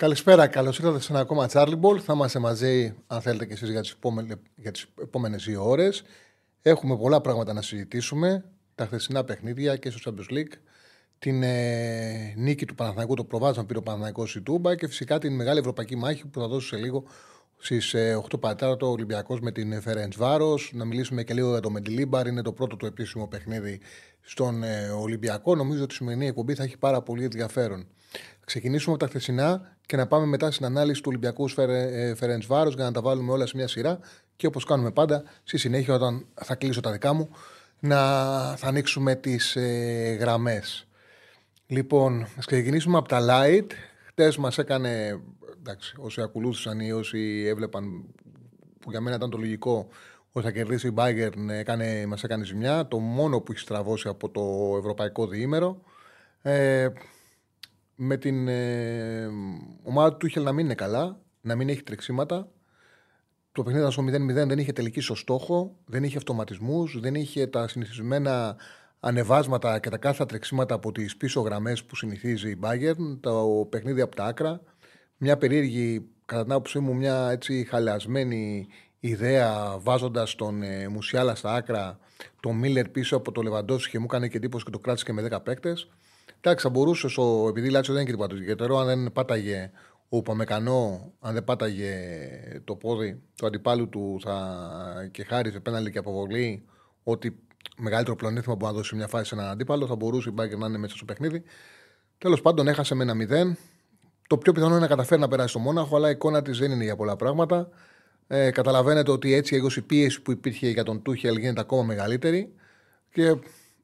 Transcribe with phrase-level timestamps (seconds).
[0.00, 1.98] Καλησπέρα, καλώς ήρθατε σε ένα ακόμα Charlie Ball.
[1.98, 3.96] Θα είμαστε μαζί, αν θέλετε και εσείς, για τις
[4.54, 6.02] για τις επόμενες δύο ώρες.
[6.62, 8.44] Έχουμε πολλά πράγματα να συζητήσουμε.
[8.74, 10.52] Τα χθεσινά παιχνίδια και στο Champions League.
[11.18, 15.34] Την ε, νίκη του Παναθηναϊκού, το προβάδισμα πήρε ο Παναθηναϊκός η Τούμπα και φυσικά την
[15.34, 17.04] μεγάλη ευρωπαϊκή μάχη που θα δώσω σε λίγο
[17.58, 20.54] στις ε, 8 πατάρα το Ολυμπιακός με την Φερέντ Βάρο.
[20.72, 22.26] Να μιλήσουμε και λίγο για το Μεντιλίμπαρ.
[22.26, 23.80] Είναι το πρώτο του επίσημο παιχνίδι
[24.20, 25.54] στον ε, Ολυμπιακό.
[25.54, 27.86] Νομίζω ότι η σημερινή εκπομπή θα έχει πάρα πολύ ενδιαφέρον.
[28.44, 31.48] Ξεκινήσουμε από τα χθεσινά και να πάμε μετά στην ανάλυση του Ολυμπιακού
[32.16, 33.98] Φερέντς Βάρος για να τα βάλουμε όλα σε μια σειρά.
[34.36, 37.30] Και όπως κάνουμε πάντα, στη συνέχεια, όταν θα κλείσω τα δικά μου,
[37.80, 37.96] να
[38.56, 40.86] θα ανοίξουμε τις ε, γραμμές.
[41.66, 43.66] Λοιπόν, ας ξεκινήσουμε από τα light.
[44.06, 45.20] Χτες μας έκανε.
[45.58, 48.04] Εντάξει, όσοι ακολούθησαν ή όσοι έβλεπαν,
[48.80, 49.88] που για μένα ήταν το λογικό,
[50.32, 52.88] ότι θα κερδίσει η Bayern, έκανε, μας έκανε ζημιά.
[52.88, 55.80] Το μόνο που έχει στραβώσει από το ευρωπαϊκό διήμερο.
[56.42, 56.88] Ε,
[58.02, 59.28] με την ε,
[59.82, 62.48] ομάδα του είχε να μην είναι καλά, να μην έχει τρεξίματα.
[63.52, 67.46] Το παιχνίδι ήταν στο 0-0, δεν είχε τελική στο στόχο, δεν είχε αυτοματισμούς, δεν είχε
[67.46, 68.56] τα συνηθισμένα
[69.00, 73.18] ανεβάσματα και τα κάθε τρεξίματα από τις πίσω γραμμές που συνηθίζει η Bayern.
[73.20, 74.60] Το παιχνίδι από τα άκρα.
[75.16, 78.66] Μια περίεργη, κατά την άποψή μου, μια έτσι χαλασμένη
[79.00, 81.98] ιδέα βάζοντας τον ε, Μουσιάλα στα άκρα,
[82.40, 85.12] τον Μίλλερ πίσω από το Λεβαντόφσκι και μου έκανε και εντύπωση και το κράτησε και
[85.12, 85.88] με 10 παίκτες.
[86.40, 89.70] Εντάξει, θα μπορούσε, ο, επειδή η Λάτσιο δεν είναι και τίποτα ιδιαίτερο, αν δεν πάταγε
[90.08, 91.92] ο Παμεκανό, αν δεν πάταγε
[92.64, 96.64] το πόδι του αντιπάλου του θα και χάριζε πέναλη και αποβολή,
[97.02, 97.38] ότι
[97.76, 100.66] μεγαλύτερο πλεονέκτημα που να δώσει μια φάση σε έναν αντίπαλο, θα μπορούσε η Μπάγκερ να
[100.66, 101.42] είναι μέσα στο παιχνίδι.
[102.18, 103.14] Τέλος πάντων, έχασε με ένα
[103.50, 103.56] 0.
[104.26, 106.70] Το πιο πιθανό είναι να καταφέρει να περάσει στο Μόναχο, αλλά η εικόνα της δεν
[106.70, 107.68] είναι για πολλά πράγματα.
[108.26, 112.54] Ε, καταλαβαίνετε ότι έτσι η πίεση που υπήρχε για τον Τούχελ γίνεται ακόμα μεγαλύτερη.
[113.12, 113.36] Και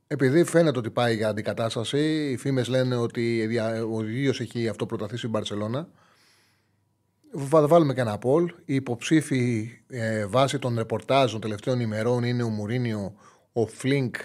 [0.06, 3.48] επειδή φαίνεται ότι πάει για αντικατάσταση, οι φήμες λένε ότι
[3.92, 5.88] ο ίδιος έχει αυτό προταθεί στην Μπαρσελόνα.
[7.48, 8.52] Θα βάλουμε και ένα πόλ.
[8.64, 13.14] Οι υποψήφοι ε, βάσει των ρεπορτάζ των τελευταίων ημερών είναι ο Μουρίνιο,
[13.52, 14.16] ο Φλίνκ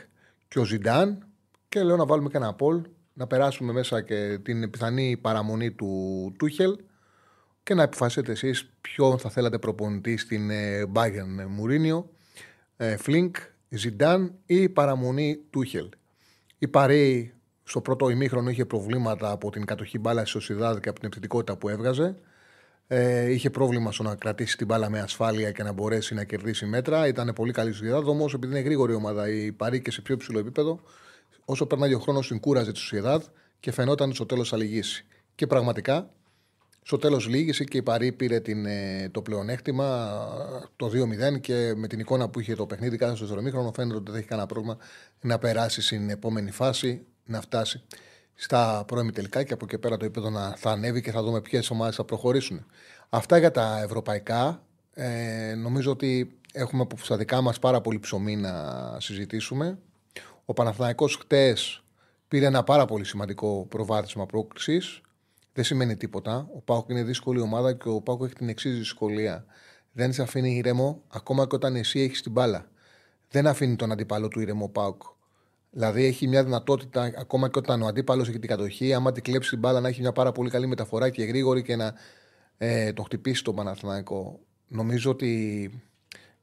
[0.48, 1.28] και ο Ζιντάν.
[1.70, 2.82] Και λέω να βάλουμε και ένα πόλ,
[3.14, 6.78] να περάσουμε μέσα και την πιθανή παραμονή του Τούχελ
[7.64, 12.10] και να επιφασίσετε εσείς ποιον θα θέλατε προπονητή στην ε, Bayern Μουρίνιο,
[12.78, 13.36] ε, Φλίνκ
[13.74, 15.90] Ζιντάν ή παραμονή Τούχελ.
[16.58, 17.34] Η Παρέη
[17.64, 21.58] στο πρώτο ημίχρονο είχε προβλήματα από την κατοχή μπάλας στη Σοσιδάδ και από την επιθετικότητα
[21.58, 22.16] που έβγαζε.
[22.88, 26.66] Ε, είχε πρόβλημα στο να κρατήσει την μπάλα με ασφάλεια και να μπορέσει να κερδίσει
[26.66, 27.08] μέτρα.
[27.08, 30.40] Ήταν πολύ καλή Σοσιδάδ, όμως επειδή είναι γρήγορη ομάδα η Παρή και σε πιο ψηλό
[30.40, 30.80] επίπεδο,
[31.46, 33.24] όσο περνάει ο χρόνος, την κούραζε τη Σοσιδάδ
[33.60, 35.06] και φαινόταν στο τέλος θα λυγίσει.
[35.36, 36.10] Και πραγματικά
[36.84, 40.18] στο τέλος λύγησε και η Παρή πήρε την, ε, το πλεονέκτημα
[40.76, 44.12] το 2-0 και με την εικόνα που είχε το παιχνίδι κάθε στο δρομήχρονο φαίνεται ότι
[44.12, 44.78] δεν έχει κανένα πρόβλημα
[45.22, 47.84] να περάσει στην επόμενη φάση, να φτάσει
[48.34, 51.42] στα πρώιμη τελικά και από εκεί πέρα το επίπεδο να θα ανέβει και θα δούμε
[51.42, 52.66] ποιες ομάδες θα προχωρήσουν.
[53.10, 54.64] Αυτά για τα ευρωπαϊκά.
[54.94, 58.54] Ε, νομίζω ότι έχουμε από στα δικά μας πάρα πολύ ψωμί να
[59.00, 59.78] συζητήσουμε.
[60.46, 61.84] Ο Παναθηναϊκός χτες
[62.28, 65.02] πήρε ένα πάρα πολύ σημαντικό προβάδισμα πρόκλησης
[65.54, 66.50] δεν σημαίνει τίποτα.
[66.56, 69.46] Ο Πάοκ είναι δύσκολη ομάδα και ο Πάοκ έχει την εξή δυσκολία.
[69.92, 72.70] Δεν σε αφήνει ηρεμό ακόμα και όταν εσύ έχεις την μπάλα.
[73.30, 75.02] Δεν αφήνει τον αντίπαλο του ηρεμό Πάοκ.
[75.72, 79.50] Δηλαδή έχει μια δυνατότητα ακόμα και όταν ο αντίπαλος έχει την κατοχή, άμα την κλέψει
[79.50, 81.94] την μπάλα, να έχει μια πάρα πολύ καλή μεταφορά και γρήγορη και να
[82.58, 84.40] ε, το χτυπήσει τον Παναθηναϊκό.
[84.68, 85.72] Νομίζω ότι.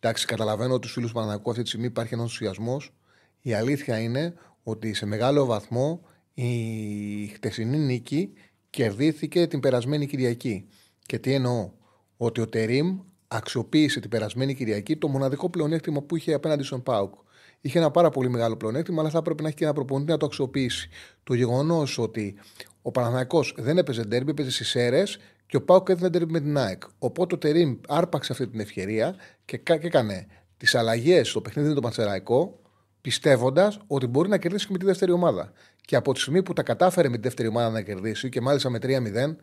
[0.00, 2.94] Εντάξει, καταλαβαίνω ότι στου φίλους του Παναθηναϊκού αυτή τη στιγμή υπάρχει ένας ενθουσιασμός.
[3.40, 6.00] Η αλήθεια είναι ότι σε μεγάλο βαθμό
[6.34, 8.32] η χτεσινή νίκη
[8.70, 10.68] κερδίθηκε την περασμένη Κυριακή.
[11.06, 11.70] Και τι εννοώ,
[12.16, 12.98] ότι ο Τερήμ
[13.28, 17.14] αξιοποίησε την περασμένη Κυριακή το μοναδικό πλεονέκτημα που είχε απέναντι στον Πάουκ.
[17.60, 20.16] Είχε ένα πάρα πολύ μεγάλο πλεονέκτημα, αλλά θα έπρεπε να έχει και ένα προπονητή να
[20.16, 20.88] το αξιοποιήσει.
[21.24, 22.34] Το γεγονός ότι
[22.82, 25.02] ο Παναθανικό δεν έπαιζε ντέρμπι, έπαιζε στις αίρε
[25.46, 26.82] και ο Πάουκ έδινε ντέρμπι με την ΑΕΚ.
[26.98, 29.14] Οπότε ο Τερήμ άρπαξε αυτή την ευκαιρία
[29.44, 30.26] και έκανε
[30.56, 32.60] τις αλλαγές στο παιχνίδι με τον Πανσεραϊκό,
[33.00, 35.52] πιστεύοντας ότι μπορεί να κερδίσει και με τη δεύτερη ομάδα.
[35.88, 38.70] Και από τη στιγμή που τα κατάφερε με τη δεύτερη ομάδα να κερδίσει και μάλιστα
[38.70, 39.36] με 3-0,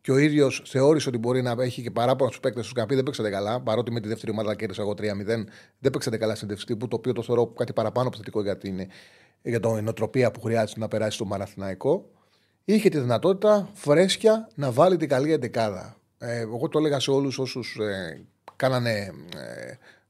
[0.00, 2.86] και ο ίδιος θεώρησε ότι μπορεί να έχει και παράπονα στους παίκτες τους και να
[2.86, 5.24] πει δεν παίξατε καλά, παρότι με τη δεύτερη ομάδα κέρδισα εγώ 3-0,
[5.78, 8.78] δεν παίξατε καλά στην που το οποίο το θεωρώ κάτι παραπάνω από θετικό για την
[9.42, 12.10] για την νοοτροπία που χρειάζεται να περάσει στο Μαραθηναϊκό.
[12.64, 15.96] είχε τη δυνατότητα φρέσκια να βάλει την καλή εντεκάδα.
[16.18, 18.24] Ε, εγώ το έλεγα σε όλους όσους ε,
[18.56, 19.12] κάνανε,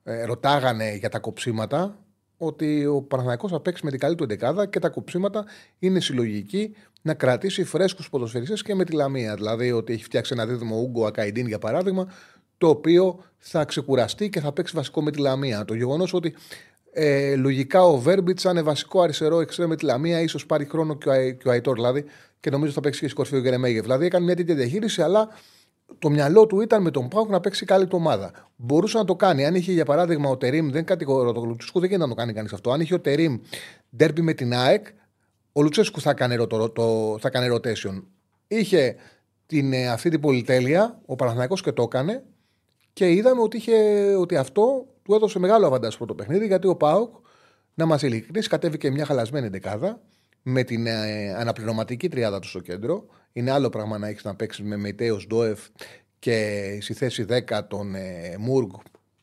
[0.05, 1.99] ε, ε, ρωτάγανε για τα κοψίματα
[2.42, 5.44] ότι ο Παναθανικό θα παίξει με την καλή του εντεκάδα και τα κοψίματα
[5.78, 9.34] είναι συλλογική να κρατήσει φρέσκους ποδοσφαιριστές και με τη Λαμία.
[9.34, 12.12] Δηλαδή ότι έχει φτιάξει ένα δίδυμο Ούγκο Ακαϊντίν για παράδειγμα,
[12.58, 15.64] το οποίο θα ξεκουραστεί και θα παίξει βασικό με τη Λαμία.
[15.64, 16.34] Το γεγονός ότι
[16.92, 20.96] ε, λογικά ο Βέρμπιτς, σαν είναι βασικό αριστερό εξτρέμ με τη Λαμία, ίσως πάρει χρόνο
[20.96, 22.04] και ο, και ο Αϊτόρ δηλαδή,
[22.40, 23.82] και νομίζω θα παίξει και στην κορφή ο Γκρεμέγεφ.
[23.82, 25.28] Δηλαδή έκανε μια τέτοια διαχείριση, αλλά
[25.98, 28.32] το μυαλό του ήταν με τον Πάουκ να παίξει καλή του ομάδα.
[28.56, 29.46] Μπορούσε να το κάνει.
[29.46, 32.32] Αν είχε για παράδειγμα ο Τερήμ, δεν κατηγορώ το Λουτσέσκου, δεν γίνεται να το κάνει
[32.32, 32.70] κανείς αυτό.
[32.70, 33.38] Αν είχε ο Τερήμ
[33.96, 34.87] ντέρπι με την ΑΕΚ,
[35.52, 38.02] ο Λουτσέσκου θα έκανε, το, το, θα έκανε rotation.
[38.46, 38.96] Είχε
[39.46, 42.25] την, ε, αυτή την πολυτέλεια, ο Παναθηναϊκός και το έκανε
[42.92, 43.75] και είδαμε ότι, είχε,
[44.14, 47.14] ότι αυτό του έδωσε μεγάλο αβαντάζ το παιχνίδι γιατί ο Πάουκ,
[47.75, 50.00] να μας ειλικρινείς, κατέβηκε μια χαλασμένη δεκάδα
[50.42, 53.06] με την ε, αναπληρωματική τριάδα του στο κέντρο.
[53.32, 55.60] Είναι άλλο πράγμα να έχεις να παίξεις με Μετέο Ντόεφ
[56.18, 58.70] και στη θέση 10 τον ε, Μούργκ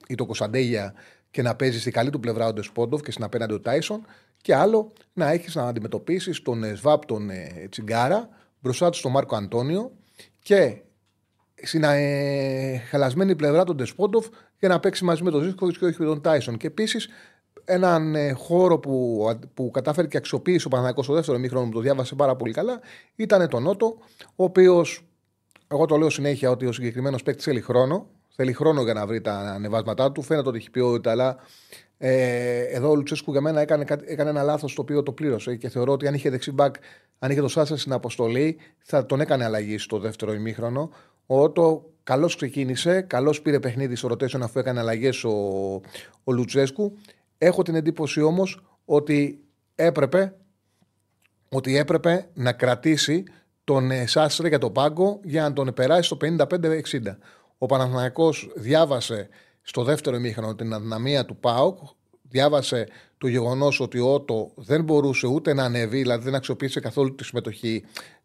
[0.07, 0.94] ή τον Κωνσταντέγια
[1.31, 4.06] και να παίζεις στη καλή του πλευρά ο Ντεσπόντοφ και στην απέναντι ο Τάισον.
[4.42, 9.12] Και άλλο να έχεις να αντιμετωπίσεις τον ε, Σβάπ τον ε, Τσιγκάρα μπροστά του τον
[9.12, 9.92] Μάρκο Αντώνιο
[10.39, 10.81] και
[11.63, 14.27] στην ε, χαλασμένη πλευρά τον Ντεσπόντοφ
[14.59, 16.57] για να παίξει μαζί με τον Ζήσκοβιτ και όχι με τον Τάισον.
[16.57, 17.09] Και επίσης
[17.69, 21.80] έναν ε, χώρο που, που κατάφερε και αξιοποίησε ο Παναγιακό στο δεύτερο μήχρονο που το
[21.80, 22.80] διάβασε πάρα πολύ καλά
[23.16, 23.98] ήταν το Νότο,
[24.36, 25.06] ο οποίος,
[25.68, 28.08] εγώ το λέω συνέχεια ότι ο συγκεκριμένος παίκτης θέλει χρόνο.
[28.40, 30.22] Θέλει χρόνο για να βρει τα ανεβάσματά του.
[30.22, 31.38] Φαίνεται ότι έχει ποιότητα, αλλά
[31.98, 35.69] ε, εδώ ο Λουτσέσκου για μένα έκανε, έκανε ένα λάθος το οποίο το πλήρωσε και
[35.69, 36.75] θεωρώ ότι αν είχε δεξί μπακ,
[37.19, 40.90] αν είχε το Σάσα στην αποστολή, θα τον έκανε αλλαγή στο δεύτερο ημίχρονο.
[41.25, 45.31] Ο Ότο καλώς ξεκίνησε, καλώς πήρε παιχνίδι στο ρωτήσεων αφού έκανε αλλαγές ο,
[46.24, 46.98] ο Λουτσέσκου.
[47.38, 49.44] Έχω την εντύπωση όμως ότι
[49.75, 50.36] έπρεπε,
[51.50, 53.24] ότι έπρεπε να κρατήσει
[53.63, 56.80] τον ε, Σάστρε για τον πάγκο για να τον περάσει στο 55-60.
[57.57, 59.30] Ο Παναθηναϊκός διάβασε
[59.62, 61.80] στο δεύτερο ημίχρονο την αδυναμία του ΠΑΟΚ,
[62.22, 62.88] διάβασε
[63.18, 67.24] το γεγονός ότι ο Ότο δεν μπορούσε ούτε να ανέβει, δηλαδή δεν αξιοποίησε καθόλου τη
[67.24, 67.83] συμμετοχή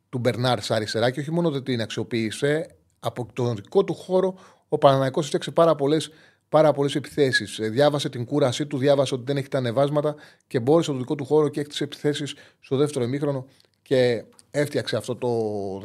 [0.09, 4.35] του Μπερνάρ στα αριστερά και όχι μόνο δεν την αξιοποίησε, από τον δικό του χώρο
[4.69, 6.11] ο Παναναναϊκό έφτιαξε πάρα πολλές
[6.53, 7.59] πάρα πολλές επιθέσεις.
[7.59, 10.15] Ε, διάβασε την κούρασή του, διάβασε ότι δεν έχει τα ανεβάσματα
[10.47, 13.47] και μπόρεσε το δικό του χώρο και έκτισε επιθέσεις στο δεύτερο ημίχρονο
[13.83, 15.31] και έφτιαξε αυτό το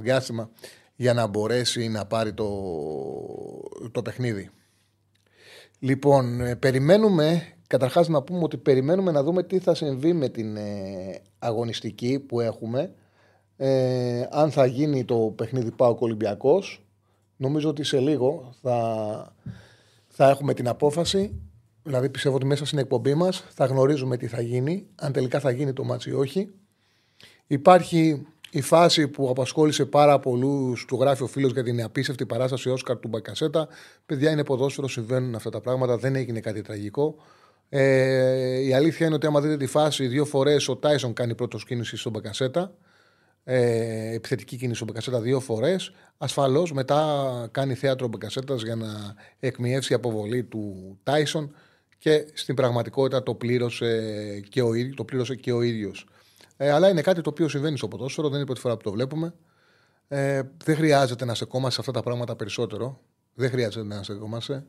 [0.02, 0.50] διάστημα
[0.96, 2.50] για να μπορέσει να πάρει το,
[3.92, 4.50] το παιχνίδι.
[5.80, 10.58] Λοιπόν, ε, περιμένουμε, καταρχάς να πούμε ότι περιμένουμε να δούμε τι θα συμβεί με την
[10.58, 12.94] ε, αγωνιστική που έχουμε.
[13.58, 16.82] Ε, αν θα γίνει το παιχνίδι ΠΑΟΚ Ολυμπιακός.
[17.38, 19.36] Νομίζω ότι σε λίγο θα,
[20.20, 21.42] θα έχουμε την απόφαση.
[21.84, 25.52] Δηλαδή πιστεύω ότι μέσα στην εκπομπή μας θα γνωρίζουμε τι θα γίνει, αν τελικά θα
[25.52, 26.50] γίνει το ματς ή όχι.
[27.48, 32.70] Υπάρχει η φάση που απασχόλησε πάρα πολλούς, του γράφει ο φίλος για την απίστευτη παράσταση
[32.70, 33.68] Όσκαρ του Μπακασέτα.
[34.06, 37.16] Παιδιά, είναι ποδόσφαιρο, συμβαίνουν αυτά τα πράγματα, δεν έγινε κάτι τραγικό.
[37.70, 41.58] Ε, η αλήθεια είναι ότι άμα δείτε τη φάση, δύο φορές ο Τάισον κάνει πρώτο
[41.58, 42.74] κίνηση στον Μπακασέτα.
[43.50, 45.92] Ε, επιθετική κίνηση στον Μπακασέτα δύο φορές.
[46.18, 48.88] Ασφαλώς μετά κάνει θέατρο ο Μπακασέτα για να
[49.40, 51.56] εκμιεύσει η αποβολή του Τάισον
[51.98, 56.08] και στην πραγματικότητα το πλήρωσε και ο, το πλήρωσε και ο ίδιος.
[56.58, 58.84] Ε, αλλά είναι κάτι το οποίο συμβαίνει στο ποδόσφαιρο, δεν είναι η πρώτη φορά που
[58.84, 59.34] το βλέπουμε.
[60.08, 63.00] Ε, δεν χρειάζεται να σε κόμμα σε αυτά τα πράγματα περισσότερο.
[63.34, 64.66] Δεν χρειάζεται να σε κόμμασε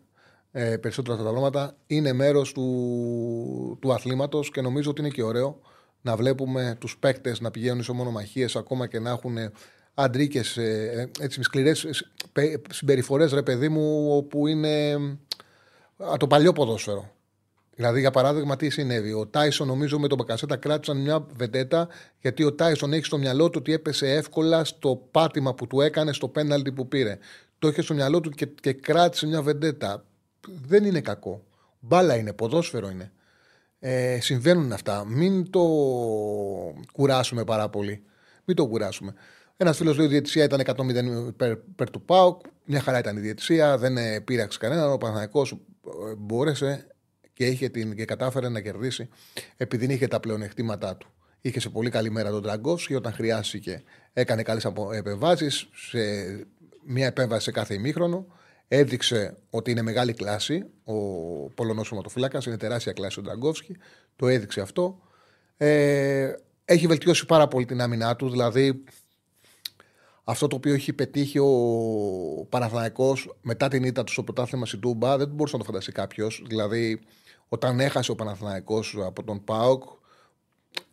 [0.52, 1.76] ε, περισσότερο αυτά τα πράγματα.
[1.86, 5.60] Είναι μέρος του, του αθλήματος και νομίζω ότι είναι και ωραίο
[6.02, 9.36] να βλέπουμε τους παίκτες να πηγαίνουν σε μονομαχίες ακόμα και να έχουν
[9.94, 11.86] αντρίκες, ε, έτσι σκληρές
[12.70, 14.96] συμπεριφορές, ρε παιδί μου, όπου είναι
[16.18, 17.12] το παλιό ποδόσφαιρο.
[17.74, 19.12] Δηλαδή, για παράδειγμα, τι συνέβη.
[19.12, 21.88] Ο Τάισον, νομίζω, με τον Μπακασέτα κράτησαν μια βεντέτα,
[22.20, 26.12] γιατί ο Τάισον έχει στο μυαλό του ότι έπεσε εύκολα στο πάτημα που του έκανε,
[26.12, 27.18] στο πέναλτι που πήρε.
[27.58, 30.04] Το είχε στο μυαλό του και, και κράτησε μια βεντέτα.
[30.66, 31.44] Δεν είναι κακό.
[31.80, 33.12] Μπάλα είναι, ποδόσφαιρο είναι.
[33.80, 35.04] Ε, συμβαίνουν αυτά.
[35.06, 35.60] Μην το
[36.92, 38.02] κουράσουμε πάρα πολύ.
[38.44, 39.14] Μην το κουράσουμε.
[39.56, 42.40] Ένας φίλος λέει ότι η διαιτησία ήταν 100 υπέρ, του ΠΑΟΚ.
[42.64, 43.78] Μια χαρά ήταν η διαιτησία.
[43.78, 44.92] Δεν ε, πείραξε κανέναν.
[44.92, 46.86] Ο Παναγιακό ε, μπόρεσε
[47.32, 49.08] και, είχε την, και κατάφερε να κερδίσει
[49.56, 51.08] επειδή είχε τα πλεονεκτήματά του.
[51.40, 53.82] Είχε σε πολύ καλή μέρα τον Τραγκόφσκι όταν χρειάστηκε.
[54.12, 55.98] Έκανε καλές επεμβάσεις, σε
[56.84, 58.26] μία επέμβαση σε κάθε ημίχρονο.
[58.68, 60.94] Έδειξε ότι είναι μεγάλη κλάση ο
[61.54, 62.46] Πολωνός σωματοφύλακας.
[62.46, 63.76] Είναι τεράστια κλάση ο Τραγκόφσκι.
[64.16, 65.00] Το έδειξε αυτό.
[65.56, 66.32] Ε,
[66.64, 68.30] έχει βελτιώσει πάρα πολύ την άμυνά του.
[68.30, 68.84] Δηλαδή,
[70.24, 71.48] αυτό το οποίο έχει πετύχει ο
[72.48, 76.44] Παναθηναϊκός μετά την ήττα του στο πρωτάθλημα στην Τούμπα δεν μπορούσε να το φανταστεί κάποιος.
[76.46, 77.00] Δηλαδή,
[77.48, 79.82] όταν έχασε ο Παναθηναϊκός από τον ΠΑΟΚ,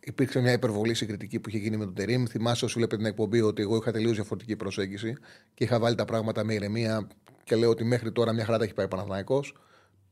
[0.00, 2.24] υπήρξε μια υπερβολή συγκριτική που είχε γίνει με τον Τερήμ.
[2.26, 5.16] Θυμάσαι όσοι βλέπετε την εκπομπή ότι εγώ είχα τελείως διαφορετική προσέγγιση
[5.54, 7.06] και είχα βάλει τα πράγματα με ηρεμία
[7.46, 9.44] και λέω ότι μέχρι τώρα μια χαρά τα έχει πάει ο Παναθλαϊκό.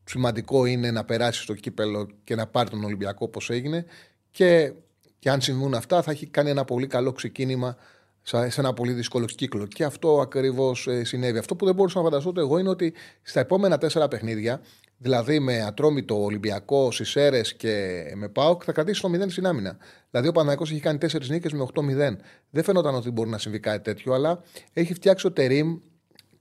[0.04, 3.84] Σημαντικό είναι να περάσει στο κύπελο και να πάρει τον Ολυμπιακό όπω έγινε.
[4.30, 4.72] Και,
[5.18, 7.76] και αν συμβούν αυτά, θα έχει κάνει ένα πολύ καλό ξεκίνημα
[8.22, 9.66] σε ένα πολύ δύσκολο κύκλο.
[9.66, 11.38] Και αυτό ακριβώς ε, συνέβη.
[11.38, 14.60] Αυτό που δεν μπορούσα να φανταστώ εγώ είναι ότι στα επόμενα τέσσερα παιχνίδια,
[14.96, 19.76] δηλαδή με Ατρόμητο, Ολυμπιακό, Σισέρες και με Πάοκ, θα κρατήσει το 0 στην άμυνα.
[20.10, 22.16] Δηλαδή ο Παναγιώ έχει κάνει τέσσερις νίκες με 8-0.
[22.50, 25.78] Δεν φαίνονταν ότι μπορεί να συμβεί κάτι τέτοιο, αλλά έχει φτιάξει ο Τερήμ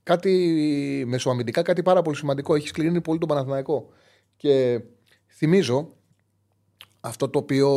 [0.03, 2.55] κάτι μεσοαμυντικά, κάτι πάρα πολύ σημαντικό.
[2.55, 3.89] Έχει σκληρύνει πολύ τον Παναθηναϊκό.
[4.35, 4.81] Και
[5.27, 5.93] θυμίζω
[6.99, 7.69] αυτό το οποίο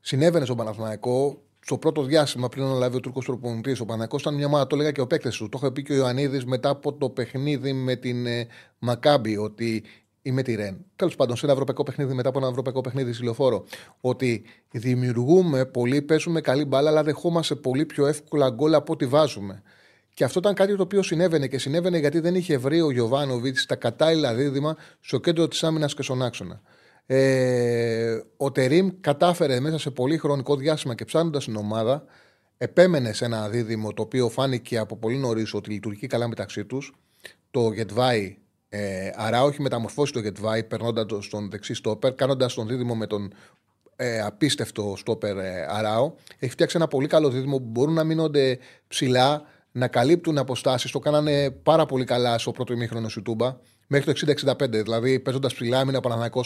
[0.00, 4.46] συνέβαινε στον Παναθηναϊκό στο πρώτο διάστημα πριν αναλάβει ο Τούρκος προπονητής, ο Πανακό ήταν μια
[4.46, 5.48] ομάδα, το έλεγα και ο παίκτε του.
[5.48, 8.46] Το είχε πει και ο Ιωαννίδης μετά από το παιχνίδι με την ε,
[8.78, 9.84] Μακάμπη, ότι
[10.22, 10.84] ή με τη Ρεν.
[10.96, 13.64] Τέλος πάντων, σε ένα ευρωπαϊκό παιχνίδι, μετά από ένα ευρωπαϊκό παιχνίδι συλλοφόρο,
[14.00, 19.62] ότι δημιουργούμε πολύ, παίζουμε καλή μπάλα, αλλά δεχόμαστε πολύ πιο εύκολα γκολ από ό,τι βάζουμε.
[20.16, 23.66] Και αυτό ήταν κάτι το οποίο συνέβαινε και συνέβαινε γιατί δεν είχε βρει ο Γιωβάνοβιτς
[23.66, 26.60] τα κατάλληλα δίδυμα στο κέντρο της άμυνας και στον άξονα.
[27.06, 32.04] Ε, ο Τερήμ κατάφερε μέσα σε πολύ χρονικό διάστημα και ψάχνοντας την ομάδα,
[32.56, 36.94] επέμενε σε ένα δίδυμο το οποίο φάνηκε από πολύ νωρίς ότι λειτουργεί καλά μεταξύ τους.
[37.50, 38.36] Το Γετβάη
[38.68, 43.32] ε, Αράου όχι μεταμορφώσει το Γετβάη περνώντας τον δεξί στόπερ, κάνοντας τον δίδυμο με τον
[43.96, 46.16] ε, απίστευτο στόπερ ε, Αράου.
[46.38, 48.58] Έχει φτιάξει ένα πολύ καλό δίδυμο που μπορούν να μείνονται
[48.88, 50.90] ψηλά, να καλύπτουν αποστάσεις.
[50.90, 53.56] Το κάνανε πάρα πολύ καλά στο πρώτο ημίχρονο σου Τούμπα.
[53.86, 54.68] Μέχρι το 60-65.
[54.70, 56.44] Δηλαδή, παίζοντας ψηλά, έμεινε ο Παναναναϊκό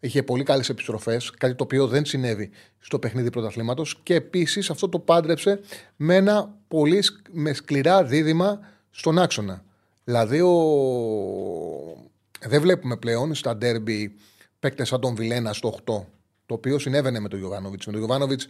[0.00, 4.00] Είχε πολύ καλές επιστροφές, κάτι το οποίο δεν συνέβη στο παιχνίδι πρωταθλήματος.
[4.02, 5.60] Και επίσης αυτό το πάντρεψε
[5.96, 8.60] με ένα πολύ με σκληρά δίδυμα
[8.90, 9.64] στον άξονα.
[10.04, 10.54] Δηλαδή, ο...
[12.46, 14.16] δεν βλέπουμε πλέον στα ντέρμπι
[14.60, 16.06] παίκτες σαν τον Βιλένα στο 8, το
[16.46, 17.86] οποίο συνέβαινε με τον Γιωβάνοβιτς.
[17.86, 18.46] Με τον Γιωβάνοβιτς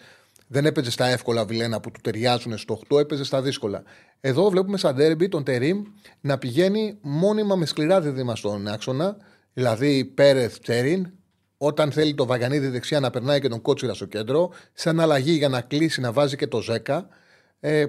[0.52, 3.82] δεν έπαιζε στα εύκολα Βιλένα που του ταιριάζουν στο 8, έπαιζε στα δύσκολα.
[4.20, 5.82] Εδώ βλέπουμε σαν ντέρμπι τον Τερήμ
[6.20, 9.16] να πηγαίνει μόνιμα με σκληρά δίδυμα στον άξονα,
[9.52, 11.12] δηλαδή Πέρεθ Τσέριν,
[11.56, 15.48] όταν θέλει το Βαγανίδη δεξιά να περνάει και τον Κότσιρα στο κέντρο, σαν αλλαγή για
[15.48, 17.08] να κλείσει να βάζει και το Ζέκα.
[17.60, 17.86] Ε,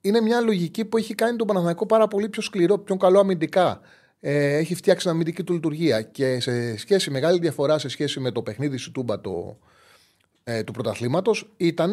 [0.00, 3.80] είναι μια λογική που έχει κάνει τον Παναθηναϊκό πάρα πολύ πιο σκληρό, πιο καλό αμυντικά.
[4.20, 8.30] Ε, έχει φτιάξει την αμυντική του λειτουργία και σε σχέση, μεγάλη διαφορά σε σχέση με
[8.30, 9.58] το παιχνίδι σου Τούμπα το,
[10.50, 11.92] ε, του πρωταθλήματος ήταν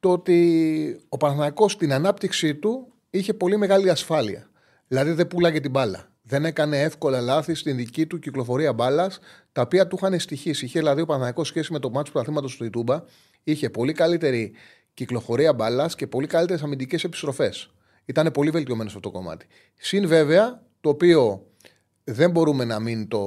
[0.00, 4.50] το ότι ο Παναθηναϊκός στην ανάπτυξή του είχε πολύ μεγάλη ασφάλεια.
[4.88, 9.18] Δηλαδή δεν πουλάγε την μπάλα δεν έκανε εύκολα λάθη στην δική του κυκλοφορία μπάλας,
[9.52, 10.64] τα οποία του είχαν στοιχήσει.
[10.64, 13.02] Είχε δηλαδή ο Παναγικό σχέση με το μάτσο του αθλήματο του Ιτούμπα,
[13.42, 14.52] είχε πολύ καλύτερη
[14.94, 17.70] κυκλοφορία μπάλας και πολύ καλύτερες αμυντικές επιστροφές.
[18.04, 19.46] Ήταν πολύ βελτιωμένος σε αυτό το κομμάτι.
[19.76, 21.46] Συν βέβαια, το οποίο
[22.04, 23.20] δεν μπορούμε να μην το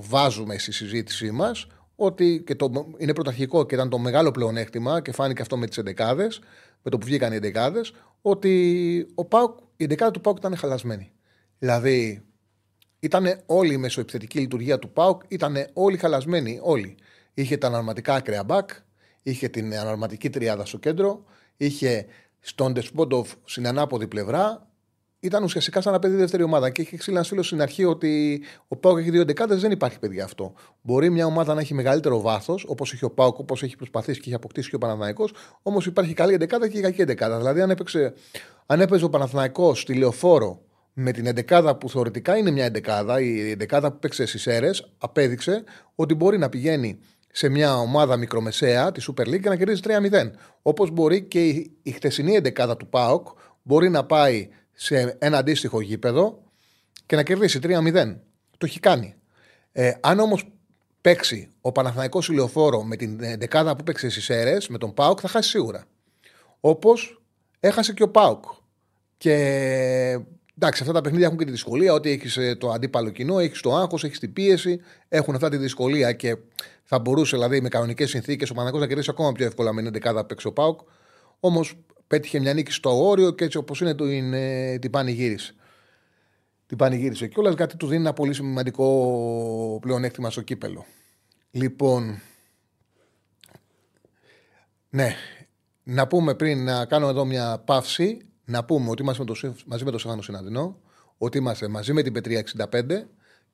[0.00, 1.66] βάζουμε στη συζήτησή μας,
[2.04, 5.80] ότι και το, είναι πρωταρχικό και ήταν το μεγάλο πλεονέκτημα και φάνηκε αυτό με τις
[5.96, 6.14] 11
[6.82, 7.70] με το που βγήκαν οι 11
[8.22, 11.12] ότι ο Πάουκ, η 11 του Πάουκ ήταν χαλασμένη.
[11.58, 12.22] Δηλαδή,
[13.04, 16.58] ήταν όλη η μεσοεπιθετική λειτουργία του ΠΑΟΚ, ήταν όλοι χαλασμένοι.
[16.62, 16.96] Όλοι.
[17.34, 18.70] Είχε τα αναρματικά ακραία μπακ,
[19.22, 21.24] είχε την αναρματική τριάδα στο κέντρο,
[21.56, 22.06] είχε
[22.40, 24.70] στον Τεσπόντοφ στην ανάποδη πλευρά.
[25.24, 26.70] Ήταν ουσιαστικά σαν να παιδί δεύτερη ομάδα.
[26.70, 29.98] Και είχε ξύλει ένα φίλο στην αρχή ότι ο Πάοκ έχει δύο δεκάδες, δεν υπάρχει
[29.98, 30.52] παιδιά αυτό.
[30.82, 34.24] Μπορεί μια ομάδα να έχει μεγαλύτερο βάθος, όπως είχε ο Πάοκ, όπως έχει προσπαθήσει και
[34.26, 35.28] έχει αποκτήσει και ο Παναναναϊκό,
[35.62, 37.36] όμως υπάρχει καλή δεκάδα και κακή δεκάδα.
[37.36, 38.14] Δηλαδή, αν, έπαιξε,
[38.66, 40.60] αν έπαιζε ο Παναθηναϊκός στη λεωφόρο
[40.92, 45.64] με την εντεκάδα που θεωρητικά είναι μια εντεκάδα, η εντεκάδα που παίξε στις αίρε, απέδειξε
[45.94, 46.98] ότι μπορεί να πηγαίνει
[47.32, 50.30] σε μια ομάδα μικρομεσαία τη Super League και να κερδίζει 3-0.
[50.62, 53.26] Όπως μπορεί και η, η χτεσινή εντεκάδα του ΠΑΟΚ
[53.62, 54.48] μπορεί να πάει
[54.82, 56.42] σε ένα αντίστοιχο γήπεδο
[57.06, 58.16] και να κερδίσει 3-0.
[58.58, 59.14] Το έχει κάνει.
[59.72, 60.52] Ε, αν όμως
[61.00, 65.28] παίξει ο Παναθηναϊκός ηλιοφόρο με την εντεκάδα που παίξει στις αίρε, με τον ΠΑΟΚ, θα
[65.28, 65.84] χάσει σίγουρα.
[66.60, 67.22] Όπως
[67.60, 68.44] έχασε και ο ΠΑΟΚ.
[69.16, 69.34] Και
[70.56, 73.60] Εντάξει, αυτά τα παιχνίδια έχουν και τη δυσκολία ότι έχεις ε, το αντίπαλο κοινό, έχεις
[73.60, 74.80] το άγχος, έχεις την πίεση.
[75.08, 76.36] Έχουν αυτά τη δυσκολία και
[76.84, 80.28] θα μπορούσε δηλαδή με κανονικές συνθήκες ο Παναγό να κερδίσει ακόμα πιο εύκολα με 11
[80.28, 80.80] παίξει ο Πάουκ.
[81.40, 81.78] Όμως
[82.12, 84.34] πέτυχε μια νίκη στο όριο και έτσι όπως είναι, την,
[84.80, 85.54] την πανηγύρισε.
[86.66, 90.86] Την πανηγύρισε κιόλας γιατί του δίνει ένα πολύ σημαντικό πλεονέκτημα στο κύπελο.
[91.50, 92.20] Λοιπόν.
[94.90, 95.14] Ναι,
[95.82, 99.84] να πούμε πριν να κάνω εδώ μια παύση να πούμε ότι είμαστε με το, μαζί
[99.84, 100.80] με τον Στέφανο Συναδεινό,
[101.18, 102.82] ότι είμαστε μαζί με την Πετρία 65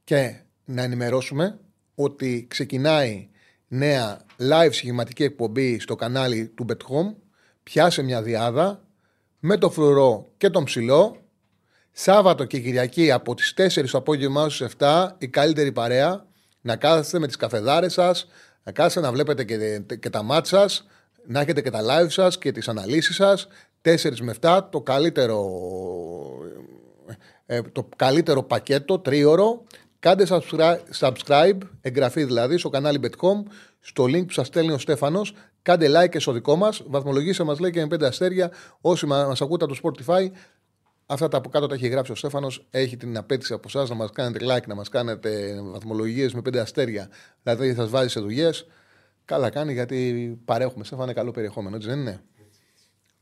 [0.05, 1.59] και να ενημερώσουμε
[1.95, 3.29] ότι ξεκινάει
[3.69, 7.28] νέα live σχηματική εκπομπή στο κανάλι του BetHome.
[7.71, 8.81] Πιάσε μια διάδα
[9.39, 11.17] με το φρουρό και τον ψηλό.
[11.93, 16.27] Σάββατο και Κυριακή από τις 4 το απόγευμα στις 7 η καλύτερη παρέα
[16.61, 18.27] να κάθεστε με τις καφεδάρες σας,
[18.63, 20.87] Να κάτσετε να βλέπετε και, και τα μάτσα σας,
[21.27, 23.49] να έχετε και τα live σας και τις αναλύσεις σας.
[23.83, 25.51] 4 με 7, το καλύτερο,
[27.47, 29.65] ε, το καλύτερο πακέτο, τρίωρο.
[29.99, 30.25] Κάντε
[30.99, 33.43] subscribe, εγγραφή δηλαδή στο κανάλι Betcom,
[33.81, 35.35] στο link που σας στέλνει ο Στέφανος.
[35.63, 36.83] Κάντε like και στο δικό μας.
[36.87, 38.51] Βαθμολογήστε μας λέει και με 5 αστέρια.
[38.81, 40.31] Όσοι μα ακούτε από το Spotify,
[41.11, 42.67] Αυτά τα από κάτω τα έχει γράψει ο Στέφανος.
[42.71, 46.61] Έχει την απέτηση από εσάς να μας κάνετε like, να μας κάνετε βαθμολογίες με πέντε
[46.61, 47.09] αστέρια.
[47.43, 48.67] Δηλαδή θα σας βάζει σε δουλειές.
[49.25, 50.85] Καλά κάνει γιατί παρέχουμε.
[50.85, 52.23] Στέφανε καλό περιεχόμενο, έτσι δεν είναι;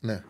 [0.01, 0.23] Ναι.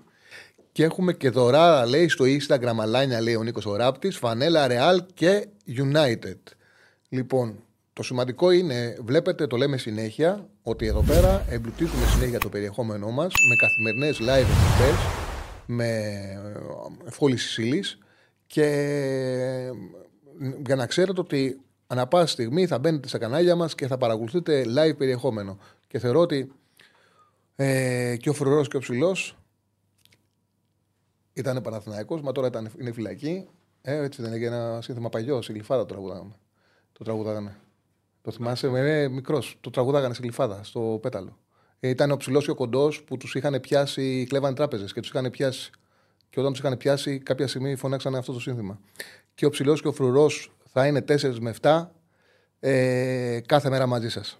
[0.72, 5.48] Και έχουμε και δωρά, λέει, στο Instagram αλάνια, λέει ο Νίκος Οράπτη, φανέλα Real και
[5.66, 6.38] United.
[7.08, 7.64] Λοιπόν,
[7.96, 13.32] το σημαντικό είναι, βλέπετε, το λέμε συνέχεια, ότι εδώ πέρα εμπλουτίζουμε συνέχεια το περιεχόμενό μας
[13.48, 14.96] με καθημερινές live εκπομπές
[15.66, 16.10] με
[17.06, 17.84] ευκόλυση ύλη
[18.46, 18.62] και
[20.66, 24.64] για να ξέρετε ότι ανά πάση στιγμή θα μπαίνετε στα κανάλια μας και θα παρακολουθείτε
[24.76, 25.58] live περιεχόμενο.
[25.86, 26.52] Και θεωρώ ότι
[27.56, 29.38] ε, και ο Φρουρός και ο Ψηλός
[31.32, 33.48] ήταν Παναθηναϊκός, μα τώρα ήταν, είναι φυλακή.
[33.82, 36.32] Ε, έτσι δεν έγινε ένα σύνθημα παλιό, σε γλυφάδα το τραγουδάγαμε.
[36.92, 37.56] Το τραγουδάγανε.
[38.26, 39.56] Το θυμάσαι, με μικρός.
[39.60, 41.38] Το τραγουδάγανε σε γλυφάδα, στο πέταλο.
[41.80, 45.08] Ε, ήταν ο ψηλός και ο κοντός που τους είχαν πιάσει, κλέβαν τράπεζες και τους
[45.08, 45.70] είχαν πιάσει.
[46.30, 48.80] Και όταν τους είχαν πιάσει, κάποια στιγμή φωνάξαν αυτό το σύνθημα.
[49.34, 51.86] Και ο ψηλός και ο φρουρός θα είναι 4 με 7
[52.60, 54.38] ε, κάθε μέρα μαζί σας.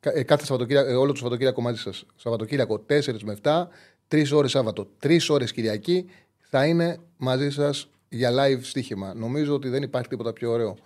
[0.00, 2.06] Ε, κάθε Σαββατοκύριακο, ε, όλο το Σαββατοκύριακο μαζί σας.
[2.16, 3.68] Σαββατοκύριακο 4 με 7,
[4.08, 6.06] 3 ώρες Σάββατο, 3 ώρες Κυριακή
[6.38, 9.14] θα είναι μαζί σας για live στοίχημα.
[9.14, 10.76] Νομίζω ότι δεν υπάρχει τίποτα πιο ωραίο.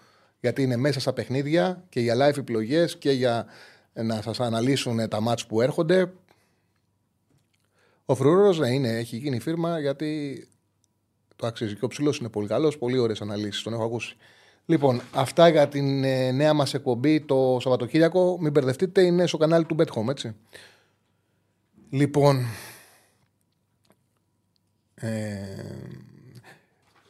[0.47, 3.47] Γιατί είναι μέσα στα παιχνίδια και για live επιλογές και για
[3.93, 6.13] να σας αναλύσουν τα μάτς που έρχονται.
[8.05, 10.43] Ο Φρούρος ναι, είναι, έχει γίνει φίρμα γιατί
[11.37, 11.75] το αξίζει.
[11.75, 14.17] Και ο ψηλός είναι πολύ καλός, πολύ ωραίες αναλύσεις, τον έχω ακούσει.
[14.67, 18.39] Λοιπόν, αυτά για την ε, νέα μας εκπομπή το Σαββατοκύριακο.
[18.41, 20.35] Μην μπερδευτείτε, είναι στο κανάλι του Bet έτσι.
[21.91, 22.47] Λοιπόν,
[24.95, 25.47] ε,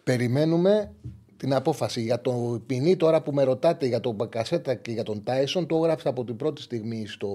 [0.04, 0.92] περιμένουμε
[1.36, 2.00] την απόφαση.
[2.00, 5.76] Για το ποινή τώρα που με ρωτάτε για τον Μπακασέτα και για τον Τάισον, το
[5.76, 7.30] έγραψα από την πρώτη στιγμή στο,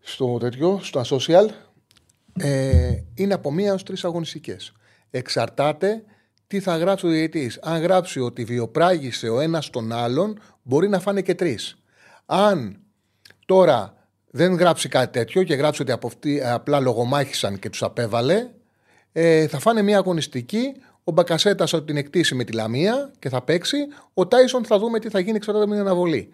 [0.00, 1.48] στο τέτοιο, στο social.
[2.38, 4.72] Ε, είναι από μία ω τρεις αγωνιστικές.
[5.10, 6.04] Εξαρτάται
[6.46, 7.58] τι θα γράψει ο διαιτητής.
[7.62, 11.76] Αν γράψει ότι βιοπράγησε ο ένας τον άλλον, μπορεί να φάνε και τρεις.
[12.26, 12.80] Αν
[13.46, 13.94] τώρα
[14.30, 16.10] δεν γράψει κάτι τέτοιο και γράψει ότι από
[16.44, 18.50] απλά λογομάχησαν και τους απέβαλε,
[19.12, 23.42] ε, θα φάνε μια αγωνιστική ο Μπακασέτα θα την εκτίσει με τη Λαμία και θα
[23.42, 23.76] παίξει.
[24.14, 26.28] Ο Τάισον θα δούμε τι θα γίνει, εξαρτάται με την αναβολή.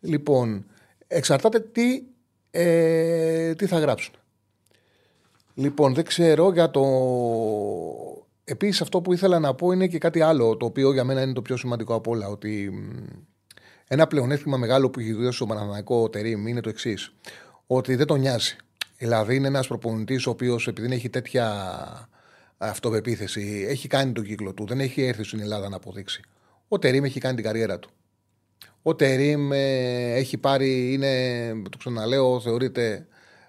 [0.00, 0.66] Λοιπόν,
[1.06, 2.02] εξαρτάται τι,
[2.50, 4.14] ε, τι θα γράψουν.
[5.54, 6.82] Λοιπόν, δεν ξέρω για το.
[8.44, 11.32] Επίσης, αυτό που ήθελα να πω είναι και κάτι άλλο, το οποίο για μένα είναι
[11.32, 12.28] το πιο σημαντικό από όλα.
[12.28, 12.72] Ότι
[13.88, 17.12] ένα πλεονέκτημα μεγάλο που έχει δώσει ο Παναναναϊκό Τερήμ είναι το εξής.
[17.66, 18.56] Ότι δεν τον νοιάζει.
[18.98, 21.48] Δηλαδή, είναι ένας προπονητής ο οποίος επειδή έχει τέτοια
[22.62, 23.66] αυτοπεποίθηση.
[23.68, 24.66] Έχει κάνει τον κύκλο του.
[24.66, 26.20] Δεν έχει έρθει στην Ελλάδα να αποδείξει.
[26.68, 27.90] Ο Τερήμ έχει κάνει την καριέρα του.
[28.82, 33.06] Ο Τερήμ ε, έχει πάρει, είναι, το ξαναλέω, θεωρείται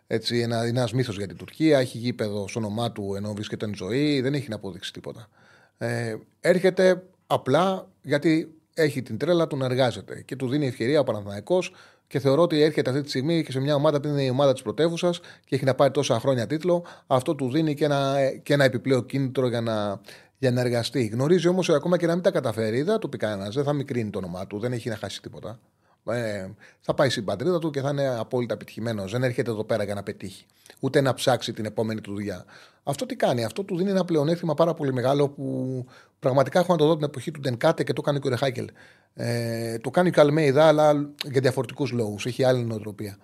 [0.08, 1.80] έτσι, ένα, ένας μύθος για την Τουρκία.
[1.80, 4.22] Έχει γήπεδο στο όνομά του ενώ βρίσκεται εν ζωή.
[4.22, 5.30] Δεν έχει να αποδείξει τίποτα.
[5.78, 11.04] Ε, έρχεται απλά γιατί έχει την τρέλα του να εργάζεται και του δίνει ευκαιρία ο
[11.04, 11.74] Παναθηναϊκός
[12.14, 14.54] και θεωρώ ότι έρχεται αυτή τη στιγμή και σε μια ομάδα που είναι η ομάδα
[14.54, 16.86] της πρωτεύουσας και έχει να πάρει τόσα χρόνια τίτλο.
[17.08, 20.02] Αυτό του δίνει και ένα, και ένα επιπλέον κίνητρο για να,
[20.38, 21.06] για να εργαστεί.
[21.06, 24.10] Γνωρίζει όμως ακόμα και να μην τα καταφέρει, δεν το πει κανένας, δεν θα μικρύνει
[24.10, 25.60] το όνομά του, δεν έχει να χάσει τίποτα.
[26.06, 26.48] Ε,
[26.80, 29.12] θα πάει στην πατρίδα του και θα είναι απόλυτα επιτυχημένος.
[29.12, 30.46] Δεν έρχεται εδώ πέρα για να πετύχει.
[30.84, 32.46] Ούτε να ψάξει την επόμενη του δουλειά.
[32.84, 35.86] Αυτό τι κάνει, αυτό του δίνει ένα πλεονέκτημα πάρα πολύ μεγάλο που
[36.20, 38.70] πραγματικά έχω να το δω την εποχή του Ντενκάτε και το κάνει και ο Ρεχάκελ.
[39.14, 40.94] Ε, το κάνει και ο Αλμέιδα, αλλά
[41.24, 42.26] για διαφορετικούς λόγους.
[42.26, 43.18] Έχει άλλη νοοτροπία.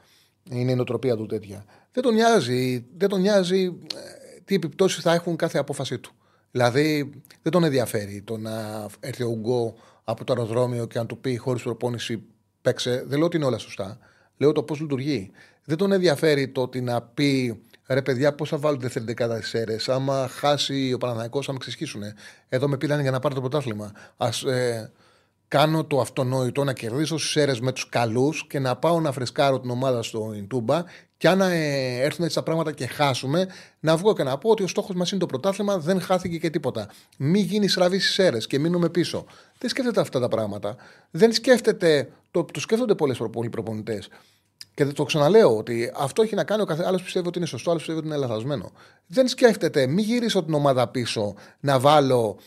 [0.50, 1.65] Είναι η νοοτροπία του τέτοια.
[1.91, 6.12] Δεν τον νοιάζει, δεν τον νοιάζει ε, τι επιπτώσεις θα έχουν κάθε απόφαση του.
[6.52, 7.10] Δηλαδή
[7.41, 11.38] δεν τον ενδιαφέρει το να έρθει ο Ουγκό από το αεροδρόμιο και να του πει
[11.38, 12.24] χωρίς προπόνηση
[12.62, 13.04] παίξε.
[13.08, 14.00] Δεν λέω ότι είναι όλα σωστά.
[14.39, 15.32] Λέω το πώς λειτουργεί.
[15.63, 19.58] Δεν τον ενδιαφέρει το ότι να πει ρε παιδιά, πώ θα βάλουν δεύτερη δεκάδα στι
[19.58, 22.02] αίρες; Άμα χάσει ο Παναναναϊκό, θα με ξεσχίσουν.
[22.49, 23.91] Εδώ με πήραν για να πάρω το πρωτάθλημα.
[24.17, 24.91] Α ε,
[25.49, 29.59] κάνω το αυτονόητο να κερδίσω στι αίρε με τους καλούς και να πάω να φρεσκάρω
[29.59, 30.83] την ομάδα στο Ιντούμπα.
[31.17, 33.47] Και αν ε, έρθουν έτσι τα πράγματα και χάσουμε,
[33.79, 36.49] να βγω και να πω ότι ο στόχος μας είναι το πρωτάθλημα, δεν χάθηκε και
[36.49, 36.89] τίποτα.
[37.17, 39.25] Μην γίνει στραβή στις αίρε και μείνουμε πίσω.
[39.57, 40.75] Δεν σκέφτεται αυτά τα πράγματα.
[41.12, 42.09] Δεν σκέφτεται.
[42.31, 44.09] Το, το σκέφτονται πολλοί προπονητές.
[44.73, 47.69] Και το ξαναλέω ότι αυτό έχει να κάνει ο κάθε άλλος πιστεύει ότι είναι σωστό,
[47.69, 48.71] άλλος πιστεύει ότι είναι λαθασμένο.
[49.07, 52.38] Δεν σκέφτεται, μην γυρίσω την ομάδα πίσω να βάλω,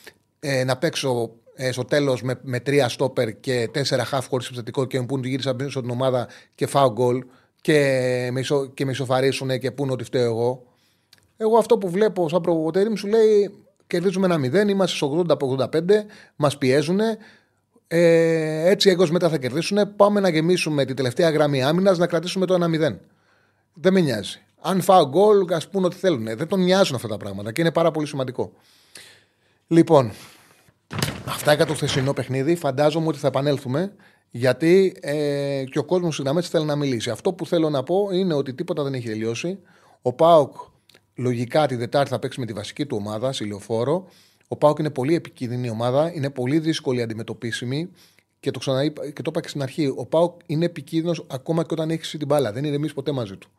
[0.40, 4.84] ε, να παίξω ε, στο τέλος με, με τρία στόπερ και τέσσερα half χωρίς επιθετικό
[4.84, 7.24] και που γύρισα πίσω στην ομάδα και φάω γκολ
[7.60, 7.78] και
[8.32, 10.62] με, ισο, και με ισοφαρίσουν και πούνε ότι φταίω εγώ.
[11.36, 13.50] Εγώ αυτό που βλέπω σαν προβοκοτέρη μου σου λέει
[13.86, 15.66] κερδίζουμε ένα μηδέν, είμαστε στο 80 από 85,
[16.36, 17.00] μας πιέζουν.
[17.88, 19.96] Ε, έτσι εγώ μετά θα κερδίσουν.
[19.96, 22.98] Πάμε να γεμίσουμε τη τελευταία γραμμή άμυνας να κρατήσουμε το 1-0.
[23.74, 24.40] Δεν με νοιάζει.
[24.60, 26.24] Αν φάω γκολ, ας πούμε ότι θέλουν.
[26.36, 28.52] Δεν τον νοιάζουν αυτά τα πράγματα και είναι πάρα πολύ σημαντικό.
[29.66, 30.12] Λοιπόν,
[31.26, 32.56] αυτά για το χθεσινό παιχνίδι.
[32.56, 33.94] Φαντάζομαι ότι θα επανέλθουμε
[34.30, 37.10] γιατί ε, και ο κόσμος στην αμέτρηση θέλει να μιλήσει.
[37.10, 39.58] Αυτό που θέλω να πω είναι ότι τίποτα δεν έχει τελειώσει.
[40.02, 40.56] Ο Πάοκ
[41.14, 44.08] λογικά τη Δετάρτη θα παίξει με τη βασική του ομάδα, Σιλιοφόρο.
[44.48, 47.90] Ο Πάοκ είναι πολύ επικίνδυνη ομάδα, είναι πολύ δύσκολη αντιμετωπίσιμη
[48.40, 49.94] και το, ξαναείπα, και το είπα και στην αρχή.
[49.96, 52.52] Ο Πάοκ είναι επικίνδυνος ακόμα και όταν έχεις την μπάλα.
[52.52, 53.50] Δεν είναι εμείς ποτέ μαζί του.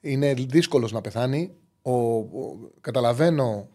[0.00, 1.50] Είναι δύσκολος να πεθάνει.
[1.82, 3.68] Ο, ο, καταλαβαίνω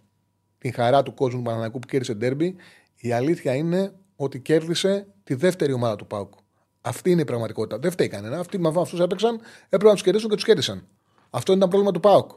[0.57, 2.55] την χαρά του κόσμου του Παναναναϊκού που κέρδισε ντέρμπι.
[2.99, 6.33] Η αλήθεια είναι ότι κέρδισε τη δεύτερη ομάδα του Πάουκ.
[6.81, 7.77] Αυτή είναι η πραγματικότητα.
[7.77, 8.39] Δεν φταίει κανένα.
[8.39, 10.87] Αυτοί με αυτούς έπαιξαν, έπρεπε να τους κερδίσουν και τους κέρδισαν.
[11.29, 12.29] Αυτό ήταν πρόβλημα του Πάουκ.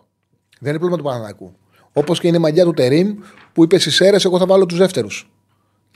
[0.61, 1.57] Δεν είναι πρόβλημα του Παναναναϊκού.
[1.93, 3.19] Όπως και είναι η μαγιά του Τερήμ
[3.53, 5.31] που είπε στις αίρες: Εγώ θα βάλω τους δεύτερους.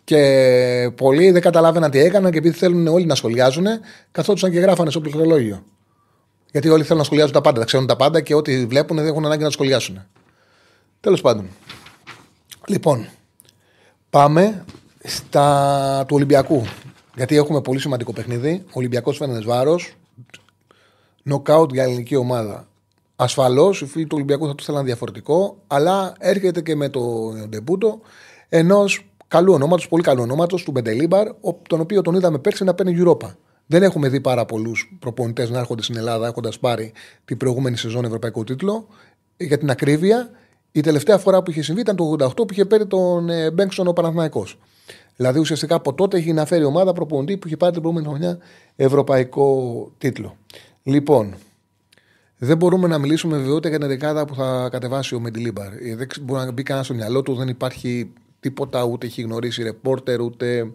[0.04, 3.66] Και πολλοί δεν καταλάβαιναν τι έκαναν και επειδή θέλουν όλοι να σχολιάζουν,
[4.10, 5.64] καθόντουσαν και γράφανε στο πληκτρολόγιο.
[6.50, 9.06] Γιατί όλοι θέλουν να σχολιάζουν τα πάντα, τα ξέρουν τα πάντα και ό,τι βλέπουν δεν
[9.06, 10.06] έχουν ανάγκη να σχολιάσουν.
[11.00, 11.48] Τέλος πάντων.
[12.66, 13.08] Λοιπόν,
[14.14, 14.64] πάμε
[15.04, 16.62] στα του Ολυμπιακού.
[17.16, 18.64] Γιατί έχουμε πολύ σημαντικό παιχνίδι.
[18.72, 19.94] Ολυμπιακός Φερεντσβάρος.
[21.22, 22.68] Νοκάουτ για ελληνική ομάδα.
[23.16, 28.00] Ασφαλώς οι φίλοι του Ολυμπιακού θα το θέλαν διαφορετικό, αλλά έρχεται και με το ντεμπούτο
[28.48, 31.28] ενός καλού ονόματος, πολύ καλού ονόματος, του Μεντιλίμπαρ,
[31.68, 33.34] τον οποίο τον είδαμε πέρσι να παίρνει Europa.
[33.66, 36.92] Δεν έχουμε δει πάρα πολλούς προπονητές να έρχονται στην Ελλάδα έχοντας πάρει
[37.24, 38.86] την προηγούμενη σεζόν ευρωπαϊκό τίτλο.
[39.36, 40.30] Για την ακρίβεια,
[40.76, 43.86] η τελευταία φορά που είχε συμβεί ήταν το 88 που είχε πάρει τον ε, Μπέγκσον
[43.86, 44.46] ο Παναθναϊκό.
[45.16, 48.38] Δηλαδή ουσιαστικά από τότε έχει να φέρει ομάδα προπονητή που είχε πάρει την προηγούμενη χρονιά
[48.76, 50.36] ευρωπαϊκό τίτλο.
[50.82, 51.34] Λοιπόν,
[52.38, 55.72] δεν μπορούμε να μιλήσουμε βεβαιότητα για την δεκάδα που θα κατεβάσει ο Μεντιλίμπαρ.
[55.72, 59.62] Ε, δεν μπορεί να μπει κανένα στο μυαλό του, δεν υπάρχει τίποτα, ούτε έχει γνωρίσει
[59.62, 60.70] ρεπόρτερ, ούτε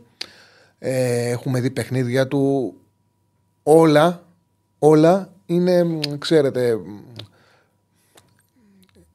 [0.79, 2.73] ε, έχουμε δει παιχνίδια του.
[3.63, 4.23] Όλα,
[4.79, 6.77] όλα είναι, ξέρετε,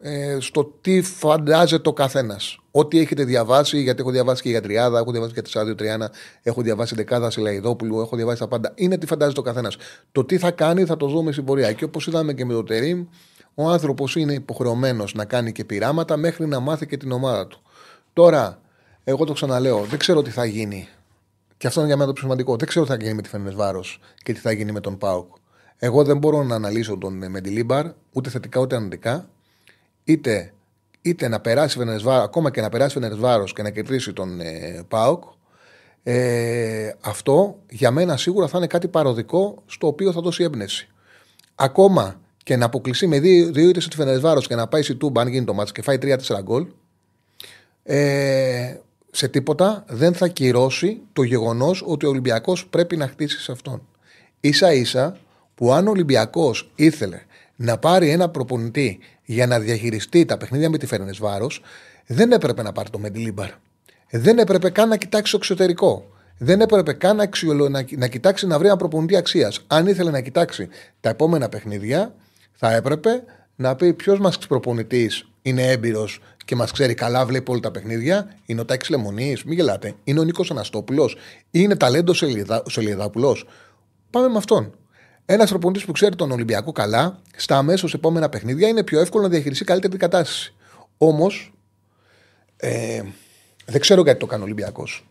[0.07, 2.59] ε, στο τι φαντάζεται ο καθένας.
[2.71, 6.11] Ό,τι έχετε διαβάσει, γιατί έχω διαβάσει και για Τριάδα, έχω διαβάσει και για Σάδιο Τριάνα,
[6.43, 8.73] έχω διαβάσει Δεκάδα Σιλαϊδόπουλου, έχω διαβάσει τα πάντα.
[8.75, 9.77] Είναι τι φαντάζεται ο καθένας.
[10.12, 11.73] Το τι θα κάνει θα το δούμε στην πορεία.
[11.73, 13.07] Και όπως είδαμε και με το Τερήμ,
[13.55, 17.62] ο άνθρωπος είναι υποχρεωμένος να κάνει και πειράματα μέχρι να μάθει και την ομάδα του.
[18.12, 18.61] Τώρα,
[19.05, 20.88] εγώ το ξαναλέω, δεν ξέρω τι θα γίνει.
[21.57, 22.57] Και αυτό είναι για μένα το πιο σημαντικό.
[22.57, 23.85] Δεν ξέρω τι θα γίνει με τη Φένε Βάρο
[24.23, 25.35] και τι θα γίνει με τον Πάουκ.
[25.79, 29.29] Εγώ δεν μπορώ να αναλύσω τον Μεντιλίμπαρ ούτε θετικά ούτε αρνητικά
[30.05, 30.53] είτε,
[31.03, 35.25] είτε να περάσει Βενεσβάρο, ακόμα και να περάσει Βενεσβάρο και να κερδίσει τον ε, Πάοκ,
[36.03, 40.88] ε, αυτό για μένα σίγουρα θα είναι κάτι παροδικό στο οποίο θα δώσει έμπνευση.
[41.55, 45.21] Ακόμα και να αποκλειστεί με δύο, δύο ήττες του Φενεσβάρο και να πάει σε τούμπα,
[45.21, 46.67] αν γίνει το μάτσο και φάει 3-4 γκολ,
[47.83, 48.77] ε,
[49.11, 53.88] σε τίποτα δεν θα κυρώσει το γεγονός ότι ο Ολυμπιακός πρέπει να χτίσει σε αυτόν.
[54.40, 55.17] σα ίσα
[55.55, 57.21] που αν ο Ολυμπιακός ήθελε
[57.57, 61.62] να πάρει ένα προπονητή για να διαχειριστεί τα παιχνίδια με τη Φέρνες Βάρος,
[62.07, 63.51] δεν έπρεπε να πάρει το Μεντιλίμπαρ.
[64.11, 66.09] Δεν έπρεπε καν να κοιτάξει το εξωτερικό.
[66.38, 67.29] Δεν έπρεπε καν να,
[67.69, 69.61] να, να κοιτάξει να βρει ένα προπονητή αξίας.
[69.67, 70.69] Αν ήθελε να κοιτάξει
[71.01, 72.14] τα επόμενα παιχνίδια,
[72.53, 73.23] θα έπρεπε
[73.57, 78.37] να πει ποιος μας προπονητής είναι έμπειρος και μας ξέρει καλά, βλέπει όλα τα παιχνίδια.
[78.47, 79.95] Είναι ο Τάκης Λεμονής, μην γελάτε.
[80.05, 81.17] Είναι ο Νίκος Αναστόπουλος.
[81.51, 82.25] Είναι ταλέντος
[82.67, 83.37] Σελιδάπουλο.
[84.11, 84.73] Πάμε με αυτόν.
[85.26, 89.28] Ένας προπονητής που ξέρει τον Ολυμπιακό καλά, στα αμέσως επόμενα παιχνίδια είναι πιο εύκολο να
[89.28, 90.54] διαχειριστεί καλύτερη την κατάσταση.
[90.98, 91.52] Όμως,
[92.56, 93.02] ε,
[93.64, 95.06] δεν ξέρω γιατί το κάνει ο Ολυμπιακός.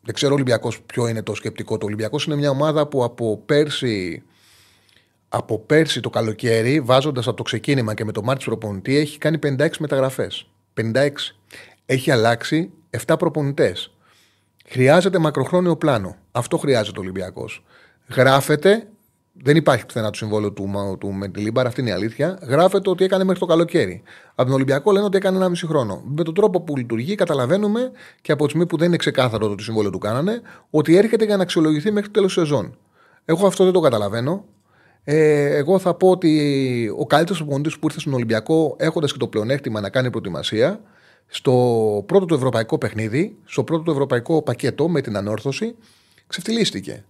[0.00, 1.80] Δεν ξέρω ο Ολυμπιακός ποιο είναι το σκεπτικό του.
[1.82, 4.22] Ο Ολυμπιακός είναι μια ομάδα που από πέρσι,
[5.28, 9.38] από πέρσι το καλοκαίρι, βάζοντας από το ξεκίνημα και με το Μάρτιο προπονητή, έχει κάνει
[9.38, 10.46] 56 μεταγραφές.
[10.74, 11.10] 56.
[11.86, 12.70] Έχει αλλάξει
[13.06, 13.94] 7 προπονητές.
[14.66, 16.16] Χρειάζεται μακροχρόνιο πλάνο.
[16.32, 17.64] Αυτό χρειάζεται ο Ολυμπιακός.
[18.08, 18.88] Γράφεται
[19.42, 22.38] δεν υπάρχει πουθενά το συμβόλαιο του, του Μεντιλίμπαρ, αυτή είναι η αλήθεια.
[22.42, 24.02] Γράφεται ότι έκανε μέχρι το καλοκαίρι.
[24.30, 26.02] Από τον Ολυμπιακό λένε ότι έκανε ένα μισή χρόνο.
[26.04, 29.62] Με τον τρόπο που λειτουργεί, καταλαβαίνουμε και από τη στιγμή που δεν είναι ξεκάθαρο το
[29.62, 32.76] συμβόλαιο του κάνανε, ότι έρχεται για να αξιολογηθεί μέχρι το τέλος σεζόν.
[33.24, 34.44] Εγώ αυτό δεν το καταλαβαίνω.
[35.04, 39.26] Ε, εγώ θα πω ότι ο καλύτερος προπονητής που ήρθε στον Ολυμπιακό, έχοντας και το
[39.26, 40.80] πλεονέκτημα να κάνει προετοιμασία,
[41.26, 41.52] στο
[42.06, 45.74] πρώτο του ευρωπαϊκό παιχνίδι, στο πρώτο του ευρωπαϊκό πακέτο με την ανόρθωση,
[46.26, 47.04] ξεφτυλίστηκε.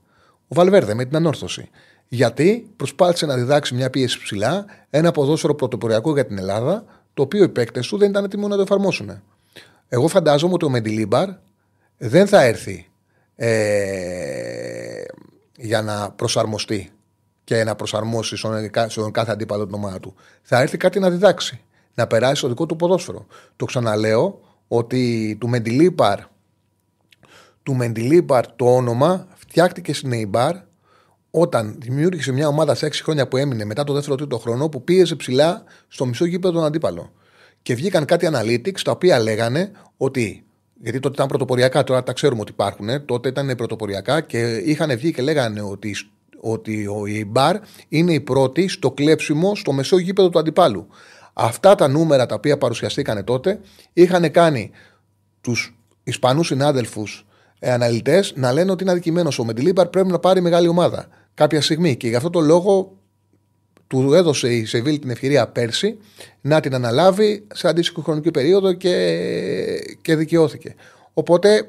[0.49, 1.71] Ο Βαλβέρδε με την ανόρθωση.
[2.09, 7.45] Γιατί προσπάθησε να διδάξει μια πίεση ψηλά, ένα ποδόσφαιρο πρωτοποριακό για την Ελλάδα, το οποίο
[7.45, 9.23] οι παίκτες του δεν ήταν έτοιμοι να το εφαρμόσουν.
[9.89, 11.29] Εγώ φαντάζομαι ότι ο Μεντιλίμπαρ
[11.99, 12.91] δεν θα έρθει
[13.37, 15.03] ε,
[15.57, 16.91] για να προσαρμοστεί
[17.45, 18.37] και να προσαρμόσει
[18.87, 20.15] στον κάθε αντίπαλο την ομάδα του.
[20.43, 21.61] Θα έρθει κάτι να διδάξει,
[21.95, 23.27] να περάσει στο δικό του ποδόσφαιρο.
[23.57, 26.19] Το ξαναλέω ότι του Μεντιλίπαρ,
[27.63, 30.57] του Μεντιλίπαρ το όνομα φτιάχτηκε στην Νεϊμπάρ
[31.37, 34.85] όταν δημιούργησε μια ομάδα σε 6 χρόνια που έμεινε μετά το δεύτερο τρίτο χρόνο που
[34.85, 37.13] πίεζε ψηλά στο μισό γήπεδο τον αντίπαλο.
[37.63, 40.45] Και βγήκαν κάτι analytics τα οποία λέγανε ότι.
[40.81, 43.05] Γιατί τότε ήταν πρωτοποριακά, τώρα τα ξέρουμε ότι υπάρχουν.
[43.05, 45.97] Τότε ήταν πρωτοποριακά και είχαν βγει και λέγανε ότι,
[46.41, 47.57] ότι ο Ιμπάρ
[47.89, 50.87] είναι η πρώτη στο κλέψιμο στο μεσό γήπεδο του αντιπάλου.
[51.33, 53.61] Αυτά τα νούμερα τα οποία παρουσιαστήκαν τότε
[53.93, 54.71] είχαν κάνει
[55.41, 57.27] τους Ισπανούς συνάδελφους
[57.59, 59.39] ε, αναλυτές να λένε ότι είναι αδικημένος.
[59.39, 61.97] Ο Μεντιλίμπαρ πρέπει να πάρει μεγάλη ομάδα κάποια στιγμή.
[61.97, 62.97] Και γι' αυτό το λόγο
[63.87, 65.99] του έδωσε η Σεβίλη την ευκαιρία πέρσι
[66.41, 70.75] να την αναλάβει σε αντίστοιχο χρονική περίοδο και, και δικαιώθηκε.
[71.15, 71.69] Οπότε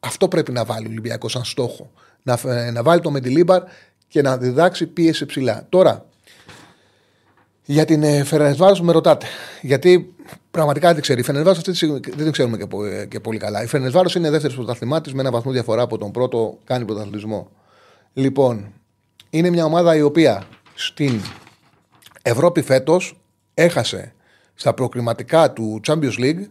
[0.00, 1.90] αυτό πρέπει να βάλει ο Ολυμπιακός σαν στόχο.
[2.22, 2.38] Να,
[2.72, 3.62] να βάλει το Μεντιλίμπαρ
[4.08, 5.66] και να διδάξει πίεση ψηλά.
[5.68, 6.06] Τώρα,
[7.64, 9.26] για την ε, Φερενεσβάρο με ρωτάτε.
[9.62, 10.14] Γιατί
[10.50, 11.20] πραγματικά δεν ξέρει.
[11.20, 13.62] Η Φερενεσβάρο αυτή δεν την ξέρουμε και, και πολύ καλά.
[13.62, 17.50] Η Φερενεσβάρο είναι δεύτερη πρωταθλημάτης με ένα βαθμό διαφορά από τον πρώτο, κάνει πρωταθλητισμό.
[18.12, 18.72] Λοιπόν,
[19.30, 21.20] είναι μια ομάδα η οποία στην
[22.22, 23.20] Ευρώπη φέτος
[23.54, 24.12] έχασε
[24.54, 26.46] στα προκριματικά του Champions League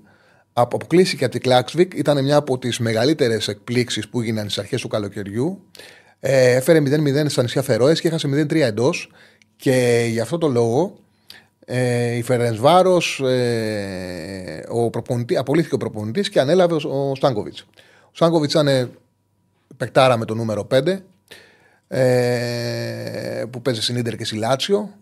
[0.53, 1.93] αποκλείστηκε από την Κλάξβικ.
[1.93, 5.61] Ήταν μια από τις μεγαλύτερες εκπλήξεις που έγιναν στις αρχές του καλοκαιριού.
[6.19, 9.11] Ε, έφερε 0-0 στα νησιά Φερόες και έχασε 0-3 εντός.
[9.55, 10.97] Και γι' αυτό το λόγο
[11.65, 14.89] ε, η Φερενσβάρος, ε, ο
[15.37, 17.61] απολύθηκε ο προπονητής και ανέλαβε ο, ο Στάνκοβιτς.
[18.05, 18.91] Ο Στάνκοβιτς ήταν
[19.77, 20.97] παικτάρα με το νούμερο 5
[21.87, 24.93] ε, που παίζει στην ντερ και στη Λάτσιο.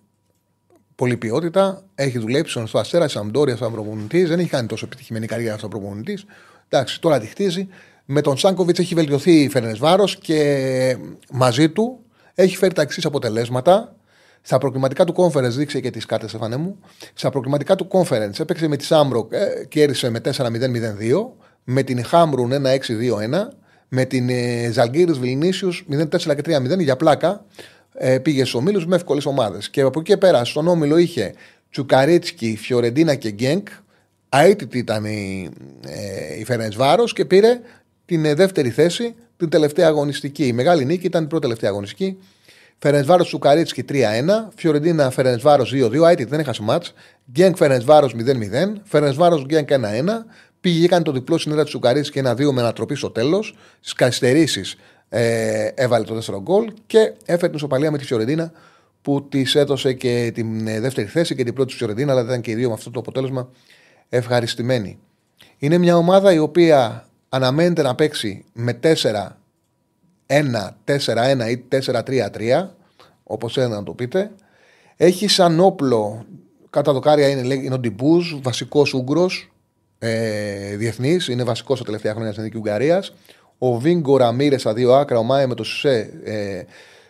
[0.96, 1.84] Πολύ ποιότητα.
[1.96, 4.30] Έχει δουλέψει στον Αστέρα, στη Αμπτόρια, σαν προπονητής.
[4.30, 6.26] Δεν έχει κάνει τόσο επιτυχημένη καριέρα σαν προπονητής.
[6.70, 7.68] Εντάξει, τώρα τη χτίζει.
[8.06, 10.98] Με τον Σάνκοβιτς έχει βελτιωθεί η Φερενεσβάρο και
[11.32, 12.00] μαζί του
[12.36, 13.96] έχει φέρει τα εξής αποτελέσματα.
[14.42, 16.80] Στα προκριματικά του conference, δείξε και τις κάρτες, Στεφανέ μου.
[17.14, 21.36] Στα προκριματικά του conference έπαιξε με τη Σάμπροκ, ε, κέρδισε με 4-0-0-2.
[21.64, 23.54] Με την Χάμρουν 1-6-2-1
[23.96, 27.46] με την ε, Ζαλγκύρη Βιλνίσιους 0-4 και 3-0 για πλάκα.
[27.94, 29.70] Ε, πήγες στου ομίλου με εύκολες ομάδες.
[29.70, 31.34] Και από εκεί και πέρα στον όμιλο είχε
[31.72, 33.68] Τσουκαρίτσκι, Φιωρεντίνα και Γκένκ.
[34.30, 35.50] Αίτητη ήταν η,
[35.88, 37.60] ε, η Βάρο και πήρε
[38.06, 40.48] την ε, δεύτερη θέση την τελευταία αγωνιστική.
[40.48, 42.18] Η μεγάλη νίκη ήταν η πρώτη τελευταία αγωνιστική.
[42.78, 43.94] Φερενσβάρο Τσουκαρίτσκι 3-1,
[44.56, 46.94] Φιωρεντίνα Φερενσβάρο 2-2, αίτητη δεν έχασε μάτς.
[47.32, 49.76] Γκένκ Φερενσβάρο 0-0, Φερενσβάρο Γκένκ 1-1.
[50.66, 53.56] Πήγε, έκανε το διπλό συνέδρα του Σουκαρίτσκι και ένα-δύο με ανατροπή στο τέλος.
[53.80, 54.76] Στις καθυστερήσεις
[55.10, 58.52] ε, έβαλε το δεύτερο γκολ και έφερε την ισοπαλία με τη Φιωρεντίνα
[59.02, 62.42] που της έδωσε και την ε, δεύτερη θέση και την πρώτη της Φιωρεντίνα, αλλά ήταν
[62.42, 63.50] και οι δύο με αυτό το αποτέλεσμα
[64.10, 65.00] ευχαριστημένοι.
[65.58, 68.94] Είναι μια ομάδα η οποία αναμένεται να παίξει με 4-1,
[70.28, 72.68] 4-1 ή 4-3-3,
[73.24, 74.32] όπως θέλετε να το πείτε.
[74.96, 76.26] Έχει σαν όπλο,
[76.70, 79.30] κατά δοκάρια είναι, είναι ο Ντιμπούζ, βασικός Ούγκρο,
[80.06, 83.14] ε, διεθνής, είναι βασικός στα τελευταία χρόνια στην Εθνική Ουγγαρίας.
[83.58, 86.62] Ο Βίγκο Ραμίρες στα δύο άκρα, ο Μάε με το Σουσέ ε,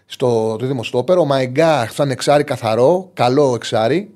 [0.05, 1.17] στο τρίτο στόπερ.
[1.17, 4.09] Ο Μαϊγκά σαν εξάρι καθαρό, καλό εξάρι.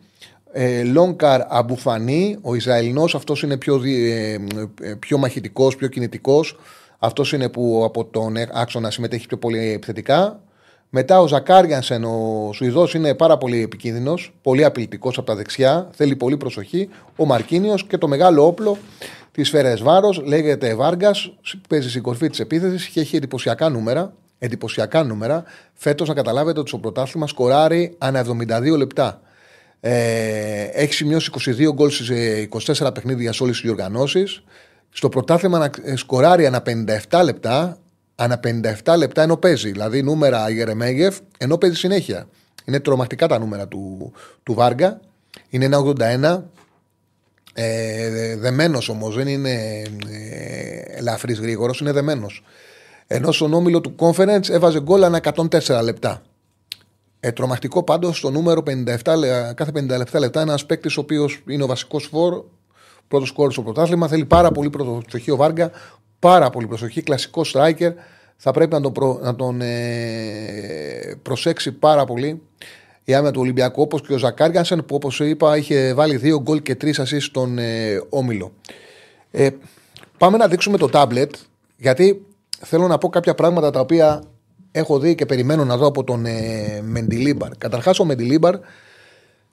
[0.51, 4.33] Ε, Λόγκαρ Αμπουφανή, ο Ισραηλινός, αυτός είναι πιο, ε,
[4.81, 6.59] ε, πιο μαχητικός, πιο κινητικός.
[6.99, 10.41] Αυτός είναι που από τον άξονα συμμετέχει πιο πολύ επιθετικά.
[10.91, 16.15] Μετά ο Ζακάριανσεν, ο Σουηδός, είναι πάρα πολύ επικίνδυνος, πολύ απειλητικός από τα δεξιά, θέλει
[16.15, 16.89] πολύ προσοχή.
[17.15, 18.77] Ο Μαρκίνιος και το μεγάλο όπλο
[19.31, 21.33] της Φερεσβάρο λέγεται Βάργας,
[21.69, 24.13] παίζει στην κορφή της επίθεσης και έχει εντυπωσιακά νούμερα.
[24.39, 25.43] Εντυπωσιακά νούμερα.
[25.73, 29.21] Φέτος, να καταλάβετε ότι στο πρωτάθλημα σκοράρει ανά 72 λεπτά.
[29.79, 34.43] Ε, έχει σημειώσει 22 γκολ σε 24 παιχνίδια σε όλες τις διοργανώσεις.
[34.89, 36.61] Στο πρωτάθλημα σκοράρει ανά
[37.09, 37.77] 57 λεπτά
[38.19, 38.39] ανά
[38.83, 39.71] 57 λεπτά ενώ παίζει.
[39.71, 42.27] Δηλαδή νούμερα Γερεμέγεφ ενώ παίζει συνέχεια.
[42.65, 44.11] Είναι τρομακτικά τα νούμερα του,
[44.43, 44.99] του Βάργα.
[45.49, 46.43] Είναι ένα 81.
[47.53, 49.51] Ε, δεμένος όμως, δεν είναι
[50.09, 52.43] ε, ελαφρύς γρήγορος, είναι δεμένος.
[53.07, 56.21] Ενώ στον όμιλο του Conference έβαζε γκολ ανά 104 λεπτά.
[57.19, 59.71] Ε, τρομακτικό πάντως στο νούμερο 57, κάθε
[60.13, 62.43] 57 λεπτά ένας παίκτης ο οποίος είναι ο βασικός φόρ,
[63.07, 64.07] πρώτος κόρο στο πρωτάθλημα.
[64.07, 65.71] Θέλει πάρα πολύ προσοχή ο Βάργα,
[66.19, 67.93] πάρα πολύ προσοχή, κλασικό striker.
[68.37, 72.41] Θα πρέπει να τον, να τον ε, προσέξει πάρα πολύ
[73.03, 76.61] η άμυνα του Ολυμπιακού, όπως και ο Ζακάριανσεν, που όπως είπα είχε βάλει δύο γκολ
[76.61, 78.51] και τρεις ασεί στον ε, Όμιλο.
[79.31, 79.49] Ε,
[80.17, 81.35] πάμε να δείξουμε το τάμπλετ,
[81.77, 82.25] γιατί
[82.59, 84.23] θέλω να πω κάποια πράγματα τα οποία
[84.71, 87.57] έχω δει και περιμένω να δω από τον ε, Μεντιλίμπαρ.
[87.57, 88.55] Καταρχάς, ο Μεντιλίμπαρ,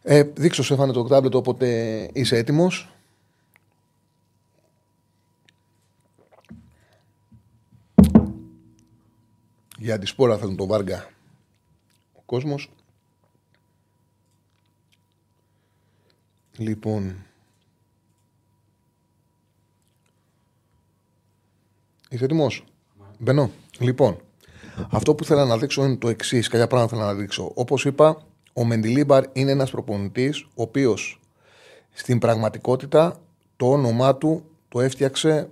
[0.03, 1.69] ε, δείξω σε το τάμπλετ όποτε
[2.13, 2.96] είσαι έτοιμος.
[9.79, 11.09] Για τη σπόρα θέλουν το Βάργα
[12.13, 12.71] ο κόσμος.
[16.57, 17.17] Λοιπόν.
[22.09, 22.65] Είσαι έτοιμος;
[23.19, 23.51] Μπαίνω.
[23.79, 24.21] Λοιπόν,
[24.91, 26.49] αυτό που θέλω να δείξω είναι το εξής.
[26.49, 27.53] Κάποια πράγματα θέλω να δείξω.
[27.55, 31.21] Όπως είπα, ο Μεντιλίμπαρ είναι ένας προπονητής ο οποίος
[31.93, 33.21] στην πραγματικότητα
[33.57, 35.51] το όνομά του το έφτιαξε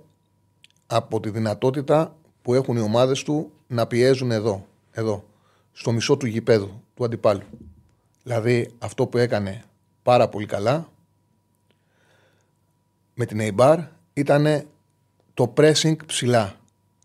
[0.87, 5.23] από τη δυνατότητα που έχουν οι ομάδες του να πιέζουν εδώ, εδώ,
[5.71, 7.43] στο μισό του γηπέδου, του αντιπάλου.
[8.23, 9.63] Δηλαδή αυτό που έκανε
[10.03, 10.89] πάρα πολύ καλά
[13.13, 13.77] με την Eibar
[14.13, 14.65] ήταν
[15.33, 16.55] το pressing ψηλά.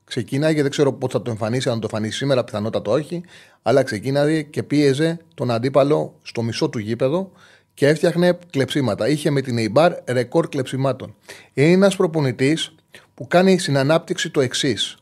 [0.05, 3.23] Ξεκίναγε, δεν ξέρω πότε θα το εμφανίσει, αν το εμφανίσει σήμερα, πιθανότατα όχι,
[3.63, 7.33] αλλά ξεκίναγε και πίεζε τον αντίπαλο στο μισό του γήπεδο
[7.75, 9.09] και έφτιαχνε κλεψίματα.
[9.09, 11.15] Είχε με την Eibar ρεκόρ κλεψιμάτων.
[11.55, 12.75] Είναι ένας προπονητής
[13.15, 15.00] που κάνει στην ανάπτυξη το εξής.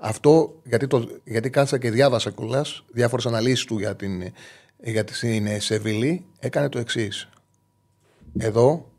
[0.00, 4.32] Αυτό γιατί, το, γιατί κάτσα και διάβασα κιόλας διάφορες αναλύσεις του για την,
[4.82, 7.28] για την Σεβίλη, έκανε το εξής.
[8.38, 8.90] Εδώ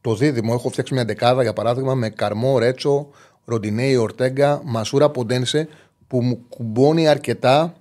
[0.00, 3.08] το δίδυμο, έχω φτιάξει μια δεκάδα για παράδειγμα με Καρμό, Ρέτσο,
[3.44, 5.68] Ροντινέη, Ορτέγκα, Μασούρα Ποντένσε
[6.06, 7.74] που μου κουμπώνει αρκετά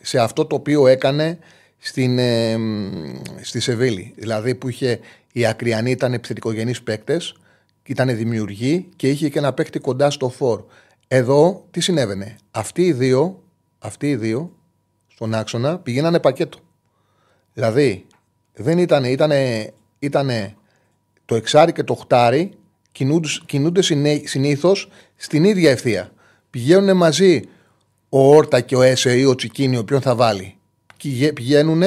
[0.00, 1.38] σε αυτό το οποίο έκανε
[1.78, 2.56] στην, ε,
[3.40, 4.14] στη Σεβίλη.
[4.16, 5.00] Δηλαδή που είχε
[5.32, 7.34] οι Ακριανοί ήταν επιθετικογενείς παίκτες,
[7.84, 10.62] ήταν δημιουργοί και είχε και ένα παίκτη κοντά στο φόρ.
[11.08, 13.42] Εδώ τι συνέβαινε; Αυτοί οι δύο,
[13.78, 14.52] αυτοί οι δύο
[15.06, 16.58] στον άξονα πηγαίνανε πακέτο.
[17.54, 18.06] Δηλαδή
[18.54, 20.54] δεν ήταν, ήτανε, ήτανε
[21.24, 22.50] το εξάρι και το χτάρι
[22.92, 23.82] κινούνται, κινούνται
[24.24, 26.12] συνήθως στην ίδια ευθεία.
[26.50, 27.42] Πηγαίνουν μαζί
[28.08, 30.58] ο Όρτα και ο Έσε ή ο Τσικίνη, ο οποίον θα βάλει
[31.34, 31.82] πηγαίνουν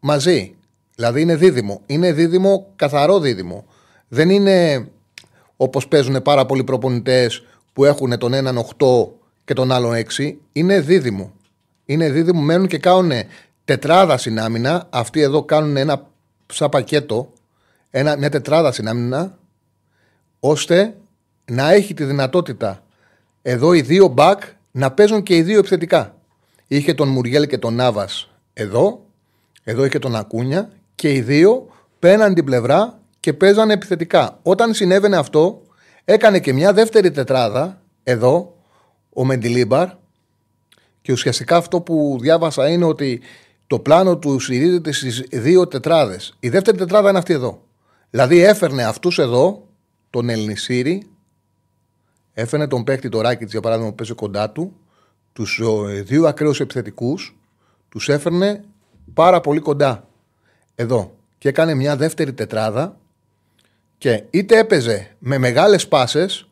[0.00, 0.54] μαζί.
[0.94, 1.80] Δηλαδή είναι δίδυμο.
[1.86, 3.64] Είναι δίδυμο, καθαρό δίδυμο.
[4.08, 4.88] Δεν είναι
[5.56, 8.86] όπως παίζουν πάρα πολλοί προπονητές που έχουν τον έναν 8
[9.44, 10.36] και τον άλλον 6.
[10.52, 11.32] Είναι δίδυμο.
[11.84, 13.12] Είναι δίδυμο, μένουν και κάνουν
[13.64, 14.86] τετράδα στην άμυνα.
[14.90, 16.06] Αυτοί εδώ κάνουν ένα
[16.46, 17.32] σαν πακέτο,
[17.90, 19.38] ένα, μια τετράδα στην άμυνα,
[20.40, 20.96] ώστε
[21.44, 22.82] να έχει τη δυνατότητα
[23.42, 26.14] εδώ οι δύο μπακ να παίζουν και οι δύο επιθετικά.
[26.66, 29.04] Είχε τον Μουριέλ και τον Νάβας εδώ,
[29.64, 34.38] εδώ είχε τον Ακούνια και οι δύο πέναν την πλευρά και παίζανε επιθετικά.
[34.42, 35.62] Όταν συνέβαινε αυτό,
[36.04, 38.56] έκανε και μια δεύτερη τετράδα εδώ,
[39.12, 39.88] ο Μεντιλίμπαρ,
[41.00, 43.20] και ουσιαστικά αυτό που διάβασα είναι ότι
[43.66, 46.36] το πλάνο του στηρίζεται στις δύο τετράδες.
[46.40, 47.62] Η δεύτερη τετράδα είναι αυτή εδώ.
[48.10, 49.68] Δηλαδή έφερνε αυτούς εδώ,
[50.10, 51.06] τον Ελληνισίρη,
[52.32, 54.76] έφερνε τον παίκτη το Ράκητς για παράδειγμα που παίζει κοντά του,
[55.32, 57.36] τους ε, δύο ακραίους επιθετικούς,
[57.88, 58.64] τους έφερνε
[59.14, 60.08] πάρα πολύ κοντά.
[60.74, 61.16] Εδώ.
[61.38, 63.00] Και έκανε μια δεύτερη τετράδα
[64.02, 66.48] και είτε έπαιζε με μεγάλες πάσες,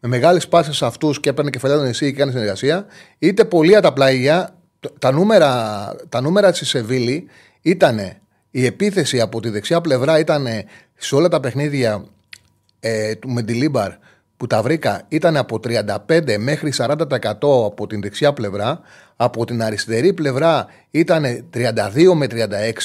[0.00, 2.86] με μεγάλες πάσες αυτούς και έπαιρνε κεφαλαίων εσύ και έκανε συνεργασία,
[3.18, 4.54] είτε πολύ τα πλάγια,
[4.98, 7.26] τα νούμερα, τα νούμερα τη Σεβίλη
[7.62, 7.98] ήταν
[8.50, 10.46] η επίθεση από τη δεξιά πλευρά ήταν
[10.96, 12.04] σε όλα τα παιχνίδια
[12.80, 13.92] ε, του Μεντιλίμπαρ
[14.36, 16.96] που τα βρήκα ήταν από 35 μέχρι 40%
[17.40, 18.80] από την δεξιά πλευρά,
[19.16, 21.68] από την αριστερή πλευρά ήταν 32
[22.14, 22.26] με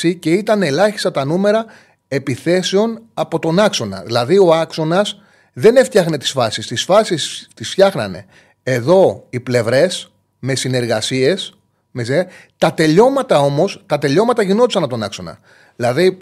[0.04, 1.66] 36 και ήταν ελάχιστα τα νούμερα
[2.10, 4.04] επιθέσεων από τον άξονα.
[4.06, 5.22] Δηλαδή ο άξονας
[5.54, 8.26] δεν έφτιαχνε τις φάσεις, τις φάσεις τις φτιάχνανε
[8.64, 11.58] εδώ οι πλευρές με συνεργασίες,
[11.92, 12.28] με...
[12.58, 15.40] τα τελειώματα όμως, τα τελειώματα γινόντουσαν από τον άξονα.
[15.76, 16.18] Δηλαδή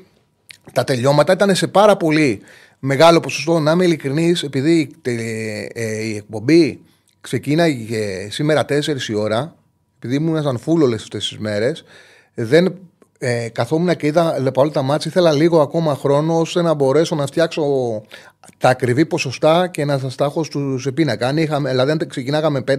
[0.73, 2.41] τα τελειώματα ήταν σε πάρα πολύ
[2.79, 3.59] μεγάλο ποσοστό.
[3.59, 6.81] Να είμαι ειλικρινής, επειδή ε, η εκπομπή
[7.21, 9.55] ξεκίναγε σήμερα 4 η ώρα,
[9.97, 11.83] επειδή ήμουν σαν φούλο όλες αυτές τις μέρες,
[12.33, 12.79] δεν
[13.17, 15.11] ε, καθόμουν και είδα όλα τα μάτια.
[15.11, 17.63] Ήθελα λίγο ακόμα χρόνο ώστε να μπορέσω να φτιάξω
[18.57, 21.33] τα ακριβή ποσοστά και να σας τα έχω στους πίνακα.
[21.33, 22.73] δηλαδή, αν ξεκινάγαμε 5,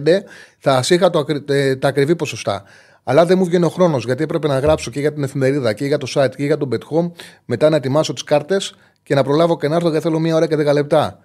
[0.59, 2.63] θα σας είχα το, ε, τα ακριβή ποσοστά.
[3.03, 5.85] Αλλά δεν μου βγαίνει ο χρόνος γιατί έπρεπε να γράψω και για την εφημερίδα και
[5.85, 7.11] για το site και για τον Bet
[7.45, 10.47] Μετά να ετοιμάσω τις κάρτες και να προλάβω και να έρθω γιατί θέλω μία ώρα
[10.47, 11.19] και δέκα λεπτά.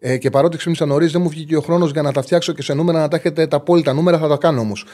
[0.00, 2.62] Ε, και παρότι ξύπνησα νωρίς, δεν μου βγήκε ο χρόνος για να τα φτιάξω και
[2.62, 4.18] σε νούμερα να τα έχετε τα απόλυτα νούμερα.
[4.18, 4.84] Θα τα κάνω όμως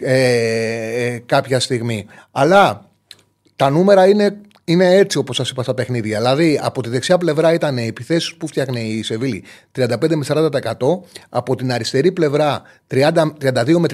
[0.00, 2.06] ε, ε, κάποια στιγμή.
[2.30, 2.89] Αλλά
[3.60, 6.18] τα νούμερα είναι, είναι έτσι όπως σας είπα στα παιχνίδια.
[6.18, 9.44] Δηλαδή από τη δεξιά πλευρά ήταν οι επιθέσεις που φτιάχνε η Σεβίλη
[9.78, 10.50] 35 με 40%.
[11.28, 13.88] Από την αριστερή πλευρά 30, 32 με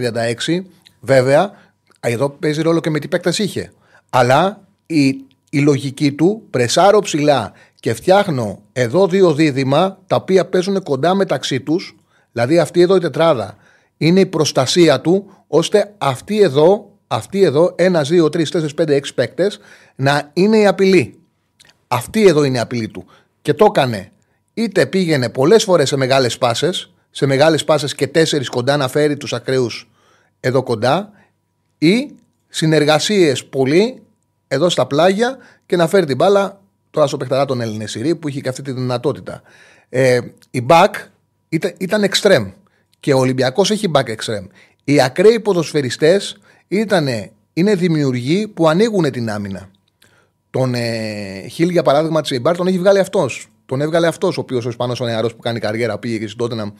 [0.46, 0.62] 36%.
[1.00, 1.52] Βέβαια,
[2.00, 3.72] εδώ παίζει ρόλο και με τι παίκτες είχε.
[4.10, 5.06] Αλλά η,
[5.50, 11.60] η λογική του πρεσάρω ψηλά και φτιάχνω εδώ δύο δίδυμα τα οποία παίζουν κοντά μεταξύ
[11.60, 11.96] τους.
[12.32, 13.56] Δηλαδή αυτή εδώ η τετράδα
[13.96, 19.14] είναι η προστασία του ώστε αυτή εδώ, αυτή εδώ, ένα, δύο, τρεις, τέσσερις, πέντε, έξι
[19.14, 19.58] παίκτες
[19.96, 21.18] να είναι η απειλή.
[21.88, 23.06] Αυτή εδώ είναι η απειλή του.
[23.42, 24.12] Και το έκανε.
[24.54, 29.16] Είτε πήγαινε πολλές φορές σε μεγάλες πάσες, σε μεγάλες πάσες και τέσσερις κοντά να φέρει
[29.16, 29.90] τους ακραίους
[30.40, 31.10] εδώ κοντά
[31.78, 32.10] ή
[32.48, 34.02] συνεργασίες πολύ
[34.48, 38.28] εδώ στα πλάγια και να φέρει την μπάλα τώρα στο παιχταρά τον Έλληνε Σιρή που
[38.28, 39.42] είχε και αυτή τη δυνατότητα.
[39.88, 40.94] Ε, η μπακ
[41.48, 42.52] ήταν, ήταν extreme
[43.00, 44.46] και ο Ολυμπιακός έχει back extreme.
[44.84, 45.40] Οι ακραίοι
[46.68, 49.70] ποδοσφαιριστέ είναι δημιουργοί που ανοίγουν την άμυνα.
[50.50, 53.48] Τον ε, Χιλ, για παράδειγμα, Τσιμπάρ τον έχει βγάλει αυτός.
[53.66, 56.38] Τον έβγαλε αυτός ο οποίος ο Ισπανό ο νεαρός που κάνει καριέρα, πήγε και στην
[56.38, 56.70] Τότεναμ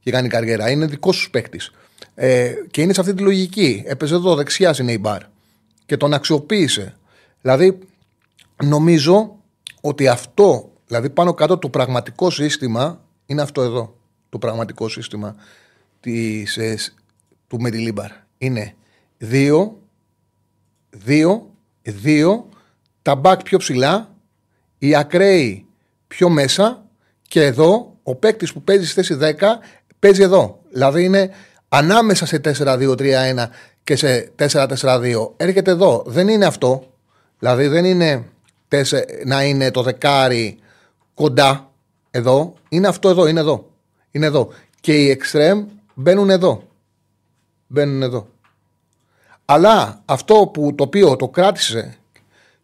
[0.00, 0.70] και κάνει καριέρα.
[0.70, 1.70] Είναι δικός σου παίκτης.
[2.14, 3.82] Ε, και είναι σε αυτή τη λογική.
[3.86, 5.22] Έπαιζε εδώ δεξιά είναι η μπαρ.
[5.86, 6.96] Και τον αξιοποίησε.
[7.40, 7.78] Δηλαδή,
[8.64, 9.36] νομίζω
[9.80, 13.94] ότι αυτό, δηλαδή πάνω κάτω το πραγματικό σύστημα είναι αυτό εδώ.
[14.28, 15.34] Το πραγματικό σύστημα
[16.00, 16.76] της, ε,
[17.48, 18.10] του Μεντιλίμπαρ.
[18.38, 18.74] Είναι
[19.22, 19.78] δύο,
[20.90, 21.50] δύο,
[21.82, 22.48] δύο,
[23.02, 24.14] τα μπακ πιο ψηλά,
[24.78, 25.66] οι ακραίοι
[26.06, 26.84] πιο μέσα
[27.28, 29.44] και εδώ ο παίκτης που παίζει στη θέση 10
[29.98, 30.60] παίζει εδώ.
[30.72, 31.30] Δηλαδή είναι
[31.68, 33.46] ανάμεσα σε 4-2-3-1
[33.84, 35.30] και σε 4-4-2.
[35.36, 36.02] Έρχεται εδώ.
[36.06, 36.92] Δεν είναι αυτό.
[37.38, 38.24] Δηλαδή δεν είναι
[39.24, 40.58] να είναι το δεκάρι
[41.14, 41.70] κοντά
[42.10, 42.54] εδώ.
[42.68, 43.26] Είναι αυτό εδώ.
[43.26, 43.70] Είναι εδώ.
[44.10, 44.48] Είναι εδώ.
[44.80, 46.62] Και οι εξτρέμ μπαίνουν εδώ.
[47.66, 48.28] Μπαίνουν εδώ.
[49.52, 51.96] Αλλά αυτό που το οποίο το κράτησε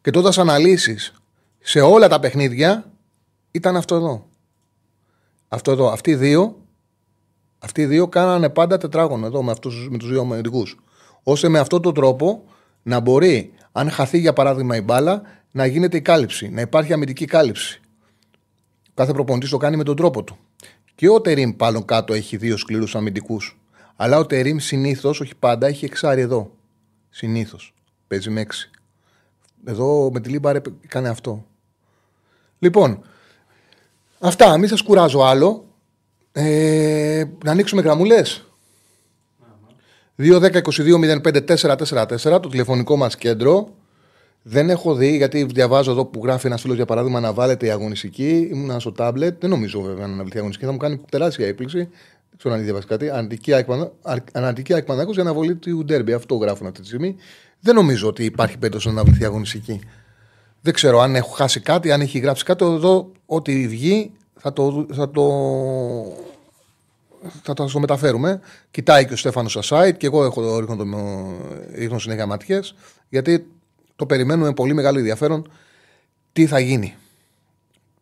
[0.03, 1.13] και το έδωσε αναλύσεις
[1.61, 2.91] σε όλα τα παιχνίδια
[3.51, 4.27] ήταν αυτό εδώ.
[5.49, 5.89] Αυτό εδώ.
[5.89, 6.57] Αυτοί οι δύο,
[7.59, 10.77] αυτοί οι δύο κάνανε πάντα τετράγωνο εδώ με, αυτούς, με τους δύο αμυντικούς.
[11.23, 12.45] Ώστε με αυτόν τον τρόπο
[12.83, 17.25] να μπορεί, αν χαθεί για παράδειγμα η μπάλα, να γίνεται η κάλυψη, να υπάρχει αμυντική
[17.25, 17.81] κάλυψη.
[18.95, 20.37] Κάθε προπονητής το κάνει με τον τρόπο του.
[20.95, 23.59] Και ο Τερίμ πάνω κάτω έχει δύο σκληρούς αμυντικούς.
[23.97, 26.51] Αλλά ο Τερίμ συνήθως, όχι πάντα, έχει εξάρι εδώ.
[27.17, 27.75] Συνήθως.
[28.07, 28.71] Παίζει με έξι.
[29.65, 31.47] Εδώ Μεντιλίμπαρ έκανε αυτό.
[32.59, 33.05] Λοιπόν,
[34.19, 34.59] αυτά.
[34.59, 35.65] Μην σας κουράζω άλλο.
[36.33, 38.45] Ε, να ανοίξουμε γραμμούλες.
[40.17, 43.75] 2-10-22-05-444 το τηλεφωνικό μας κέντρο.
[44.43, 47.71] Δεν έχω δει, γιατί διαβάζω εδώ που γράφει ένας φίλος για παράδειγμα να βάλετε η
[47.71, 48.49] αγωνιστική.
[48.53, 49.41] Ήμουν στο τάμπλετ.
[49.41, 50.67] Δεν νομίζω βέβαια να αναβληθεί η αγωνιστική.
[50.67, 51.89] Θα μου κάνει τεράστια έκπληξη.
[52.39, 53.11] Δεν ξέρω αν διαβάσει κάτι.
[54.33, 56.13] Αναντική Ακμανάκο για αναβολή του Ντέρμπι.
[56.13, 57.17] Αυτό γράφουν αυτή τη στιγμή.
[57.61, 59.81] Δεν νομίζω ότι υπάρχει περίπτωση να αναβληθεί η αγωνιστική.
[60.61, 62.65] Δεν ξέρω αν έχω χάσει κάτι, αν έχει γράψει κάτι.
[62.65, 65.23] Εδώ, ό,τι βγει, θα το, θα το,
[67.43, 68.41] θα το μεταφέρουμε.
[68.71, 71.05] Κοιτάει και ο Στέφανος στα site και εγώ έχω ρίχνω,
[71.75, 72.75] ρίχνω συνέχεια ματιές.
[73.09, 73.47] Γιατί
[73.97, 75.51] το περιμένουμε πολύ μεγάλο ενδιαφέρον
[76.33, 76.95] τι θα γίνει.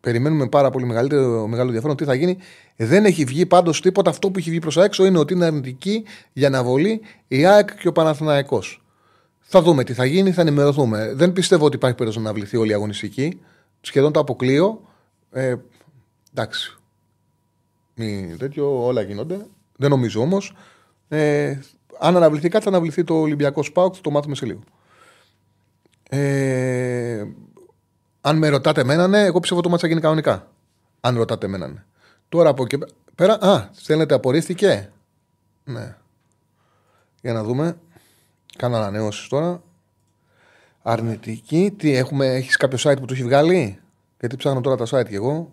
[0.05, 2.37] Περιμένουμε πάρα πολύ μεγαλύτερο, μεγάλο ενδιαφέρον τι θα γίνει.
[2.75, 4.09] Δεν έχει βγει πάντως τίποτα.
[4.09, 6.03] Αυτό που έχει βγει προς έξω είναι ότι είναι αρνητική
[6.33, 8.83] για αναβολή η ΑΕΚ και ο Παναθηναϊκός.
[9.39, 11.13] Θα δούμε τι θα γίνει, θα ενημερωθούμε.
[11.13, 13.39] Δεν πιστεύω ότι υπάρχει περίπτωση να βληθεί όλη η αγωνιστική.
[13.81, 14.81] Σχεδόν το αποκλείω.
[15.31, 15.55] Ε,
[16.31, 16.77] εντάξει.
[17.95, 19.45] Μη τέτοιο, όλα γίνονται.
[19.75, 20.55] Δεν νομίζω όμως.
[21.07, 21.59] Ε,
[21.99, 24.59] αν αναβληθεί κάτι, θα αναβληθεί το Ολυμπιακό Σπάουκ, θα το μάθουμε σε λίγο.
[26.09, 27.23] Ε,
[28.27, 30.47] αν με ρωτάτε εμένα, ναι, εγώ πιστεύω το μάτσα γίνει κανονικά.
[31.01, 31.83] Αν ρωτάτε εμένα, ναι.
[32.29, 32.77] Τώρα από εκεί
[33.15, 33.33] πέρα.
[33.33, 34.91] Α, στέλνετε απορρίφθηκε.
[35.63, 35.95] Ναι.
[37.21, 37.77] Για να δούμε.
[38.57, 39.61] Κάνω ανανεώσεις τώρα.
[40.81, 41.73] Αρνητική.
[41.77, 43.79] Τι έχουμε, έχεις κάποιο site που το έχει βγάλει;
[44.19, 45.51] Γιατί ψάχνω τώρα τα site κι εγώ.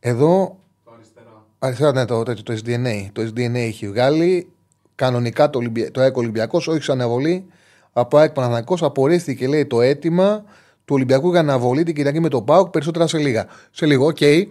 [0.00, 0.58] Εδώ.
[0.84, 1.44] Το αριστερά.
[1.58, 3.06] Αριστερά, ναι, το, το, το SDNA.
[3.12, 4.50] Το SDNA έχει βγάλει.
[4.94, 5.60] Κανονικά το,
[5.92, 7.46] το ΠΑΟΚ Ολυμπιακός, όχι σαν αναβολή.
[7.92, 10.44] Από ΑΕΚ Παναθηναϊκό απορρίφθηκε, λέει, το αίτημα
[10.84, 12.68] του Ολυμπιακού για αναβολή την Κυριακή με τον ΠΑΟΚ.
[12.70, 13.46] Περισσότερα σε λίγα.
[13.70, 14.16] Σε λίγο, OK.
[14.20, 14.44] Okay.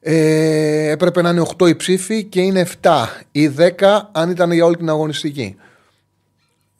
[0.00, 4.64] Ε, έπρεπε να είναι 8 οι ψήφοι και είναι 7 ή 10 αν ήταν για
[4.64, 5.56] όλη την αγωνιστική.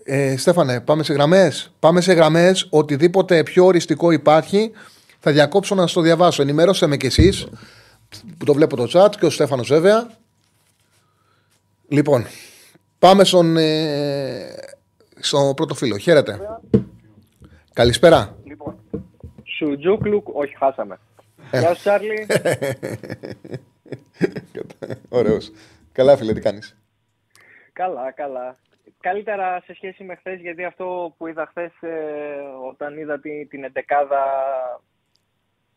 [0.04, 2.66] Ε, Στέφανε, πάμε σε γραμμές; Πάμε σε γραμμές.
[2.70, 4.70] Οτιδήποτε πιο οριστικό υπάρχει,
[5.18, 6.42] θα διακόψω να σα το διαβάσω.
[6.42, 7.46] Ενημέρωσε με κι εσείς
[8.38, 10.10] που το βλέπω το chat και ο Στέφανος βέβαια.
[11.88, 12.26] Λοιπόν,
[12.98, 14.54] πάμε στον, ε,
[15.20, 15.96] στο πρώτο φίλο.
[15.96, 16.38] Χαίρετε.
[17.72, 18.36] Καλησπέρα.
[19.60, 20.98] Λοιπόν, Σουτζούκλουκ, όχι χάσαμε.
[21.50, 21.58] Ε.
[21.58, 22.26] Γεια σου Τσάρλι.
[25.08, 25.52] Ωραίος.
[25.92, 26.76] Καλά φίλε, τι κάνεις;
[27.72, 28.56] Καλά, καλά
[29.00, 33.64] καλύτερα σε σχέση με χθες, γιατί αυτό που είδα χθες ε, όταν είδα την, την
[33.64, 34.22] εντεκάδα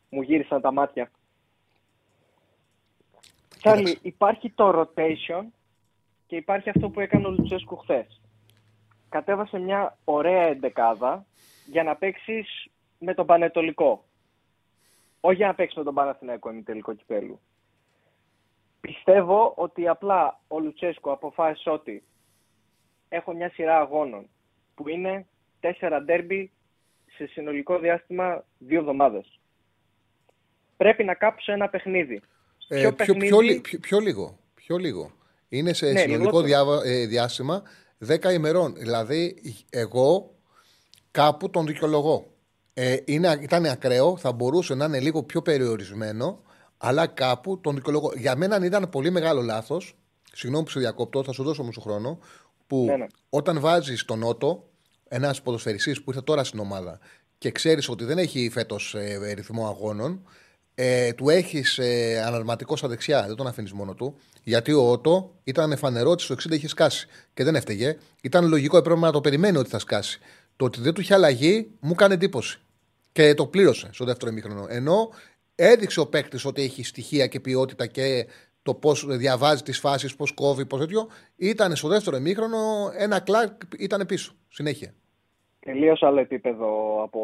[0.08, 1.10] μου γύρισαν τα μάτια.
[3.58, 5.44] Τσάρλι, υπάρχει το rotation
[6.26, 8.20] και υπάρχει αυτό που έκανε ο Λουτσέσκου χθες.
[9.08, 11.26] Κατέβασε μια ωραία εντεκάδα
[11.66, 12.66] για να παίξεις
[13.04, 14.04] με τον Πανετολικό.
[15.20, 17.40] Όχι για να παίξει με τον Παναθηναϊκό τελικό κυπέλου.
[18.80, 22.02] Πιστεύω ότι απλά ο Λουτσέσκου αποφάσισε ότι
[23.08, 24.28] έχω μια σειρά αγώνων
[24.74, 25.26] που είναι
[25.60, 26.50] τέσσερα ντέρμπι
[27.16, 29.40] σε συνολικό διάστημα δύο εβδομάδες.
[30.76, 32.22] Πρέπει να κάψω ένα παιχνίδι.
[32.68, 33.28] Ε, πιο, παιχνίδι...
[33.28, 34.38] Πιο, πιο, πιο, λίγο.
[34.54, 35.12] Πιο λίγο.
[35.48, 37.62] Είναι σε ναι, συνολικό διά, ε, διάστημα
[38.08, 38.74] 10 ημερών.
[38.74, 40.34] Δηλαδή, εγώ
[41.10, 42.31] κάπου τον δικαιολογώ.
[42.74, 46.42] Ε, είναι, ήταν ακραίο, θα μπορούσε να είναι λίγο πιο περιορισμένο,
[46.78, 48.12] αλλά κάπου τον δικαιολογώ.
[48.16, 49.96] Για μένα ήταν πολύ μεγάλο λάθος.
[50.32, 52.18] Συγγνώμη που σε διακόπτω, θα σου δώσω όμως τον χρόνο.
[52.66, 53.06] Που Ναι, ναι.
[53.28, 54.68] όταν βάζεις τον Νότο,
[55.08, 56.98] ένας ποδοσφαιριστής που ήρθε τώρα στην ομάδα
[57.42, 60.22] και ξέρεις ότι δεν έχει φέτος ε, ρυθμό αγώνων,
[60.74, 64.14] ε, του έχεις ε, αναρματικό στα δεξιά, δεν τον αφήνεις μόνο του.
[64.42, 67.96] Γιατί ο Ότο ήταν φανερό ότι στο 60 είχε σκάσει και δεν έφταιγε.
[68.22, 70.20] Ήταν λογικό, έπρεπε να το περιμένει ότι θα σκάσει.
[70.56, 72.60] Το ότι δεν του είχε αλλαγή μου κάνει εντύπωση.
[73.12, 74.66] Και το πλήρωσε στο δεύτερο ημίχρονο.
[74.68, 75.10] Ενώ
[75.54, 78.26] έδειξε ο παίκτης ότι έχει στοιχεία και ποιότητα και
[78.62, 81.08] το πώς διαβάζει τις φάσεις, πώς κόβει, πώς τέτοιο.
[81.36, 82.58] Ήταν στο δεύτερο ημίχρονο
[82.96, 84.32] ένα κλακ, ήταν πίσω.
[84.48, 84.94] Συνέχεια.
[85.60, 87.20] Τελείως άλλο επίπεδο από,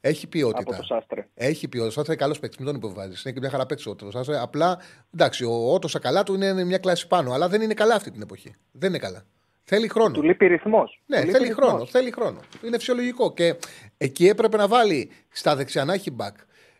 [0.00, 0.60] Έχει ποιότητα.
[0.60, 1.28] από το Σάστρε.
[1.34, 1.86] Έχει ποιότητα.
[1.86, 3.22] Ο Σάστρε είναι καλός παίκτης, μην τον υποβάζεις.
[3.24, 4.40] Είναι και μια χαρά παίκτης ο Σάστρε.
[4.40, 4.78] Απλά
[5.14, 8.22] εντάξει, ο Ότος καλά του είναι μια κλάση πάνω, αλλά δεν είναι καλά αυτή την
[8.22, 8.54] εποχή.
[8.72, 9.24] Δεν είναι καλά.
[9.64, 10.10] Θέλει χρόνο.
[10.10, 11.00] Του λείπει ρυθμός.
[11.06, 12.40] Ναι, θέλει χρόνο, θέλει χρόνο.
[12.64, 13.32] Είναι φυσιολογικό.
[13.32, 13.54] Και
[13.96, 16.34] εκεί έπρεπε να βάλει στα δεξιά να έχει back.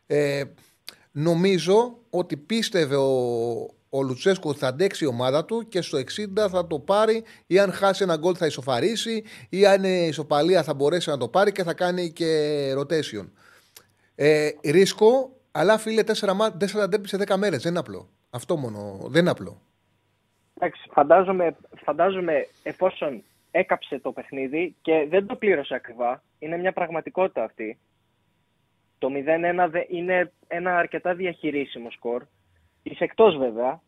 [0.07, 0.43] Ε,
[1.13, 3.11] νομίζω ότι πίστευε ο,
[3.89, 6.03] ο Λουτσέσκο ότι θα αντέξει η ομάδα του και στο 60
[6.51, 10.75] θα το πάρει ή αν χάσει ένα γκολ θα ισοφαρίσει ή αν είναι ισοπαλία θα
[10.75, 13.29] μπορέσει να το πάρει και θα κάνει και rotation.
[14.15, 17.63] Ε, ρίσκο, αλλά φίλε 4 ντέρμπι σε 10 μέρες.
[17.63, 18.09] Δεν είναι απλό.
[18.31, 18.99] Αυτό μόνο.
[19.09, 19.61] Δεν είναι απλό.
[20.65, 27.45] Εντάξει, φαντάζομαι, φαντάζομαι εφόσον έκαψε το παιχνίδι και δεν το πλήρωσε ακριβά, είναι μια πραγματικότητα
[27.45, 27.79] αυτή.
[28.99, 32.23] Το 0-1 δε- είναι ένα αρκετά διαχειρίσιμο σκορ.
[32.83, 33.81] Είσαι εκτός βέβαια,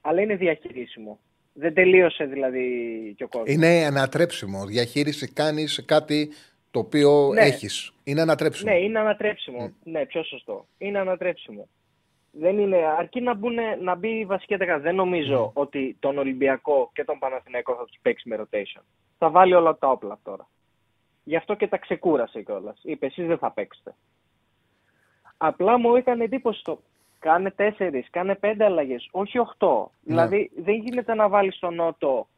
[0.00, 1.18] αλλά είναι διαχειρίσιμο.
[1.52, 2.64] Δεν τελείωσε δηλαδή
[3.16, 3.54] και ο κόσμος.
[3.54, 4.66] Είναι ανατρέψιμο.
[4.66, 6.30] Διαχείριση κάνεις κάτι
[6.70, 7.40] το οποίο Ναι.
[7.42, 7.92] έχεις.
[8.04, 8.72] Είναι ανατρέψιμο.
[8.72, 9.72] Ναι, είναι ανατρέψιμο.
[9.84, 10.66] Ναι, πιο σωστό.
[10.78, 11.68] Είναι ανατρέψιμο.
[12.32, 14.80] Δεν είναι, αρκεί να, μπουν, να μπει η βασική δεκάδα.
[14.80, 18.82] Δεν νομίζω ότι τον Ολυμπιακό και τον Παναθηναϊκό θα τους παίξει με rotation.
[19.18, 20.48] Θα βάλει όλα τα όπλα τώρα.
[21.24, 22.80] Γι' αυτό και τα ξεκούρασε κιόλας.
[22.82, 23.94] Είπε, εσείς δεν θα παίξετε.
[25.36, 26.80] Απλά μου έκανε εντύπωση το.
[27.18, 29.90] Κάνε τέσσερις, κάνε πέντε αλλαγές, όχι οχτώ.
[30.02, 32.28] Δηλαδή δεν γίνεται να βάλεις τον Νότο,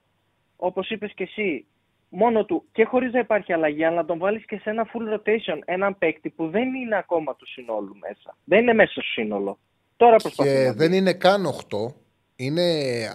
[0.57, 1.67] όπως είπες και εσύ,
[2.09, 5.15] μόνο του και χωρίς να υπάρχει αλλαγή, αλλά να τον βάλεις και σε ένα full
[5.15, 8.37] rotation έναν παίκτη που δεν είναι ακόμα του συνόλου μέσα.
[8.45, 9.59] Δεν είναι μέσα στο σύνολο.
[9.97, 10.51] Τώρα προσπαθεί.
[10.51, 10.77] Και να μπει.
[10.79, 11.93] δεν είναι καν 8.
[12.37, 12.63] Είναι,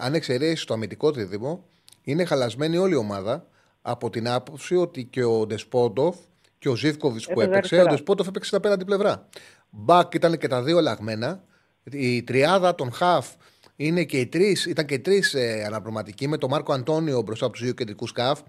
[0.00, 1.64] αν εξαιρέσει το αμυντικό δίδυμο,
[2.02, 3.46] είναι χαλασμένη όλη η ομάδα
[3.82, 6.16] από την άποψη ότι και ο Ντεσπόντοφ
[6.58, 7.82] και ο Ζήφκοβιτς που Έπαιζε έπαιξε, αριστερά.
[7.82, 9.28] ο Ντεσπόντοφ έπαιξε στα απέναντι πλευρά.
[9.70, 11.42] Μπακ ήταν και τα δύο αλλαγμένα.
[11.90, 13.28] Η τριάδα των Χαφ
[13.76, 17.44] είναι και οι τρεις, ήταν και οι τρεις ε, αναπληρωματικοί με τον Μάρκο Αντώνιο μπροστά
[17.44, 18.40] από τους δύο κεντρικούς Χαφ.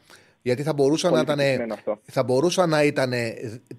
[0.41, 1.39] Γιατί θα μπορούσαν Πολύ να ήταν.
[1.39, 1.99] επιτυχημένο αυτό.
[2.03, 3.13] Θα μπορούσαν να ήταν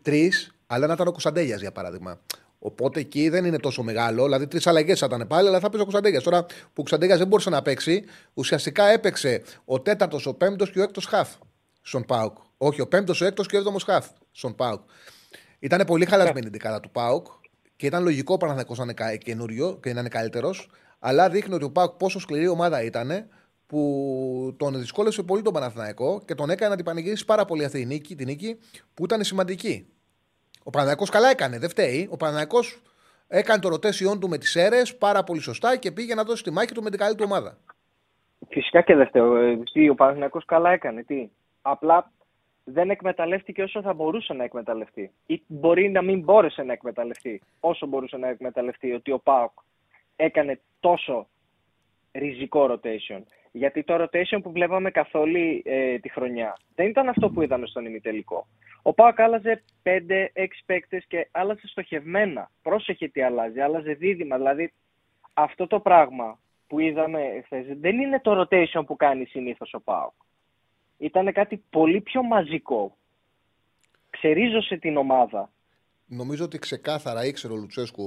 [0.02, 2.20] τρεις, αλλά να ήταν ο Κωνσταντέλιας για παράδειγμα.
[2.62, 4.24] Οπότε εκεί δεν είναι τόσο μεγάλο.
[4.24, 6.20] Δηλαδή τρεις αλλαγές θα ήταν πάλι, αλλά θα παίζει ο Κωνσταντέλια.
[6.20, 8.04] Τώρα που ο Κωνσταντέλια δεν μπορούσε να παίξει,
[8.34, 11.28] ουσιαστικά έπαιξε ο τέταρτος, ο πέμπτος και ο έκτος χαφ
[11.82, 12.36] στον Πάουκ.
[12.56, 14.80] Όχι, ο πέμπτος, ο έκτος και ο έβδομος χαφ στον Πάουκ.
[15.58, 17.26] Ήταν πολύ χαλασμένη η δεκάδα του Πάουκ
[17.76, 20.70] και ήταν λογικό ο Παναθηναϊκός να είναι κα- καινούριο και να είναι καλύτερος.
[20.98, 23.28] Αλλά δείχνει ότι ο Πάουκ πόσο σκληρή ομάδα ήταν
[23.66, 27.80] που τον δυσκόλεσε πολύ τον Παναθηναϊκό και τον έκανε να την πανηγυρίσει πάρα πολύ αυτή
[27.80, 28.58] η νίκη, τη νίκη
[28.94, 29.86] που ήταν σημαντική.
[30.64, 32.08] Ο Παναθηναϊκός καλά έκανε, δεν φταίει.
[32.10, 32.82] Ο Παναθηναϊκός
[33.28, 36.50] έκανε το ρωτέσιόν του με τις αίρες πάρα πολύ σωστά και πήγε να δώσει τη
[36.50, 37.58] μάχη του με την καλή του ομάδα.
[38.48, 39.36] Φυσικά και δεν φταίω.
[39.36, 41.02] Ε, τι, Ο Παναθηναϊκός καλά έκανε.
[41.02, 41.28] Τι.
[41.62, 42.12] Απλά
[42.64, 45.10] δεν εκμεταλλεύτηκε όσο θα μπορούσε να εκμεταλλευτεί.
[45.26, 49.52] Ή μπορεί να μην μπόρεσε να εκμεταλλευτεί όσο μπορούσε να εκμεταλλευτεί ότι ο Πάοκ
[50.16, 51.26] έκανε τόσο
[52.12, 53.22] ριζικό rotation.
[53.52, 57.66] Γιατί το rotation που βλέπαμε καθ' όλη ε, τη χρονιά δεν ήταν αυτό που είδαμε
[57.66, 58.46] στον ημιτελικό.
[58.82, 59.88] Ο Πάοκ άλλαζε 5-6
[60.66, 62.50] παίκτες και άλλαζε στοχευμένα.
[62.62, 64.36] Πρόσεχε τι αλλάζει, άλλαζε δίδυμα.
[64.36, 64.72] Δηλαδή
[65.34, 70.12] αυτό το πράγμα που είδαμε χθες δεν είναι το rotation που κάνει συνήθως ο Πάοκ.
[70.98, 72.96] Ήταν κάτι πολύ πιο μαζικό.
[74.10, 75.50] Ξερίζωσε την ομάδα.
[76.06, 78.04] Νομίζω ότι ξεκάθαρα ήξερε ο Λουτσέσκου,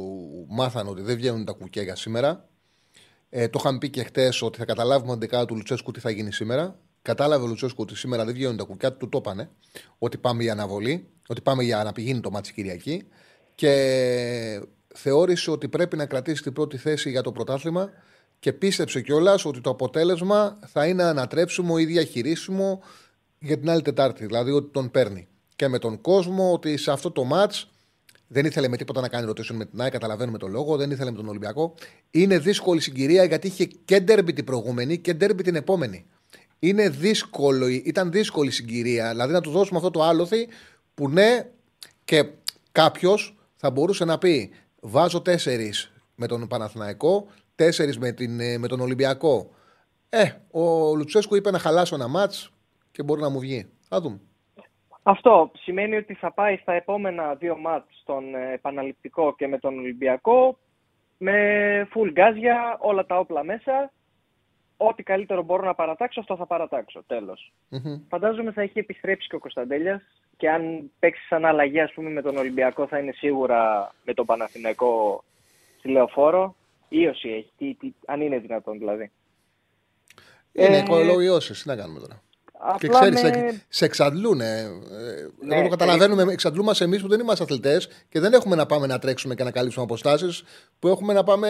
[0.49, 2.49] μάθανε ότι δεν βγαίνουν τα κουκιά για σήμερα.
[3.29, 6.09] Ε, το είχαν πει και χτε ότι θα καταλάβουμε την δεκάδα του Λουτσέσκου τι θα
[6.09, 6.79] γίνει σήμερα.
[7.03, 9.49] Κατάλαβε ο Λουτσέσκου ότι σήμερα δεν βγαίνουν τα κουκιά, του το είπανε.
[9.97, 13.07] Ότι πάμε για αναβολή, ότι πάμε για να πηγαίνει το ματς Κυριακή.
[13.55, 14.61] Και
[14.95, 17.89] θεώρησε ότι πρέπει να κρατήσει την πρώτη θέση για το πρωτάθλημα
[18.39, 22.81] και πίστεψε κιόλας ότι το αποτέλεσμα θα είναι ανατρέψιμο ή διαχειρίσιμο
[23.39, 24.25] για την άλλη Τετάρτη.
[24.25, 25.27] Δηλαδή ότι τον παίρνει.
[25.55, 27.69] Και με τον κόσμο ότι σε αυτό το ματς
[28.27, 30.77] δεν ήθελε με τίποτα να κάνει rotation με την ΑΕΚ, καταλαβαίνουμε τον λόγο.
[30.77, 31.73] Δεν ήθελε με τον Ολυμπιακό.
[32.11, 36.05] Είναι δύσκολη συγκυρία γιατί είχε και ντέρμπι την προηγούμενη και ντέρμπι την επόμενη.
[36.63, 39.09] Είναι δύσκολο, ήταν δύσκολη συγκυρία.
[39.09, 40.47] Δηλαδή να του δώσουμε αυτό το άλοθη
[40.93, 41.49] που ναι,
[42.03, 42.29] και
[42.71, 44.51] κάποιος θα μπορούσε να πει:
[44.81, 49.49] Βάζω τέσσερις με τον Παναθηναϊκό, τέσσερις με, την, ε, με τον Ολυμπιακό.
[50.09, 52.53] Ε, ο Λουτσέσκου είπε να χαλάσω ένα μάτς.
[52.91, 53.69] και μπορεί να μου βγει.
[53.89, 54.19] Θα δούμε.
[55.03, 59.77] Αυτό σημαίνει ότι θα πάει στα επόμενα δύο μάτς στον ε, επαναληπτικό και με τον
[59.77, 60.57] Ολυμπιακό
[61.17, 63.91] με full γκάζια, όλα τα όπλα μέσα.
[64.87, 67.03] Ό,τι καλύτερο μπορώ να παρατάξω, αυτό θα παρατάξω.
[67.07, 67.53] Τέλος.
[67.69, 67.99] Μμμ.
[68.09, 70.01] Φαντάζομαι θα έχει επιστρέψει και ο Κωνσταντέλιας
[70.37, 74.25] και αν παίξει σαν αλλαγή ας πούμε, με τον Ολυμπιακό θα είναι σίγουρα με τον
[74.25, 75.23] Παναθηναϊκό
[75.77, 76.55] στη Λεωφόρο.
[76.89, 79.11] Ήωση έχει, τι, τι, αν είναι δυνατόν δηλαδή.
[80.51, 82.21] Είναι Ε, οικολογιώσεις, τι να κάνουμε τώρα.
[82.77, 83.29] Και Απλά ξέρεις, με...
[83.29, 84.41] σε, σε εξαντλούν.
[84.41, 84.67] Ε, ε,
[85.39, 88.87] Ναι, εδώ το καταλαβαίνουμε, εξαντλούμαστε εμείς που δεν είμαστε αθλητές και δεν έχουμε να πάμε
[88.87, 90.43] να τρέξουμε και να καλύψουμε αποστάσεις.
[90.79, 91.49] Που έχουμε να πάμε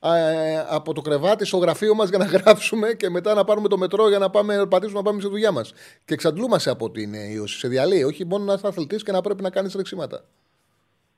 [0.00, 3.78] ε, από το κρεβάτι στο γραφείο μας για να γράψουμε και μετά να πάρουμε το
[3.78, 5.72] μετρό για να πάμε να πατήσουμε να πάμε στη δουλειά μας.
[6.04, 7.58] Και εξαντλούμαστε από την ε, ίωση.
[7.58, 8.02] Σε διαλύει.
[8.06, 10.24] Όχι μόνο να είσαι αθλητής και να πρέπει να κάνεις τρεξίματα.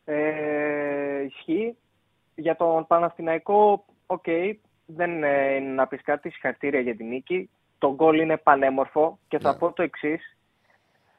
[0.05, 0.17] Ε,
[1.27, 1.77] ισχύει.
[2.35, 4.25] Για τον Παναθηναϊκό, οκ,
[4.87, 7.51] δεν ε, είναι να πεις κάτι, συγχαρητήρια για την νίκη.
[7.79, 9.59] Το γκολ είναι πανέμορφο και θα Ναι.
[9.59, 10.37] πω το εξής.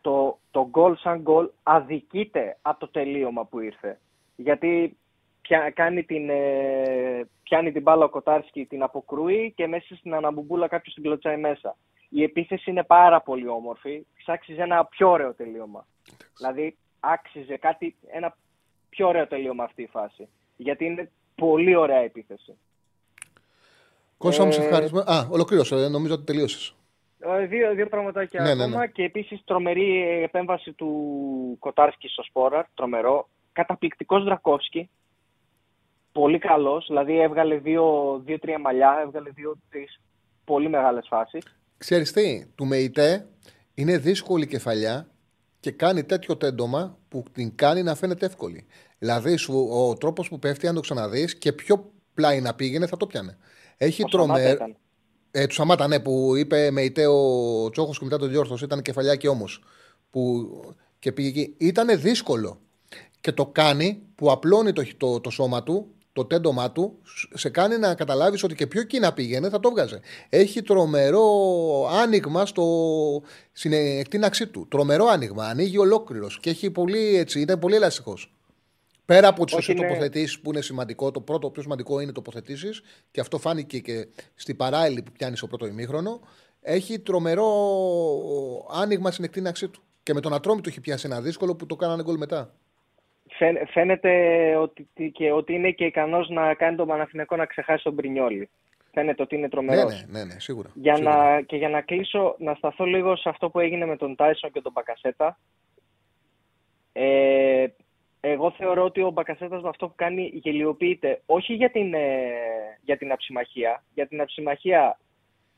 [0.02, 4.00] Το, το γκολ σαν γκολ αδικείται από το τελείωμα που ήρθε.
[4.36, 4.98] Γιατί
[5.42, 10.68] πια, κάνει την, ε, πιάνει την μπάλα ο Κοτάρσκι, την αποκρούει και μέσα στην αναμπουμπούλα
[10.68, 11.78] κάποιος την κλωτσάει μέσα.
[12.10, 14.06] Η επίθεση είναι πάρα πολύ όμορφη.
[14.18, 15.86] Ξάξιζε ένα πιο ωραίο τελείωμα.
[16.38, 18.38] Δηλαδή, άξιζε κάτι, ένα
[18.90, 20.28] πιο ωραίο τελείωμα αυτή η φάση.
[20.58, 22.58] Γιατί είναι πολύ ωραία επίθεση.
[24.18, 25.04] Κώστα μου, σε Ε, ευχαριστούμε.
[25.06, 25.76] Α, ολοκλήρωσε.
[25.76, 26.76] ε, Νομίζω ότι τελείωσες.
[27.20, 28.88] Ε, Δύο, δύο πραγματάκια Ναι, ναι, ακόμα ναι.
[28.88, 30.90] και επίσης τρομερή επέμβαση του
[31.60, 33.30] Κοτάρσκι στο Σπόρα, τρομερό.
[33.52, 34.90] Καταπληκτικός Δρακόφσκι,
[36.12, 40.00] πολύ καλός, δηλαδή έβγαλε δύο- δύο-τρία μαλλιά, έβγαλε δύο-τρεις
[40.44, 41.44] πολύ μεγάλες φάσεις.
[41.78, 43.28] Ξέρεις τι, του ΜΕΙΤΕ
[43.74, 45.08] είναι δύσκολη η κεφαλιά
[45.60, 48.66] και κάνει τέτοιο τέντομα που την κάνει να φαίνεται εύκολη.
[49.00, 52.98] Δηλαδή, σου, ο τρόπος που πέφτει, αν το ξαναδείς και πιο πλάι να πήγαινε, θα
[52.98, 53.38] το πιάνε.
[53.78, 54.56] Έχει Ο Σαμάτα τρομερ...
[54.56, 54.76] ήταν.
[55.32, 58.66] Ε, του Σαμάτα, ναι, που είπε ΜΕΙΤΕ ο Τσόχος και μετά τον διόρθωσε.
[58.66, 59.64] Ήταν κεφαλιάκι όμως.
[60.10, 60.50] Που...
[61.00, 61.56] Και πήγε εκεί.
[61.58, 62.60] Ήταν δύσκολο.
[63.22, 67.00] Και το κάνει που απλώνει το, το, το σώμα του, το τέντομά του,
[67.34, 70.00] σε κάνει να καταλάβεις ότι και πιο εκεί να πήγαινε θα το βγάζε.
[70.30, 71.26] Έχει τρομερό
[71.92, 72.66] άνοιγμα στο,
[73.52, 74.68] στην εκτείναξή του.
[74.70, 75.46] Τρομερό άνοιγμα.
[75.46, 78.37] Ανοίγει ολόκληρος και έχει πολύ, έτσι, είναι πολύ ελαστικός.
[79.08, 82.12] Πέρα από τις Όχι, σωστέ είναι- τοποθετήσεις που είναι σημαντικό, το πρώτο πιο σημαντικό είναι
[82.12, 82.82] τοποθετήσεις
[83.12, 86.20] και αυτό φάνηκε και στην παράλληλη που πιάνεις στο πρώτο ημίχρονο.
[86.62, 87.48] Έχει τρομερό
[88.72, 89.82] άνοιγμα στην εκτείναξή του.
[90.04, 92.54] Και με τον Ατρόμητο έχει πιάσει ένα δύσκολο που το κάνανε γκολ μετά.
[93.30, 94.12] Φαίν- Φαίνεται
[94.56, 98.50] ότι, και ότι είναι και ικανός να κάνει τον Παναθηναϊκό να ξεχάσει τον Πρινιόλι.
[98.94, 100.06] Φαίνεται ότι είναι Ναι, τρομερός.
[100.10, 100.70] ναι, ναι, ναι, σίγουρα.
[100.74, 101.16] Για σίγουρα.
[101.36, 104.52] να, και για να κλείσω, να σταθώ λίγο σε αυτό που έγινε με τον Τάισον
[104.52, 105.40] και τον Μπακασέτα.
[106.94, 107.66] Ε,
[108.32, 112.00] εγώ θεωρώ ότι ο Μπακασέτας με αυτό που κάνει γελιοποιείται όχι για την, ε,
[112.82, 113.84] για την αψημαχία.
[113.94, 115.00] Για την αψημαχία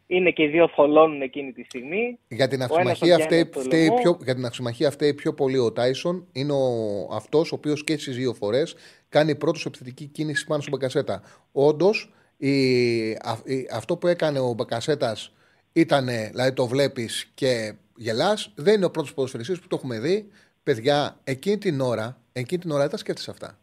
[0.07, 2.19] είναι και οι δύο θολώνουν εκείνη τη στιγμή.
[2.27, 3.95] Για την ένας αυσιμαχία τον φταίει, πιάνει από το φταίει λαιμό.
[3.95, 6.27] πιο, για την αυσιμαχία φταίει πιο πολύ ο Τάισον.
[6.31, 6.67] Είναι ο,
[7.11, 8.75] αυτός ο οποίος και στις δύο φορές
[9.09, 11.21] κάνει πρώτος επιθετική κίνηση πάνω στον Μπακασέτα.
[11.51, 12.13] Όντως,
[13.73, 15.33] αυτό που έκανε ο Μπακασέτας
[15.73, 18.53] ήταν, δηλαδή το βλέπεις και γελάς.
[18.55, 20.29] Δεν είναι ο πρώτος ποδοσφαιριστής που το έχουμε δει.
[20.69, 23.57] Παιδιά, εκείνη την ώρα, εκείνη την ώρα δεν τα σκέφτεσαι αυτά.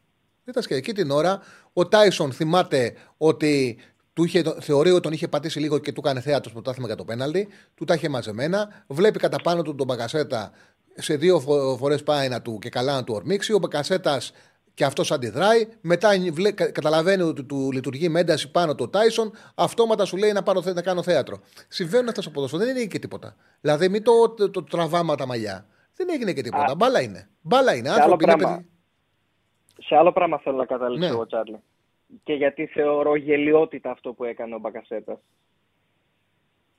[0.44, 0.90] Δεν τα σκέφτεσαι.
[0.90, 1.40] Εκείνη την ώρα
[1.72, 3.78] ο Τάισον θυμάται ότι
[4.12, 6.96] του είχε, θεωρεί ότι τον είχε πατήσει λίγο και του έκανε θέατρο στο πρωτάθλημα για
[6.96, 7.48] το πέναλτι.
[7.74, 8.84] Του τα είχε μαζεμένα.
[8.86, 10.50] Βλέπει κατά πάνω του τον Μπακασέτα.
[10.94, 11.40] Σε δύο
[11.78, 13.52] φορές πάει να του και καλά να του ορμήξει.
[13.52, 14.32] Ο Μπακασέτας
[14.74, 15.68] και αυτός αντιδράει.
[15.80, 19.32] Μετά βλέ- κα- καταλαβαίνει ότι του λειτουργεί με ένταση πάνω του ο Τάισον.
[19.54, 21.40] Αυτόματα σου λέει να, πάρω, θέ- να κάνω θέατρο.
[21.68, 22.64] Συμβαίνουν αυτά στο ποδόσφαιρο.
[22.64, 23.36] Δεν είναι και τίποτα.
[23.60, 25.66] Δηλαδή, μην το, το, το τραβάμε τα μαλλιά.
[25.96, 26.72] Δεν έγινε και τίποτα.
[26.72, 26.74] Α.
[26.74, 27.28] Μπάλα είναι.
[27.42, 27.88] Μπάλα είναι.
[27.90, 28.56] άλλο Άνθρωποι είναι πράγμα.
[28.56, 28.68] παιδί.
[29.86, 31.14] Σε άλλο πράγμα θέλω να καταλήξω Ναι.
[31.14, 31.56] εγώ, Τσάρλι.
[32.22, 35.18] Και γιατί θεωρώ γελιότητα αυτό που έκανε ο Μπακασέτας.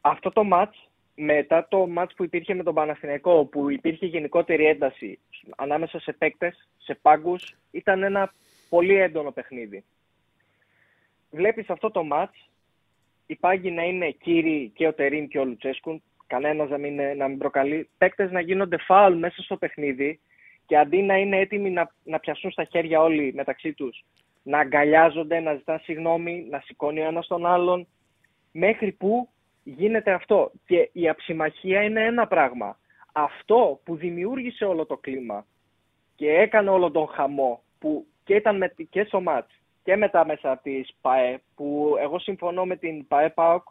[0.01, 5.19] Αυτό το μάτς, μετά το μάτς που υπήρχε με τον Παναθηναϊκό, όπου υπήρχε γενικότερη ένταση
[5.57, 8.33] ανάμεσα σε παίκτες, σε πάγκους, ήταν ένα
[8.69, 9.83] πολύ έντονο παιχνίδι.
[11.31, 12.49] Βλέπεις αυτό το μάτς,
[13.25, 17.27] οι πάγκοι να είναι κύριοι και ο Τερίμ και ο Λουτσέσκουν, κανένας να μην, να
[17.27, 20.19] μην προκαλεί, παίκτες να γίνονται φάουλ μέσα στο παιχνίδι
[20.65, 24.05] και αντί να είναι έτοιμοι να, να πιαστούν στα χέρια όλοι μεταξύ τους,
[24.43, 27.87] να αγκαλιάζονται, να ζητάνε συγγνώμη, να σηκώνει ο ένας τον άλλον,
[28.51, 29.29] μέχρι που
[29.63, 30.51] γίνεται αυτό.
[30.65, 32.79] Και η αψημαχία είναι ένα πράγμα.
[33.11, 35.45] Αυτό που δημιούργησε όλο το κλίμα
[36.15, 39.53] και έκανε όλο τον χαμό που και ήταν με, και στο μάτς
[39.83, 43.63] και μετά μέσα από τις ΠΑΕ που εγώ συμφωνώ με την ΠΑΕ ΠΑΟΚ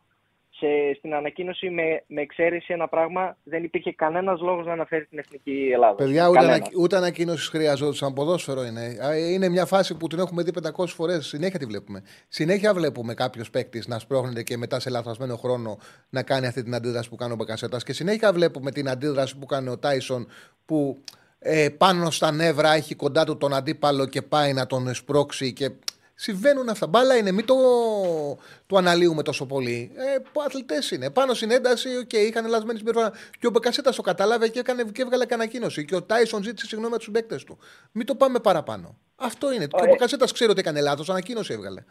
[0.59, 5.19] σε, στην ανακοίνωση με, με εξαίρεση ένα πράγμα δεν υπήρχε κανένας λόγος να αναφέρει την
[5.19, 5.95] εθνική Ελλάδα.
[5.95, 8.13] Παιδιά, ούτε, ανα, ούτε ανακοίνωσης χρειαζόταν.
[8.13, 8.97] Ποδόσφαιρο είναι.
[9.31, 11.27] Είναι μια φάση που την έχουμε δει 500 φορές.
[11.27, 12.03] Συνέχεια τη βλέπουμε.
[12.29, 15.79] Συνέχεια βλέπουμε κάποιος παίκτης να σπρώχνεται και μετά σε λαθασμένο χρόνο
[16.09, 17.85] να κάνει αυτή την αντίδραση που κάνει ο Μπακασέτας.
[17.85, 20.29] Και συνέχεια βλέπουμε την αντίδραση που κάνει ο Τάισον
[20.65, 21.03] που
[21.39, 25.71] ε, πάνω στα νεύρα έχει κοντά του τον αντίπαλο και πάει να τον σπρώξει και
[26.19, 26.87] Συμβαίνουν αυτά.
[26.87, 27.55] Μπάλα είναι, μην το,
[28.67, 29.91] το αναλύουμε τόσο πολύ.
[29.95, 31.11] Ε, Αθλητές είναι.
[31.11, 33.13] Πάνω στην ένταση, okay, είχαν λασμένη συμπεριφορά.
[33.39, 35.85] Και ο Μπεκασέτα το κατάλαβε και, έκανε, και έβγαλε ανακοίνωση.
[35.85, 37.59] Και ο Τάισον ζήτησε συγγνώμη από τους παίκτε του.
[37.93, 38.99] Μην το πάμε παραπάνω.
[39.17, 39.67] Αυτό είναι.
[39.67, 41.85] Και ο Μπεκασέτας ξέρει ότι έκανε λάθος, ανακοίνωση έβγαλε.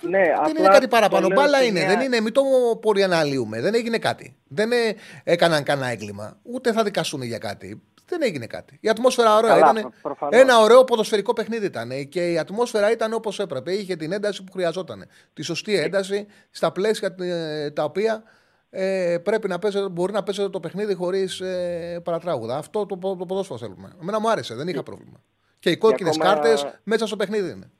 [0.00, 1.28] Ναι, δεν είναι κάτι παραπάνω.
[1.28, 1.80] Μπάλα είναι.
[1.80, 1.88] Μια...
[1.88, 2.20] Δεν είναι.
[2.20, 2.42] Μην το
[2.80, 3.60] πολύ αναλύουμε.
[3.60, 4.36] Δεν έγινε κάτι.
[4.48, 6.38] Δεν ε, έκαναν κανένα έγκλημα.
[6.42, 8.78] Ούτε θα δικαστούν για κάτι δεν έγινε κάτι.
[8.80, 9.92] Η ατμόσφαιρα ωραία ήταν.
[10.30, 13.72] Ένα ωραίο ποδοσφαιρικό παιχνίδι ήταν και η ατμόσφαιρα ήταν όπως έπρεπε.
[13.72, 15.06] Είχε την ένταση που χρειαζόταν.
[15.32, 18.22] Τη σωστή ένταση στα πλαίσια ε, τα οποία
[18.70, 22.56] ε, πρέπει να παίζεται, μπορεί να παίζεται το παιχνίδι χωρίς ε, παρατράγουδα.
[22.56, 23.92] Αυτό το, το ποδόσφαιρο θέλουμε.
[24.00, 25.20] Εμένα μου άρεσε, δεν είχα πρόβλημα.
[25.58, 26.34] Και οι κόκκινες ακόμα...
[26.34, 27.70] κάρτες μέσα στο παιχνίδι είναι.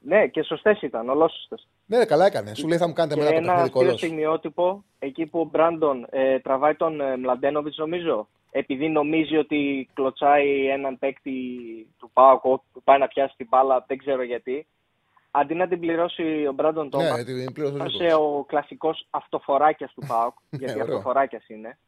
[0.00, 1.68] Ναι, και σωστές ήταν, ολόσωστες.
[1.88, 2.54] Ναι, καλά έκανε.
[2.54, 6.38] Σου λέει θα μου κάνετε ένα το παιχνίδι Ένα στιγμιότυπο εκεί που ο Μπράντον ε,
[6.38, 11.32] τραβάει τον ε, Μλαντένοβιτ, νομίζω επειδή νομίζει ότι κλωτσάει έναν παίκτη
[11.98, 14.66] του ΠΑΟΚ που πάει να πιάσει την μπάλα, δεν ξέρω γιατί.
[15.30, 17.24] Αντί να την πληρώσει ο Μπράντον Τόμας,
[17.98, 21.78] ναι, ο κλασικός αυτοφοράκιας του ΠΑΟΚ, ναι, γιατί αυτοφοράκιας είναι,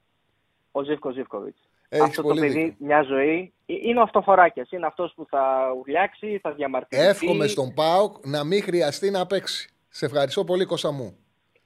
[0.72, 1.58] ο Ζήφκος Ζήφκοβιτς.
[2.02, 4.70] Αυτό το παιδί, μια ζωή, ε, είναι ο αυτοφοράκιας.
[4.70, 7.08] Είναι αυτός που θα ουρλιάξει, θα διαμαρτυρηθεί.
[7.08, 9.74] Εύχομαι στον ΠΑΟΚ να μην χρειαστεί να παίξει.
[9.92, 11.16] Σε ευχαριστώ πολύ, Κώστα μου.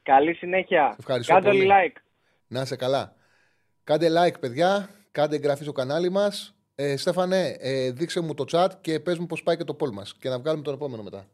[0.03, 0.97] Καλή συνέχεια.
[1.27, 1.97] Κάντε like.
[2.47, 3.17] Να είσαι καλά.
[3.85, 4.91] Κάντε like, παιδιά.
[5.11, 6.55] Κάντε εγγραφή στο κανάλι μας.
[6.75, 9.91] Ε, Στέφανε, ε, δείξε μου το chat και πες μου πώς πάει και το poll
[9.91, 10.15] μας.
[10.15, 11.27] Και να βγάλουμε τον επόμενο μετά.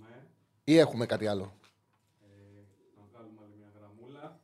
[0.00, 0.16] Ναι.
[0.64, 1.52] Ή έχουμε κάτι άλλο.
[2.22, 2.36] Ε,
[2.96, 4.40] να βγάλουμε άλλη μια γραμμούλα.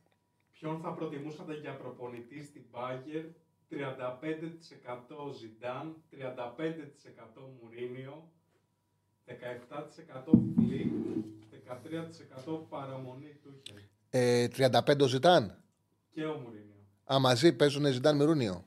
[0.51, 3.29] Ποιον θα προτιμούσατε για προπονητή στην Bayern;
[3.69, 8.31] 35% Ζιντάν, 35% Μουρίνιο,
[9.25, 9.33] 17%
[10.55, 10.93] Φλικ,
[12.45, 13.83] 13% παραμονή Τούχελ.
[14.09, 15.63] Ε, 35% Ζιντάν.
[16.09, 16.75] Και ο Μουρίνιο.
[17.13, 18.65] Α, μαζί παίζουν Ζιντάν με Ρούνιο.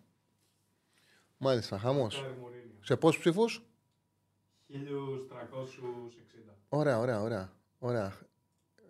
[1.36, 2.24] Μάλιστα, χαμός.
[2.80, 3.62] Σε πόσους ψήφους;
[4.66, 6.56] 1360.
[6.68, 7.52] Ωραία, ωραία, ωραία.
[7.78, 8.18] ωραία.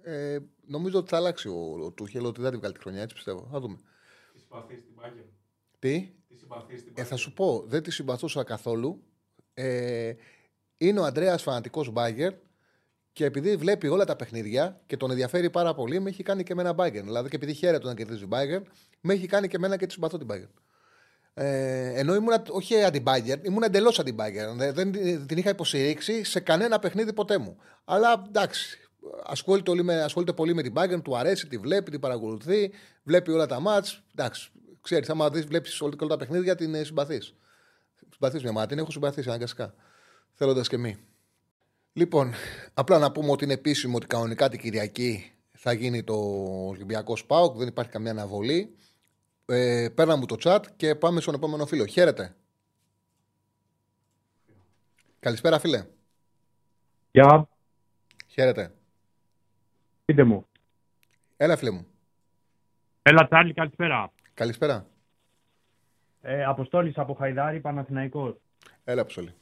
[0.03, 3.15] Ε, νομίζω ότι θα αλλάξει ο, ο Τούχελ, ότι δεν την βγάλει τη χρονιά, έτσι
[3.15, 3.49] πιστεύω.
[3.51, 3.77] Θα δούμε.
[4.33, 5.25] Τη συμπαθεί στην Πάγκερ.
[5.79, 9.03] Τι; Τη συμπαθεί στην ε, Θα σου πω, δεν τη συμπαθούσα καθόλου.
[9.55, 10.15] Ε,
[10.79, 12.33] είναι ο Αντρέα φανατικός Μπάγκερ
[13.13, 16.55] και επειδή βλέπει όλα τα παιχνίδια και τον ενδιαφέρει πάρα πολύ, με έχει κάνει και
[16.55, 17.03] με ένα Bayern.
[17.05, 18.63] Δηλαδή και επειδή χαίρεται να κερδίζει Bayern,
[19.01, 20.51] με έχει κάνει και εμένα και τη συμπαθώ την Bayern.
[21.35, 24.73] Ε, ενώ ήμουν όχι αντι-Bayern, ήμουν εντελώς αντι-Bayern.
[24.73, 24.93] Δεν
[25.27, 27.57] την είχα υποστηρίξει σε κανένα παιχνίδι ποτέ μου.
[27.85, 28.79] Αλλά εντάξει,
[29.25, 32.73] ασχολείται, πολύ με, ασχολείται πολύ με την Bayern, του αρέσει, τη βλέπει, την παρακολουθεί,
[33.03, 34.03] βλέπει όλα τα μάτς.
[34.15, 34.51] Εντάξει,
[34.81, 37.35] ξέρεις, άμα δεις, βλέπεις όλα τα παιχνίδια, την συμπαθείς.
[38.13, 39.75] Συμπαθείς μια μάτι, την έχω συμπαθήσει αναγκαστικά.
[40.41, 40.97] Θέλοντας και μη.
[41.93, 42.33] Λοιπόν,
[42.75, 46.15] απλά να πούμε ότι είναι επίσημο ότι κανονικά την Κυριακή θα γίνει το
[46.69, 48.77] Ολυμπιακός Σπάουκ, δεν υπάρχει καμία αναβολή.
[49.47, 51.87] Ε, παίρνα μου το chat και πάμε στον επόμενο φίλο.
[51.87, 52.35] Χαίρετε.
[55.21, 55.87] Καλησπέρα, φίλε.
[57.11, 57.49] Γεια.
[58.27, 58.73] Χαίρετε.
[60.05, 60.47] Πείτε μου.
[61.37, 61.87] Έλα, φίλε μου.
[63.03, 64.13] Έλα, Τσάρλι, καλησπέρα.
[64.35, 64.87] Καλησπέρα.
[66.21, 68.37] Ε, Αποστόλης από Χαϊδάρη, Παναθηναϊκός.
[68.85, 69.35] Έλα, Αποστόλη.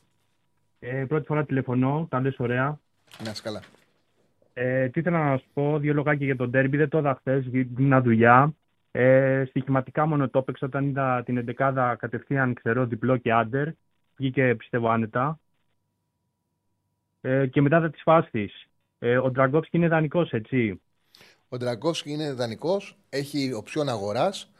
[0.78, 2.80] Ε, πρώτη φορά τηλεφωνώ, τα λες ωραία.
[3.24, 3.62] Να καλά.
[4.52, 6.76] Ε, τι ήθελα να σου πω, δύο λογάκια για τον τέρμπι.
[6.76, 7.46] Δεν το είδα χθες,
[7.78, 8.54] ήμουν δουλειά.
[8.90, 13.68] Ε, στοιχηματικά μόνο το έπαιξα όταν είδα την 11 κατευθείαν, ξέρω, διπλό και άντερ.
[14.16, 15.40] Βγήκε, πιστεύω, άνετα.
[17.20, 18.66] Ε, και μετά θα τις φάσεις.
[18.98, 20.80] Ε, ο Ντραγκόφσκι είναι δανεικό, έτσι.
[21.48, 24.50] Ο Ντραγκόφσκι είναι δανεικό, έχει οψιόν αγοράς.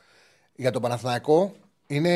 [0.55, 1.55] Για τον Παναθηναϊκό
[1.87, 2.15] είναι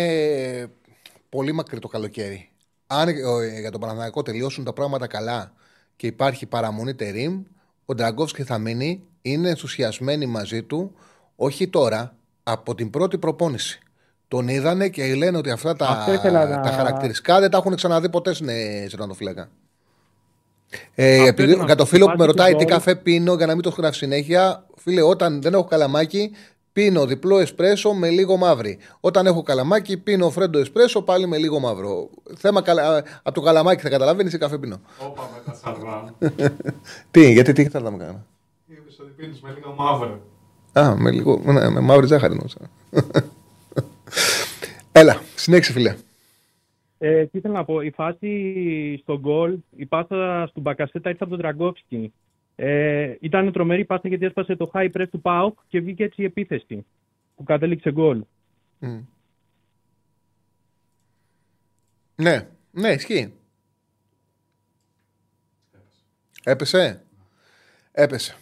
[1.29, 2.50] πολύ μακρύ το καλοκαίρι
[2.93, 5.53] αν ε, για τον Παναθηναϊκό τελειώσουν τα πράγματα καλά
[5.97, 7.43] και υπάρχει παραμονή τερίμ,
[7.85, 10.95] ο Ντραγκόφσκι θα μείνει, είναι ενθουσιασμένοι μαζί του,
[11.37, 13.79] όχι τώρα, από την πρώτη προπόνηση.
[14.29, 16.05] Τον είδανε και λένε ότι αυτά τα,
[16.63, 18.47] τα χαρακτηριστικά δεν τα έχουν ξαναδεί ποτέ στην
[18.91, 19.49] Τερματοφύλακα.
[20.95, 23.71] Ε, επειδή, για το φίλο που με ρωτάει τι καφέ πίνω για να μην το
[23.71, 26.31] γράφει συνέχεια, φίλε, όταν δεν έχω καλαμάκι,
[26.73, 28.79] Πίνω διπλό εσπρέσο με λίγο μαύρη.
[29.01, 32.09] Όταν έχω καλαμάκι, πίνω φρέντο εσπρέσο πάλι με λίγο μαύρο.
[32.37, 33.05] Θέμα καλα...
[33.23, 34.81] από το καλαμάκι θα καταλαβαίνεις ή καφέ πίνω.
[34.99, 36.15] Όπα με τα σαρδά.
[37.11, 38.27] τι, γιατί τι θα να κάνω.
[38.67, 40.21] Είπες ότι πίνεις με λίγο μαύρο.
[40.73, 42.59] Α, με, λίγο, με, με μαύρη ζάχαρη νόσα.
[44.93, 45.97] Έλα, συνέχισε φίλε.
[46.99, 51.31] Ε, τι ήθελα να πω, η φάση στον γκολ, η πάσα στον Μπακασέτα ήρθε από
[51.31, 52.13] τον Τραγκόφσκι.
[52.63, 56.25] Ε, ήταν τρομερή πάσα γιατί έσπασε το high press του ΠΑΟΚ και βγήκε έτσι η
[56.25, 56.87] επίθεση
[57.37, 58.25] που κατέληξε γκολ.
[58.79, 59.01] Μμ.
[62.15, 63.33] Ναι, ναι, ισχύει.
[66.45, 67.05] Έπεσε.
[67.93, 68.37] Έπεσε.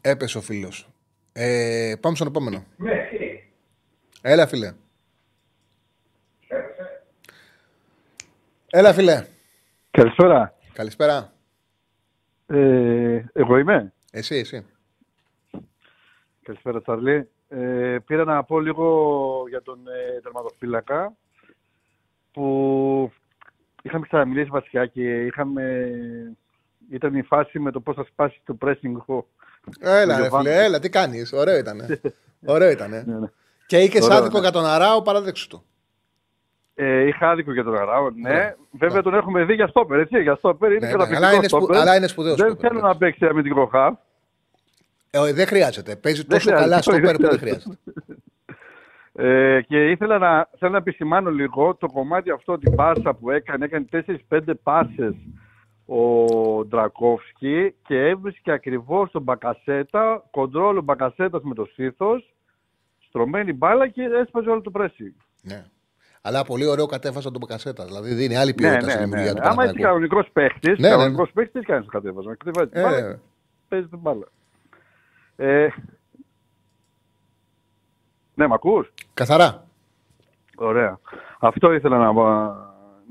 [0.00, 0.88] Έπεσε ο φίλος.
[1.32, 2.64] Ε, πάμε στον επόμενο.
[4.22, 4.74] Έλα, φίλε.
[8.70, 9.26] Έλα, φίλε.
[9.90, 10.58] Καλησπέρα.
[10.72, 11.31] Καλησπέρα.
[12.54, 13.92] Ε, εγώ είμαι.
[14.10, 14.66] Εσύ, εσύ.
[16.42, 17.28] Καλησπέρα, Τσαρλί.
[17.48, 21.16] Ε, πήρα να πω λίγο για τον ε, τερματοφύλακα
[22.32, 23.12] που
[23.82, 25.86] είχαμε ξαναμιλήσει βασικά και είχαμε...
[26.90, 29.26] Ήταν η φάση με το πώς θα σπάσει το pressing ο
[29.80, 30.54] Έλα, ρε Γιωβάνοβιτς.
[30.54, 31.32] φίλε, έλα, τι κάνεις.
[31.32, 32.00] Ωραίο ήτανε.
[32.54, 33.02] Ωραίο ήτανε.
[33.06, 33.26] Ναι, ναι.
[33.66, 34.40] Και είχες Ωραίο, άδικο ναι.
[34.40, 35.64] για τον Αράο, παράδεξου του.
[36.74, 38.28] Ε, είχα άδικο για τον Αράο, ναι.
[38.32, 38.54] Ναι.
[38.70, 39.02] Βέβαια Ναι.
[39.02, 40.22] τον έχουμε δει για στόπερ, έτσι.
[40.22, 41.76] Για στόπερ είναι Ναι, ναι, καταπληκτικό αλλά είναι, σπου, στόπερ.
[41.80, 42.36] αλλά είναι σπουδαίος.
[42.36, 42.98] Δεν στόπερ, θέλω εντάξει.
[43.00, 43.94] να παίξει αμυντικό χαφ.
[45.10, 45.96] Ε, δεν χρειάζεται.
[45.96, 47.74] Παίζει Δεν τόσο χρειάζεται, καλά στο δεν πέρα που δεν χρειάζεται.
[47.84, 48.20] χρειάζεται.
[49.14, 53.64] Ε, και ήθελα να, θέλω να επισημάνω λίγο το κομμάτι αυτό, την πάσα που έκανε.
[53.64, 53.84] Έκανε
[54.28, 55.14] 4-5 πάσες
[55.86, 62.32] ο Ντρακόφσκι και έβρισκε ακριβώς τον Μπακασέτα, κοντρόλ ο Μπακασέτας με το στήθος,
[63.08, 65.14] στρωμένη μπάλα και έσπαζε όλο το πρέσι.
[65.42, 65.64] Ναι.
[66.24, 67.84] Αλλά πολύ ωραίο κατέβασα τον Μπακασέτα.
[67.84, 69.04] Δηλαδή δίνει άλλη Ναι, ποιότητα ναι, στη ναι.
[69.04, 69.82] δημιουργία του Άμα είσαι Παναθηναϊκού.
[69.82, 71.00] κανονικός παίχτης, Ναι, ναι, ναι.
[71.02, 72.34] κανονικός παίχτης, τι κάνεις το κατέβασμα.
[72.36, 73.18] Κατεβάζει την μπάλα Ε, και
[73.68, 74.26] παίζεις την μπάλα.
[75.36, 75.68] Ε,
[78.34, 79.66] ναι, μ' ακούς; καθαρά.
[80.56, 80.98] Ωραία.
[81.40, 82.12] Αυτό ήθελα να,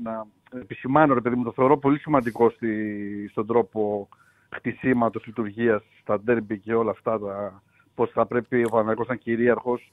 [0.02, 0.26] να
[0.60, 4.08] επισημάνω, ρε παιδί μου, το θεωρώ πολύ σημαντικό στη, στον τρόπο
[4.54, 7.18] χτισήματος λειτουργίας στα ντέρμπι και όλα αυτά.
[7.18, 7.62] Τα,
[7.94, 9.92] πώς θα πρέπει ο Παναγιώτης να είναι κυρίαρχος.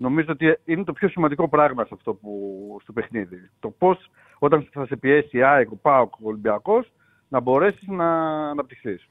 [0.00, 3.50] Νομίζω ότι είναι το πιο σημαντικό πράγμα σε αυτό που, στο παιχνίδι.
[3.60, 6.92] Το πώς όταν θα σε πιέσει η ΑΕΚ, ο ΠΑΟΚ, ο Ολυμπιακός,
[7.28, 8.06] να μπορέσεις να
[8.50, 9.08] αναπτυχθείς.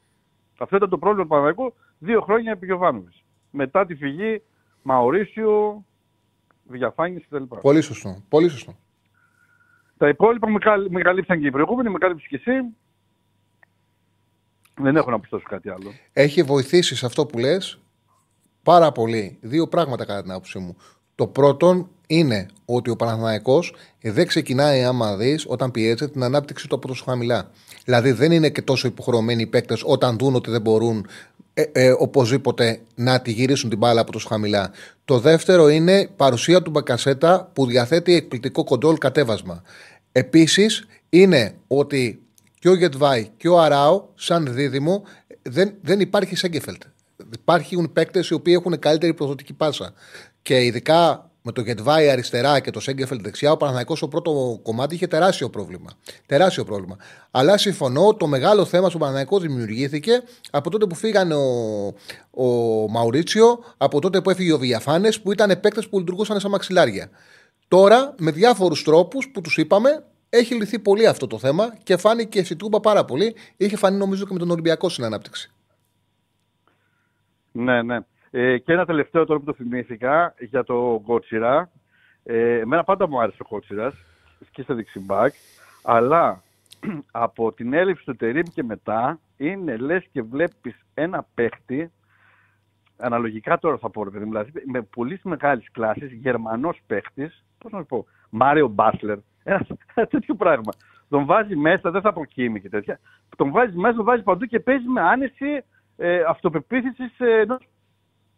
[0.60, 3.24] Αυτό ήταν το πρόβλημα του Παναγιώτου δύο χρόνια επί Γιωβάνοβης.
[3.52, 4.42] Μετά τη φυγή
[4.82, 5.84] Μαωρίσιο,
[6.64, 7.44] διαφάνειες κτλ.
[7.62, 8.24] Πολύ σωστό.
[8.30, 8.76] Πολύ σωστό.
[9.98, 12.52] Τα υπόλοιπα με, καλ- με καλύψαν και οι προηγούμενοι, με κάλυψε και εσύ.
[14.80, 15.92] Δεν έχω να προσθέσω κάτι άλλο.
[16.14, 17.80] Έχει βοηθήσει σε αυτό που λες
[18.68, 19.38] πάρα πολύ.
[19.42, 20.76] Δύο πράγματα κατά την άποψή μου.
[21.16, 26.76] Το πρώτον είναι ότι ο Παναθηναϊκός δεν ξεκινάει, άμα δεις, όταν πιέζεται την ανάπτυξη του
[26.76, 27.52] από τόσο χαμηλά.
[27.86, 31.08] Δηλαδή δεν είναι και τόσο υποχρεωμένοι οι παίκτες όταν δουν ότι δεν μπορούν
[31.54, 34.72] ε, ε, οπωσδήποτε να τη γυρίσουν την μπάλα από τόσο χαμηλά.
[35.06, 39.62] Το δεύτερο είναι παρουσία του Μπακασέτα που διαθέτει εκπληκτικό κοντρόλ κατέβασμα.
[40.12, 42.22] Επίσης είναι ότι
[42.60, 45.04] και ο Γετβάη και ο Αράο, σαν δίδυμο,
[45.42, 46.82] δεν, δεν υπάρχει Σέγκεφελτ.
[47.34, 49.94] Υπάρχουν παίκτες οι οποίοι έχουν καλύτερη προδοτική πάσα.
[50.42, 54.96] Και ειδικά με το Γετβάη αριστερά και το Σέγκεφελτ δεξιά, ο Παναθηναϊκός στο πρώτο κομμάτι
[54.96, 55.90] είχε τεράστιο πρόβλημα.
[56.26, 56.98] Τεράστιο πρόβλημα.
[57.32, 61.86] Αλλά συμφωνώ, το μεγάλο θέμα στον Παναθηναϊκό δημιουργήθηκε από τότε που φύγανε ο,
[62.32, 62.46] ο
[62.90, 67.10] Μαουρίτσιο, από τότε που έφυγε ο Βιαφάνες, που ήταν παίκτες που λειτουργούσαν σαν μαξιλάρια.
[67.68, 72.44] Τώρα, με διάφορους τρόπους που τους είπαμε, έχει λυθεί πολύ αυτό το θέμα και φάνηκε
[72.44, 73.36] στη Τούμπα πάρα πολύ.
[73.58, 75.52] Είχε φανεί νομίζω και με τον Ολυμπιακό στην ανάπτυξη.
[77.58, 77.98] Ναι, ναι.
[78.32, 81.72] Ε, και ένα τελευταίο τώρα που το θυμήθηκα για το Κότσιρα.
[82.24, 83.94] Ε, εμένα πάντα μου άρεσε ο Κότσιρα
[84.52, 85.34] και στο δεξιμπάκ.
[85.84, 86.42] Αλλά
[87.12, 91.92] από την έλλειψη του Τερίμ και μετά είναι λες και βλέπεις ένα παίχτη
[92.98, 97.72] αναλογικά τώρα θα πω, ρε παιδί μου, δηλαδή με πολύ μεγάλης κλάσης, Γερμανός παίχτης, πώς
[97.72, 100.72] να σου πω, Μάριο Μπάσλερ, ένα ένα τέτοιο πράγμα.
[101.10, 103.00] Τον βάζει μέσα, δεν θα πω κίνη και τέτοια.
[103.36, 105.64] Τον βάζει μέσα, τον βάζει παντού και παίζει με άνεση
[105.98, 107.68] ε, αυτοπεποίθησης ενός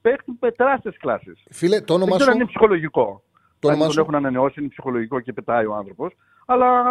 [0.01, 1.43] παίχτη με τεράστιες κλάσεις.
[1.49, 2.41] Φίλε, το Δεν όνομά ξέρω αν σου.
[2.41, 3.23] είναι ψυχολογικό.
[3.59, 3.99] Το αν όνομά τον σου.
[3.99, 6.13] έχουν ανανεώσει, είναι ψυχολογικό και πετάει ο άνθρωπος.
[6.45, 6.81] Αλλά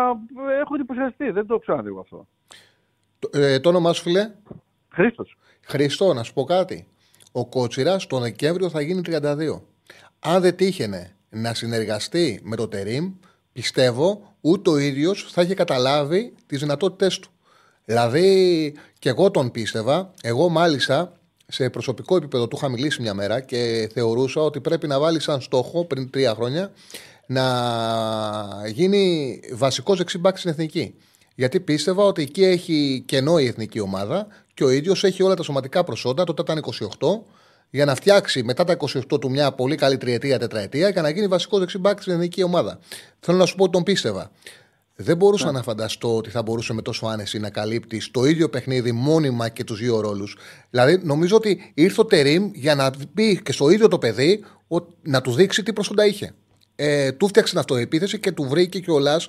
[0.51, 2.27] ε, έχω εντυπωσιαστεί, δεν το ξαναδεί εγώ αυτό.
[3.19, 4.31] Το, ε, το όνομά σου, φίλε;
[4.89, 5.37] Χρήστος.
[5.67, 6.87] Χριστό, να σου πω κάτι.
[7.33, 9.61] Ο Κότσιρα τον Δεκέμβριο θα γίνει 32.
[10.19, 13.13] Αν δεν τύχαινε να συνεργαστεί με το Τερίμ,
[13.53, 17.31] πιστεύω ούτε ο ίδιος θα είχε καταλάβει τις δυνατότητές του.
[17.89, 20.15] Δηλαδή, και εγώ τον πίστευα.
[20.23, 21.13] Εγώ, μάλιστα,
[21.47, 25.41] σε προσωπικό επίπεδο του είχα μιλήσει μια μέρα και θεωρούσα ότι πρέπει να βάλεις σαν
[25.41, 26.71] στόχο πριν τρία χρόνια
[27.27, 27.45] να
[28.67, 30.95] γίνει βασικός δεξιμπάκ στην εθνική.
[31.35, 35.43] Γιατί πίστευα ότι εκεί έχει κενό η εθνική ομάδα και ο ίδιος έχει όλα τα
[35.43, 36.65] σωματικά προσόντα, τότε ήταν
[36.99, 37.23] 28,
[37.71, 38.77] για να φτιάξει μετά τα
[39.13, 42.79] 28 του μια πολύ καλή τριετία, τετραετία και να γίνει βασικός δεξιμπάκ στην εθνική ομάδα.
[43.21, 44.31] Θέλω να σου πω ότι τον πίστευα.
[45.01, 48.93] Δεν μπορούσα να φανταστώ ότι θα μπορούσε με τόσο άνεση να καλύπτει το ίδιο παιχνίδι
[48.93, 50.37] μόνιμα και τους δύο ρόλους.
[50.71, 54.87] Δηλαδή, νομίζω ότι ήρθε ο Τερήμ για να πει και στο ίδιο το παιδί ο-
[55.03, 56.35] να του δείξει τι προσόντα είχε.
[56.77, 59.21] Ε, του φτιάξε την αυτοεπίθεση και του βρήκε κιόλα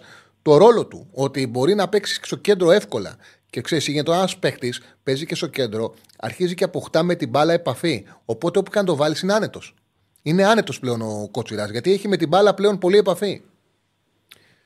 [0.42, 1.08] το ρόλο του.
[1.12, 3.16] Ότι μπορεί να παίξει στο κέντρο εύκολα
[3.50, 7.54] Και ξέρεις, γίνεται ένας παίχτη, παίζει και στο κέντρο, αρχίζει και αποκτά με την μπάλα
[7.54, 8.06] επαφή.
[8.26, 9.74] Οπότε όπου και αν το βάλεις είναι άνετος.
[10.22, 13.42] Είναι άνετος πλέον ο Κότσιρας, γιατί έχει με την μπάλα πλέον πολύ επαφή.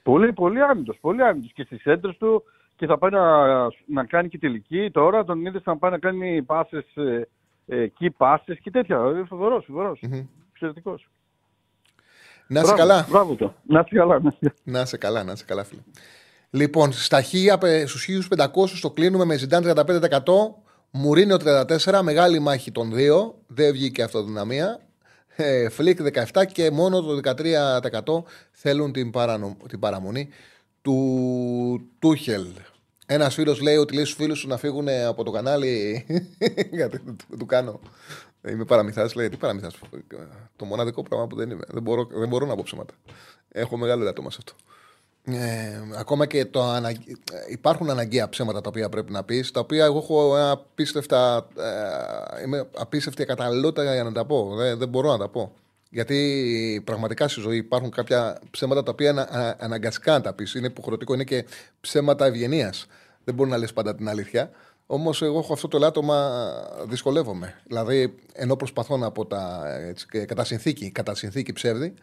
[0.03, 2.43] Πολύ, πολύ άνετος, πολύ άνετος και στις έντρες του
[2.75, 3.47] και θα πάει να,
[3.85, 4.89] να κάνει και τελική.
[4.91, 7.27] Τώρα τον είδες να πάει να κάνει πάσες, ε,
[7.67, 8.97] ε, key passes και τέτοια.
[8.97, 9.99] Ε, Φοβερός, φοβερός.
[10.51, 11.07] Εξαιρετικός.
[12.47, 13.05] Να είσαι Μπράβο, καλά.
[13.09, 13.53] Μπράβο το.
[13.67, 14.19] Να είσαι καλά.
[14.19, 15.81] να είσαι- Να είσαι καλά, να είσαι καλά, φίλε.
[16.49, 22.93] Λοιπόν, στα 1000, στους 1500 το κλείνουμε με Ζιντάν 35%, Μουρίνιο 34%, μεγάλη μάχη των
[22.93, 24.79] δύο, δεν βγήκε αυτοδυναμία.
[25.35, 25.99] Ε, Φλικ
[26.31, 30.29] 17% και μόνο το 13% θέλουν την, παρανο- την παραμονή
[30.81, 32.45] του Τούχελ.
[33.05, 36.05] Ένας φίλος λέει ότι λέει στους φίλους σου να φύγουν από το κανάλι.
[36.71, 37.79] Γιατί του, του κάνω.
[38.49, 39.29] Είμαι παραμυθάς, λέει.
[39.29, 39.75] Τι παραμυθάς.
[40.55, 41.63] Το μοναδικό πράγμα που δεν είμαι.
[41.67, 42.93] Δεν μπορώ, δεν μπορώ να πω ψέματα.
[43.49, 44.53] Έχω μεγάλο ελαττώμα σε αυτό.
[45.25, 46.93] Ε, ακόμα και το ανα...
[47.49, 51.47] υπάρχουν αναγκαία ψέματα τα οποία πρέπει να πεις, τα οποία εγώ έχω ένα απίστευτα.
[52.37, 54.55] Ε, είμαι απίστευτη καταλληλότητα για να τα πω.
[54.55, 55.53] Δεν, δεν μπορώ να τα πω.
[55.89, 60.53] Γιατί πραγματικά στη ζωή υπάρχουν κάποια ψέματα τα οποία ανα, α- αναγκαστικά να τα πεις.
[60.53, 61.45] Είναι υποχρεωτικό, είναι και
[61.81, 62.87] ψέματα ευγενίας.
[63.23, 64.49] Δεν μπορεί να λες πάντα την αλήθεια.
[64.85, 66.47] Όμως εγώ έχω αυτό το ελάττωμα,
[66.87, 67.61] δυσκολεύομαι.
[67.67, 71.93] Δηλαδή, ενώ προσπαθώ να πω τα, έτσι, και κατά συνθήκη, κατά συνθήκη ψεύδι,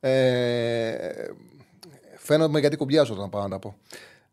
[0.00, 0.92] ε,
[2.24, 3.76] Φαίνομαι γιατί κουμπιάζω όταν πάω να τα πω.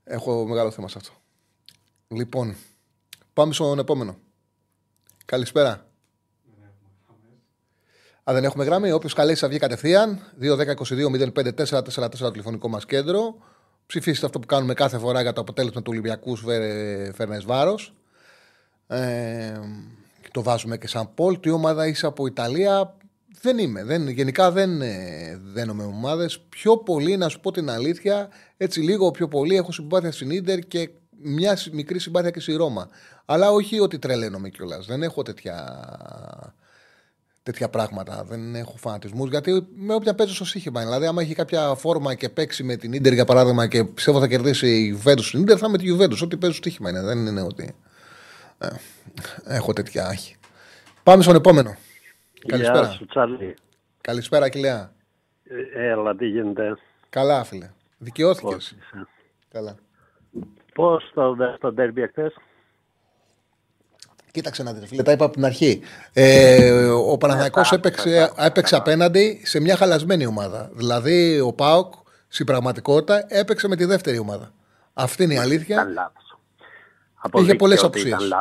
[0.03, 1.11] Έχω μεγάλο θέμα σε αυτό.
[2.07, 2.55] Λοιπόν,
[3.33, 4.17] πάμε στον επόμενο.
[5.25, 5.85] Καλησπέρα.
[8.29, 8.91] Α, δεν έχουμε γραμμή.
[8.91, 10.19] Όποιος καλέσει θα βγει κατευθείαν.
[10.41, 13.35] 2-10-22-05-444 το τηλεφωνικό μας κέντρο.
[13.85, 16.35] Ψηφίστε αυτό που κάνουμε κάθε φορά για το αποτέλεσμα του Ολυμπιακού
[17.13, 17.93] Φέρνε Βάρος.
[18.87, 19.59] Ε,
[20.31, 21.39] το βάζουμε και σαν πόλ.
[21.39, 22.97] Τι ομάδα είσαι από Ιταλία.
[23.41, 23.83] Δεν είμαι.
[23.83, 26.39] Δεν, γενικά δεν ε, δένομαι ομάδες.
[26.49, 30.59] Πιο πολύ, να σου πω την αλήθεια, έτσι λίγο πιο πολύ έχω συμπάθεια στην ντερ
[30.59, 30.89] και
[31.21, 32.89] μια σ- μικρή συμπάθεια και στη Ρώμα.
[33.25, 34.85] Αλλά όχι ότι τρελαίνομαι κιόλας.
[34.85, 35.85] Δεν έχω τέτοια,
[37.43, 38.23] τέτοια πράγματα.
[38.27, 39.29] Δεν έχω φανατισμούς.
[39.29, 40.81] Γιατί με όποια παίζω στο σύγχυμα.
[40.81, 44.27] Δηλαδή, άμα έχει κάποια φόρμα και παίξει με την ντερ για παράδειγμα και πιστεύω θα
[44.27, 46.21] κερδίσει η Juventus στην ντερ, θα είμαι τη Juventus.
[46.23, 47.01] Ό,τι παίζω στο στοίχημα είναι.
[47.01, 47.75] Δεν είναι ότι.
[48.57, 48.67] Ε,
[49.43, 50.35] έχω τέτοια άχη.
[51.03, 51.75] Πάμε στον επόμενο.
[52.47, 52.79] Καλησπέρα.
[52.79, 53.55] Γεια σου, Τσάρλι.
[54.01, 54.91] Καλησπέρα, Κιλέα.
[55.73, 56.77] Ε, Έλα, τι γίνεται.
[57.09, 57.71] Καλά, φίλε.
[57.97, 58.51] Δικαιώθηκες.
[58.53, 59.07] Πώς είσαι;
[59.51, 59.75] Καλά.
[60.73, 62.33] Πώς το δες το ντέρμπι εχθές;
[64.31, 65.81] Κοίταξε να δείτε, φίλε, τα είπα από την αρχή.
[66.13, 68.91] Ε, ο Παναθηναϊκός τα έπαιξε, άκουσα, τα έπαιξε άκουσα.
[68.91, 70.69] απέναντι σε μια χαλασμένη ομάδα.
[70.73, 71.93] Δηλαδή, ο Πάοκ
[72.27, 74.51] στην πραγματικότητα έπαιξε με τη δεύτερη ομάδα.
[74.93, 75.75] Αυτή είναι η αλήθεια.
[75.75, 76.37] Ήταν λάθος.
[77.15, 78.33] Αποδείχθηκε πολλές ότι απουσίες.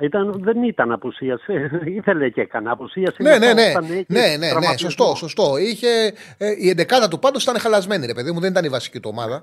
[0.00, 0.40] Ήταν λάθος.
[0.40, 1.52] Ήταν, δεν ήταν απουσίαση.
[1.98, 3.22] Ήθελε και έκανε απουσίαση.
[3.22, 3.70] Ναι, ναι, μετά ναι.
[3.70, 4.90] όταν είχε ναι, ναι, ναι, τραυματισμό.
[4.90, 5.56] σωστό, σωστό.
[5.56, 9.00] Είχε, ε, η εντεκάδα του πάντως ήταν χαλασμένη, ρε παιδί μου, δεν ήταν η βασική
[9.00, 9.40] του ομάδα.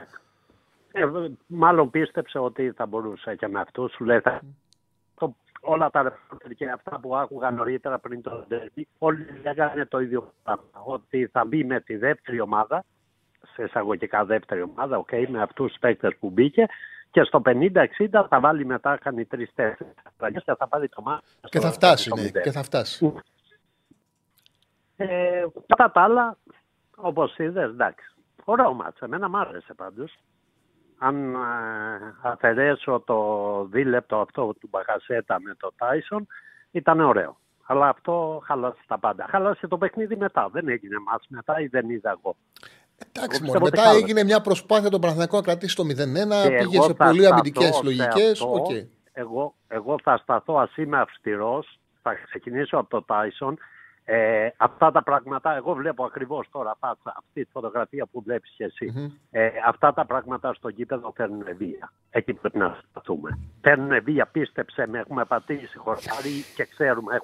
[0.91, 1.06] Ε,
[1.47, 3.91] μάλλον πίστεψε ότι θα μπορούσε και με αυτούς.
[3.93, 4.41] Σου λέει, θα...
[5.20, 9.99] το- όλα τα ρεπόρτερ και αυτά που άκουγα νωρίτερα πριν το ντέρμπι, όλοι λέγανε το
[9.99, 10.64] ίδιο πράγμα.
[10.84, 12.84] Ότι θα μπει με τη δεύτερη ομάδα,
[13.54, 16.66] σε εισαγωγικά δεύτερη ομάδα, okay, με αυτούς τους παίκτες που μπήκε,
[17.12, 17.86] και στο 50-60
[18.30, 19.93] θα βάλει μετά, κάνει τρει-τέσσερι
[20.43, 21.26] και θα πάρει το μάτι.
[21.41, 23.14] Και θα φτάσει, ναι, και θα φτάσει.
[24.95, 26.38] Ε, κατά τα άλλα,
[26.95, 28.16] όπως είδες, εντάξει.
[28.45, 29.01] Ωραίο μάτς.
[29.01, 30.18] Εμένα μ' άρεσε πάντως.
[30.97, 31.39] Αν ε,
[32.22, 33.18] αφαιρέσω το
[33.66, 36.28] δίλεπτο αυτό του Μπαχασέτα με το Τάισον,
[36.72, 37.38] ήταν ωραίο.
[37.66, 39.26] Αλλά αυτό χάλασε τα πάντα.
[39.30, 40.49] Χάλασε το παιχνίδι μετά.
[40.49, 42.36] Δεν έγινε μάτς μετά ή δεν είδα εγώ.
[43.14, 43.60] Εντάξει, Εγώ μόνο.
[43.60, 43.97] πιστεύω ότι Μετά χάλασε.
[44.04, 45.88] έγινε μια προσπάθεια τον Παναθηναϊκό να κρατήσει το 0-1,
[46.43, 48.32] Και πήγε εγώ σε θα πολύ σταθώ αμυντικές σε λογικές.
[48.32, 48.52] αυτό.
[48.54, 48.70] Οκ.
[49.14, 53.58] Εγώ, εγώ θα σταθώ, ας είμαι αυστηρός, θα ξεκινήσω από το Τάισον.
[54.06, 58.64] Ε, αυτά τα πράγματα, εγώ βλέπω ακριβώς τώρα φάτσα, αυτή τη φωτογραφία που βλέπεις και
[58.64, 58.93] εσύ.
[59.32, 61.93] Ε, αυτά τα πράγματα στο γήπεδο φέρνουν βία.
[62.10, 63.39] Εκεί πρέπει να σταθούμε.
[63.62, 67.20] Φέρνουν βία, πίστεψε με, έχουμε πατήσει χορτάρι και ξέρουμε.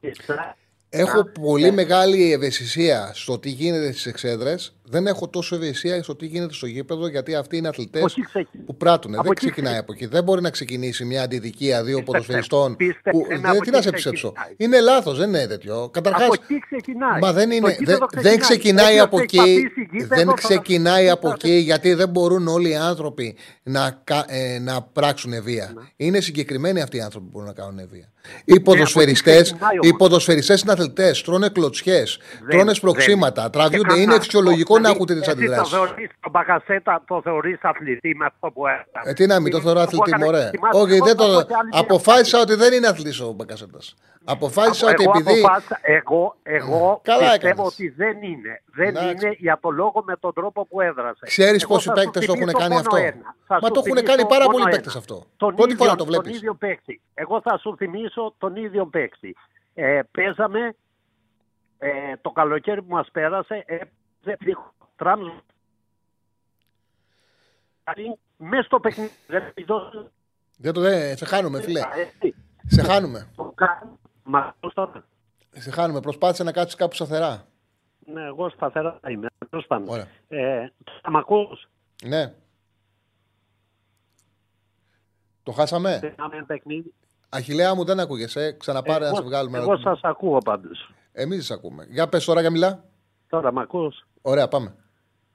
[0.00, 0.54] Έχουμε...
[0.98, 4.74] Έχω πολύ μεγάλη ευαισθησία στο τι γίνεται στις εξέδρες.
[4.86, 8.64] Δεν έχω τόσο ευαισθησία στο τι γίνεται στο γήπεδο, γιατί αυτοί είναι αθλητές Όχι, ξεκινάει.
[8.66, 9.14] που πράττουν.
[9.14, 9.78] Από Δεν εκεί ξεκινάει ξεκινάει.
[9.78, 10.06] από εκεί.
[10.06, 12.76] Δεν μπορεί να ξεκινήσει μια αντιδικία δύο Πίστεψε, ποδοσφαιριστών.
[12.76, 13.18] πίστεψε Που...
[13.28, 14.32] με, Δεν, από τι να εκεί σε πιστέψω.
[14.32, 14.54] ξεκινάει.
[14.56, 15.88] Είναι λάθος, δεν είναι τέτοιο.
[15.92, 16.22] Καταρχάς.
[16.24, 17.20] Από εκεί ξεκινάει.
[17.20, 19.36] Μα δεν, Το είναι, γήπεδο δεν, δεν ξεκινάει Όποιος από έχει εκεί.
[19.36, 24.00] πατήσει γήπεδο Δεν θα- ξεκινάει από θα- εκεί γιατί δεν μπορούν όλοι οι άνθρωποι να,
[24.04, 25.72] κα- ε, να πράξουν βία.
[25.74, 25.82] Ναι.
[25.96, 28.12] Είναι συγκεκριμένοι αυτοί οι άνθρωποι που μπορούν να κάνουν βία.
[28.44, 29.96] Οι ποδοσφαιριστέ ξεκινάει οι όμως.
[29.98, 32.18] ποδοσφαιριστές είναι αθλητέ, τρώνε κλωτσιές,
[32.48, 33.50] τρώνε Δεν- σπροξήματα, δεν.
[33.50, 33.86] τραβιούνται.
[33.88, 34.22] Και Είναι κανένα.
[34.22, 35.72] φυσιολογικό να Δηλαδή, έχουν τέτοιε εσύ αντιδράσεις.
[35.72, 39.10] Το θεωρείς, τον Μπακασέτα το θεωρείς αθλητή με αυτό που έκανε.
[39.10, 40.50] Ε, τι να μην το θεωρώ Εγώ αθλητή, έκανα- μωρέ.
[40.50, 41.44] θυμάσαι, Όχι, εγώ δεν θα πω το...
[41.44, 43.78] και άλλη μια αποφάσισα ότι δεν είναι αθλητής ο Μπακασέτα.
[44.24, 45.40] Αποφάσισα ότι εγώ, επειδή.
[45.40, 47.72] αποφάσισα- εγώ, εγώ Καλά πιστεύω έκανες.
[47.72, 48.62] ότι δεν είναι.
[48.66, 49.26] Δεν Εντάξει.
[49.26, 51.26] είναι για το λόγο με τον τρόπο που έδρασε.
[51.26, 53.36] Ξέρεις Εγώ πόσοι θα σου παίκτες το έχουν θυμίσω κάνει μόνο αυτό; ένα.
[53.46, 54.70] Θα Μα σου το έχουν θυμίσω κάνει πάρα μόνο πολλοί ένα.
[54.70, 55.24] παίκτες αυτό.
[55.36, 56.30] Τον Πρώτη ίδιο, φορά το τον βλέπει.
[56.36, 57.00] ίδιο παίκτη.
[57.14, 59.36] Εγώ θα σου θυμίσω τον ίδιο παίκτη.
[59.74, 60.74] Ε, παίζαμε
[61.78, 61.90] ε,
[62.22, 64.56] το καλοκαίρι που μας πέρασε, έπαιζε
[64.96, 65.28] τράμς
[68.36, 69.10] μέσα στο παιχνίδι.
[69.26, 70.10] Δεν επιδόσει-
[70.56, 71.80] Δεν το δε, σε χάνουμε, φίλε.
[71.80, 72.34] Έτσι.
[72.66, 73.28] Σε χάνουμε.
[74.24, 74.44] Το κάνει.
[74.44, 75.04] Μα πώς τώρα.
[75.50, 76.00] Σε χάνουμε.
[76.00, 77.46] Προσπάθησε να κάτσεις κάπου σταθερά.
[78.06, 79.26] Ναι, εγώ σταθερά είμαι.
[79.50, 79.90] Πώς πάμε.
[79.90, 80.06] Ωραία.
[80.28, 80.72] Ε,
[81.02, 81.68] θα μ' ακούς;
[82.04, 82.34] Ναι.
[85.42, 86.94] Το χάσαμε; Κάναμε ένα παιχνίδι.
[87.28, 88.56] Αχιλέα μου δεν ακούγεσαι.
[88.58, 89.58] Ξαναπάρε να σε βγάλουμε.
[89.58, 90.90] εγώ σας ακούω πάντως.
[91.12, 91.86] Εμείς σε ακούμε.
[91.88, 92.84] Για πες τώρα για μιλά.
[93.28, 94.74] Τώρα μ' ακούς; Ωραία, πάμε.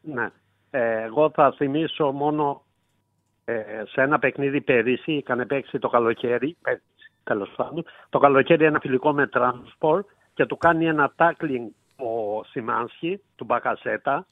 [0.02, 0.32] Ναι.
[0.70, 2.66] Ε, εγώ θα θυμίσω μόνο
[3.46, 6.84] ε, σε ένα παιχνίδι πέρυσι, είχαν παίξει το καλοκαίρι, πέρυσι
[7.30, 13.22] τέλος πάντων, το καλοκαίρι ένα φιλικό με Transport και του κάνει ένα tackling ο Σιμάνσκι,
[13.36, 14.26] του Μπακασέτα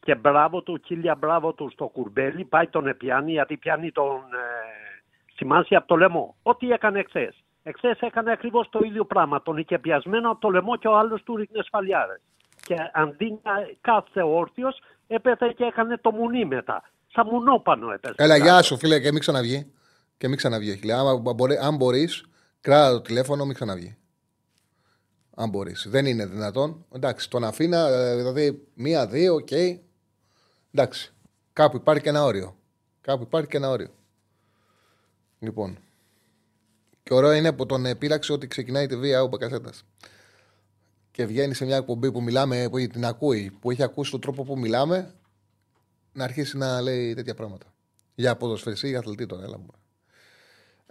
[0.00, 4.48] και μπράβο του, χίλια μπράβο του στο κουρμπέλι, πάει τον επιάνει γιατί πιάνει τον ε,
[5.34, 6.36] Σιμάνσκι από το λαιμό.
[6.42, 7.34] Ό,τι έκανε εχθές.
[7.62, 9.42] Εχθές έκανε ακριβώς το ίδιο πράγμα.
[9.42, 12.20] Τον είχε πιασμένο από το λαιμό και ο άλλος του ρίχνε σφαλιάρες.
[12.62, 16.82] Και αντί να κάθε όρθιος, έπεθε και έκανε το μουνί μετά.
[17.12, 18.14] Σαν μουνόπανο έπεσε.
[18.16, 19.72] Έλα, γεια σου, φίλε, και μην ξαναβγεί.
[20.18, 20.98] Και μην ξαναβγεί, Αχιλέα.
[20.98, 22.29] Άμα μπορεί, αν μπορείς,
[22.60, 23.96] κράτα το τηλέφωνο, μην ξαναβγεί.
[25.34, 25.86] Αν μπορείς.
[25.88, 26.86] Δεν είναι δυνατόν.
[26.92, 29.50] Εντάξει, τον άφηνα, ε, δηλαδή μία-δύο, οκ.
[30.72, 31.12] Εντάξει.
[31.52, 32.56] Κάπου υπάρχει και ένα όριο.
[33.00, 33.90] Κάπου υπάρχει και ένα όριο.
[35.38, 35.78] Λοιπόν.
[37.02, 39.84] Και ωραίο είναι που τον πείραξε ότι ξεκινάει τη βία ο Μπακασέτας.
[41.10, 44.44] Και βγαίνει σε μια εκπομπή που μιλάμε, που την ακούει, που έχει ακούσει τον τρόπο
[44.44, 45.14] που μιλάμε,
[46.12, 47.66] να αρχίσει να λέει τέτοια πράγματα.
[48.14, 49.79] Για ποδοσφαιριστή, για αθλητή τώρα, έλα μου.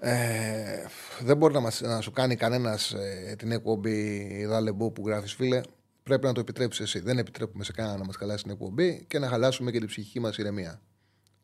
[0.02, 0.86] Ε,
[1.20, 2.96] δεν μπορεί να, μας, να σου κάνει κανένας
[3.38, 5.62] την εκπομπή Δαλεμπού που γράφεις, φίλε.
[6.04, 7.00] Πρέπει να το επιτρέψεις εσύ.
[7.00, 10.20] Δεν επιτρέπουμε σε κανένα να μας χαλάσει την εκπομπή και να χαλάσουμε και την ψυχική
[10.20, 10.82] μας ηρεμία.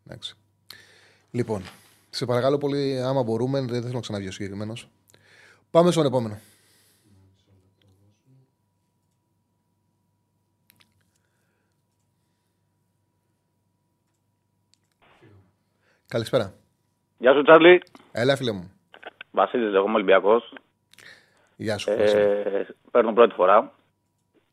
[0.05, 0.35] Εντάξει.
[1.31, 1.63] Λοιπόν,
[2.09, 4.89] σε παρακαλώ πολύ, άμα μπορούμε, δεν θέλω να ξαναβγεί ο συγκεκριμένος.
[5.71, 6.39] Πάμε στον επόμενο.
[16.07, 16.53] Καλησπέρα.
[17.17, 17.81] Γεια σου, Τσάρλι.
[18.17, 18.71] Έλα, φίλε μου.
[19.31, 20.53] Βασίλης, εγώ είμαι Ολυμπιακός.
[21.55, 21.91] Γεια σου.
[21.97, 22.21] Βασίλη.
[22.21, 23.71] Ε, παίρνω πρώτη φορά.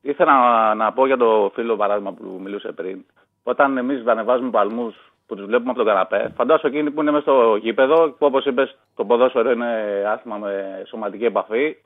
[0.01, 3.05] Ήθελα να, να πω για το φίλο παράδειγμα που μιλούσε πριν.
[3.43, 7.23] Όταν εμείς ανεβάζουμε παλμούς που τους βλέπουμε από τον καναπέ, φαντάσου εκείνοι που είναι μέσα
[7.23, 11.77] στο γήπεδο, που όπως είπες, το ποδόσφαιρο είναι άθλημα με σωματική επαφή.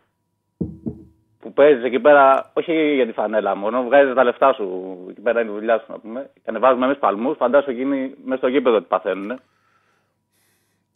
[1.40, 4.96] Που παίζεις εκεί πέρα, όχι για τη φανέλα μόνο, βγάζεις τα λεφτά σου.
[5.10, 6.30] Εκεί πέρα είναι η δουλειά σου, να πούμε.
[6.34, 9.40] Και ανεβάζουμε εμείς παλμούς, φαντάσου εκείνοι μέσα στο γήπεδο τι παθαίνουν.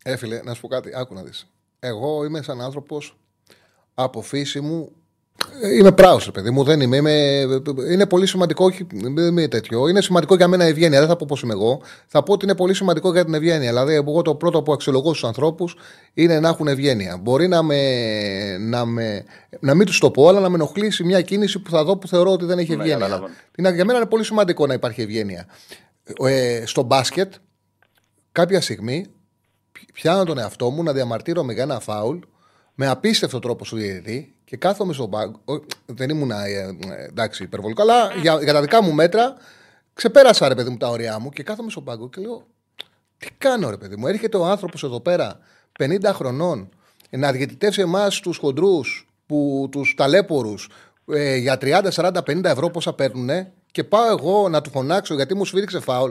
[0.05, 0.91] Ε, φίλε, να σου πω κάτι.
[0.95, 1.47] Άκου να δεις.
[1.81, 3.17] Εγώ είμαι σαν άνθρωπος
[3.95, 4.93] από φύση μου.
[5.63, 6.65] ε, Είμαι πράος, ρε παιδί μου.
[6.65, 7.45] Δεν είμαι, είμαι.
[7.91, 8.65] Είναι πολύ σημαντικό.
[8.65, 9.89] Όχι, δεν είμαι τέτοιο.
[9.89, 10.99] Είναι σημαντικό για μένα η ευγένεια.
[10.99, 11.83] Δεν θα πω πώς είμαι εγώ.
[12.07, 13.69] Θα πω ότι είναι πολύ σημαντικό για την ευγένεια.
[13.69, 15.77] Δηλαδή, εγώ το πρώτο που αξιολογώ στους ανθρώπους
[16.15, 17.17] είναι να έχουν ευγένεια.
[17.17, 17.79] Μπορεί να, με,
[18.59, 19.25] να, με,
[19.61, 22.09] να μην τους το πω, αλλά να με ενοχλήσει μια κίνηση που θα δω που
[22.09, 22.99] θεωρώ ότι δεν έχει Ναι, ευγένεια.
[22.99, 23.35] καταλαβαίνω.
[23.57, 25.47] Είναι- για μένα είναι πολύ σημαντικό να υπάρχει ευγένεια.
[26.25, 27.33] Ε, στο μπάσκετ,
[28.33, 29.07] κάποια στιγμή
[29.93, 32.19] πιάνω τον εαυτό μου να διαμαρτύρομαι για ένα φάουλ
[32.75, 35.41] με απίστευτο τρόπο στο διαιτητή και κάθομαι στον πάγκο.
[35.45, 35.55] Ω,
[35.87, 39.35] Δεν ήμουν ε, ε, εντάξει υπερβολικό, αλλά για, για τα δικά μου μέτρα
[39.95, 42.47] ξεπέρασα ρε παιδί μου τα ωριά μου και κάθομαι στον πάγκο και λέω
[43.19, 44.07] τι κάνω ρε παιδί μου.
[44.07, 45.39] Έρχεται ο άνθρωπος εδώ πέρα
[45.79, 46.69] 50 χρονών
[47.11, 49.09] να διαιτητεύσει εμάς τους χοντρούς,
[49.71, 50.69] τους ταλέπορους
[51.13, 53.31] ε, για 30, 40, 50 ευρώ πόσα παίρνουν
[53.71, 56.11] και πάω εγώ να του φωνάξω γιατί μου σφίριξε φάουλ.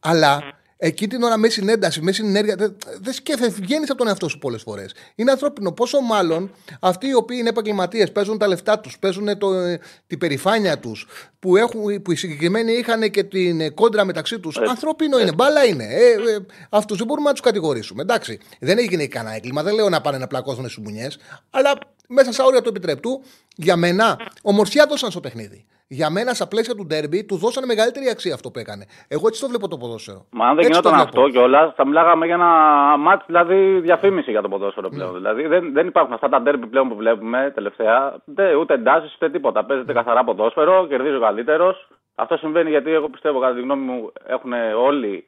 [0.00, 0.42] Αλλά
[0.82, 4.38] εκεί την ώρα με συνένταση, με συνέργεια, δεν δε σκέφτεσαι, βγαίνεις από τον εαυτό σου
[4.38, 4.94] πολλές φορές.
[5.14, 5.72] Είναι ανθρώπινο.
[5.72, 6.50] Πόσο μάλλον
[6.80, 11.06] αυτοί οι οποίοι είναι επαγγελματίες, παίζουν τα λεφτά τους, παίζουν το, ε, την περηφάνεια τους,
[11.38, 14.58] που, έχουν, που οι συγκεκριμένοι είχαν και την ε, κόντρα μεταξύ τους.
[14.58, 15.84] Ανθρώπινο είναι, μπάλα είναι.
[15.84, 16.38] Ε, ε,
[16.68, 18.02] Αυτούς δεν μπορούμε να τους κατηγορήσουμε.
[18.02, 21.08] Εντάξει, δεν έγινε κανένα έγκλημα, δεν λέω να πάνε να πλακώσουν στις μουνιέ,
[21.50, 23.22] αλλά μέσα στα όρια του επιτρεπτού,
[23.56, 25.64] για μένα, ομορφιά δώσαν στο παιχνίδι.
[25.92, 28.84] Για μένα, στα πλαίσια του ντέρμπι, του δώσανε μεγαλύτερη αξία αυτό που έκανε.
[29.08, 30.26] Εγώ έτσι το βλέπω το ποδόσφαιρο.
[30.30, 31.20] Μα αν δεν Έτσι το γινόταν βλέπω.
[31.20, 32.50] αυτό κιόλα, θα μιλάγαμε για ένα
[32.98, 35.12] μάτ, δηλαδή διαφήμιση για το ποδόσφαιρο πλέον.
[35.14, 39.30] Δηλαδή δεν, δεν υπάρχουν αυτά τα ντέρμπι πλέον που βλέπουμε τελευταία, ούτε, ούτε εντάσει ούτε
[39.30, 39.64] τίποτα.
[39.64, 41.74] Παίζεται καθαρά ποδόσφαιρο, κερδίζει ο καλύτερο.
[42.14, 44.52] Αυτό συμβαίνει γιατί εγώ πιστεύω, κατά τη γνώμη μου, έχουν
[44.86, 45.24] όλοι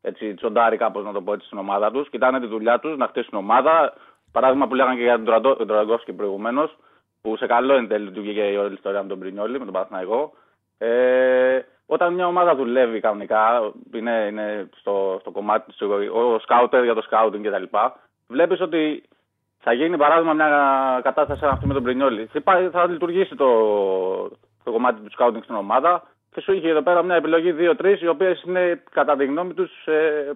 [0.00, 2.06] έτσι, τσοντάρει κάπω να το πω έτσι στην ομάδα του.
[2.10, 3.92] Κοιτάνε τη δουλειά του, να χτίσουν ομάδα.
[4.32, 6.70] Παράδειγμα που λέγανε και για τον Τραντο- τον Τραγκόφσκι προηγουμένω,
[7.22, 9.72] που σε καλό εν τέλει του βγήκε η όλη ιστορία με τον Πρινιόλη, με τον
[9.74, 10.32] Παναθηναϊκό.
[10.78, 16.94] Ε, όταν μια ομάδα δουλεύει κανονικά, είναι, είναι στο, στο κομμάτι του, ο σκάουτερ για
[16.94, 17.76] το σκάουτινγκ κτλ.,
[18.28, 19.02] βλέπεις ότι
[19.58, 22.26] θα γίνει παράδειγμα μια κατάσταση σαν αυτή με τον Πρινιόλη.
[22.26, 23.48] Θα υπά- Θα λειτουργήσει το,
[24.64, 26.02] το κομμάτι του σκάουτινγκ στην ομάδα
[26.34, 29.70] και σου είχε εδώ πέρα μια επιλογή 2-3 οι οποίες είναι κατά τη γνώμη τους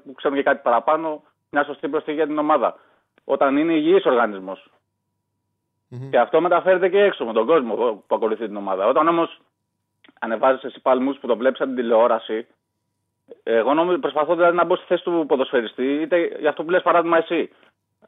[0.05, 2.77] που ξέρουν και κάτι παραπάνω μια σωστή προσθήκη για την ομάδα.
[3.25, 4.71] Όταν είναι υγιής οργανισμός.
[6.11, 7.75] Και αυτό μεταφέρεται και έξω με τον κόσμο
[8.07, 8.87] που ακολουθεί την ομάδα.
[8.87, 9.41] Όταν όμως
[10.21, 12.47] ανεβάζεις εσύ παλμούς που το βλέπεις από την τηλεόραση,
[13.43, 16.83] εγώ νομίζω προσπαθώ δηλαδή να μπω στη θέση του ποδοσφαιριστή, είτε για αυτό που λες
[16.83, 17.51] παράδειγμα εσύ.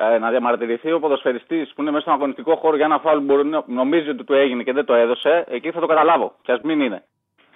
[0.01, 3.25] Ε, να διαμαρτυρηθεί ο ποδοσφαιριστής που είναι μέσα στον αγωνιστικό χώρο για ένα φάουλ που
[3.25, 6.35] μπορεί να νομίζει ότι του έγινε και δεν το έδωσε, εκεί θα το καταλάβω.
[6.43, 7.05] Και ας μην είναι.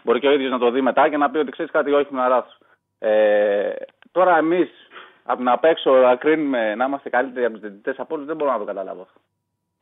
[0.02, 2.14] Μπορεί και ο ίδιος να το δει μετά και να πει ότι ξέρεις κάτι, όχι,
[2.14, 2.58] με λάθος.
[2.98, 3.72] Ε,
[4.12, 4.70] τώρα εμείς
[5.24, 8.36] από την απ' έξω να κρίνουμε να είμαστε καλύτεροι από τους διαιτητές από όλους δεν
[8.36, 9.06] μπορώ να το καταλάβω.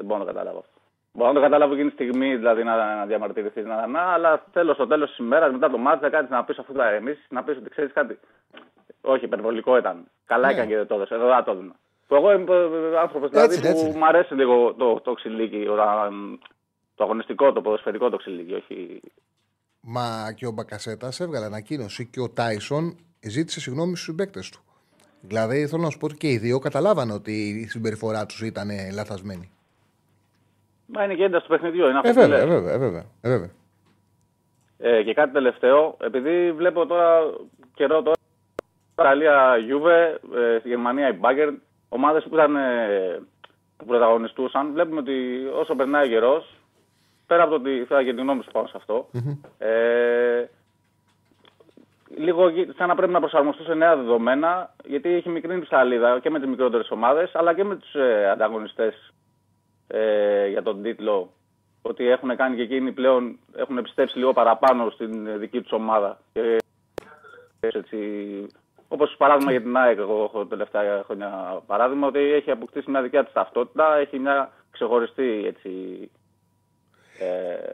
[0.01, 0.07] Αυτό.
[0.07, 0.59] Δεν μπορώ να το καταλάβω.
[0.59, 0.79] αυτό.
[1.13, 4.75] Μπορώ να το καταλάβω εκείνη τη στιγμή δηλαδή να, να διαμαρτυρηθείς, να, να, αλλά θέλω
[4.75, 7.43] στο τέλος της ημέρας, μετά το μάτι, να κάνεις να πεις αφού θα εμεί, να
[7.45, 8.19] πεις ότι ξέρεις κάτι.
[9.01, 10.05] Όχι, υπερβολικό ήταν.
[10.27, 10.53] Καλά Ναι.
[10.53, 11.15] έκανε και δεν το έδωσε.
[11.15, 11.75] Εδώ θα το έδινα.
[12.07, 12.55] Που εγώ είμαι
[13.01, 13.99] άνθρωπος δηλαδή Έτσι, που έτσι.
[13.99, 16.39] μου αρέσει λίγο το, το ξυλίκι, όταν-
[16.95, 19.01] το αγωνιστικό, το ποδοσφαιρικό το ξυλίκι, όχι.
[19.81, 24.61] Μα και ο Μπακασέτας έβγαλε ανακοίνωση και ο Τάισον ζήτησε συγγνώμη στους συμπαίκτε του.
[25.21, 28.69] Δηλαδή θέλω να σου πω ότι και οι δύο καταλάβανε ότι η συμπεριφορά τους ήταν
[28.95, 29.51] λαθασμένη.
[30.93, 32.45] Μα είναι και ένταση του παιχνιδιού, είναι αυτό Ε, που βέβαια, λες.
[32.45, 33.51] ε, βέβαια, ε, βέβαια, ε, βέβαια.
[34.79, 37.21] Ε, και κάτι τελευταίο, επειδή βλέπω τώρα
[37.75, 38.17] καιρό τώρα,
[38.93, 41.55] Ιταλία, Juve, ε, στη Γερμανία η Bayern,
[41.89, 43.21] ομάδες που ήταν ε,
[43.77, 46.55] που πρωταγωνιστούσαν, βλέπουμε ότι όσο περνάει ο καιρός,
[47.27, 49.09] πέρα από το ότι θέλω και τη γνώμη σου πάνω σε αυτό,
[49.59, 50.45] ε,
[52.17, 56.31] λίγο γι- σαν να πρέπει να προσαρμοστούν σε νέα δεδομένα, γιατί έχει μικρή ψαλίδα και
[56.31, 59.13] με τις μικρότερες ομάδες, αλλά και με τους ε, ανταγωνιστές
[59.93, 61.33] ε, για τον τίτλο
[61.83, 66.21] ότι έχουν κάνει και εκείνοι πλέον έχουν επιστρέψει λίγο παραπάνω στην ε, δική τους ομάδα.
[66.33, 66.57] Και,
[67.61, 67.99] έτσι,
[68.89, 73.25] όπως παράδειγμα για την ΑΕΚ, εγώ έχω τελευταία χρόνια παράδειγμα, ότι έχει αποκτήσει μια δικιά
[73.25, 75.71] της ταυτότητα, έχει μια ξεχωριστή έτσι,
[77.19, 77.73] ε, Ε,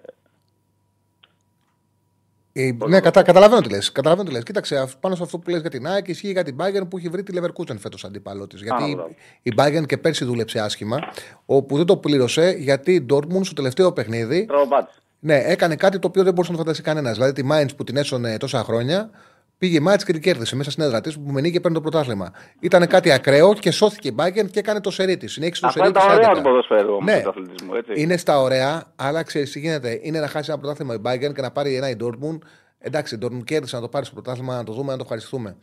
[2.88, 3.92] ναι, κατα, καταλαβαίνω τι λες.
[3.92, 4.42] Καταλαβαίνω τι λες.
[4.42, 6.96] Κοίταξε, αυ- πάνω σε αυτό που λες για την ΑΕΚ ισχύει για την Bayern που
[6.96, 8.56] έχει βρει τη Leverkusen φέτος αντίπαλό τη.
[8.56, 9.14] Γιατί μπράβο.
[9.42, 10.98] η Bayern και πέρσι δούλεψε άσχημα,
[11.46, 14.94] όπου δεν το πλήρωσε γιατί η Dortmund στο τελευταίο παιχνίδι τροπάτης.
[15.18, 17.14] ναι, έκανε κάτι το οποίο δεν μπορούσε να το φανταστεί κανένας.
[17.14, 19.10] Δηλαδή τη Mainz που την έσωνε τόσα χρόνια,
[19.58, 21.82] πήγε η Mainz και την κέρδισε μέσα στην έδρα της που μενεί και παίρνει το
[21.82, 22.32] πρωτάθλημα.
[22.60, 25.32] Ήταν κάτι ακραίο και σώθηκε η Bayern και έκανε το σερί της.
[25.32, 26.36] Συνέχισε το Αυτά σερί είναι τα ωραία τη.
[26.36, 27.20] του ποδοσφαίρου όμως, Ναι.
[27.22, 27.74] του αθλητισμού.
[27.74, 27.92] Έτσι.
[27.96, 29.98] Είναι στα ωραία, αλλά ξέρεις τι γίνεται.
[30.02, 32.38] Είναι να χάσει ένα πρωτάθλημα η Bayern και να πάρει ένα η Dortmund.
[32.78, 35.56] Εντάξει, η Dortmund κέρδισε να το πάρει στο πρωτάθλημα, να το δούμε, να το ευχαριστούμε.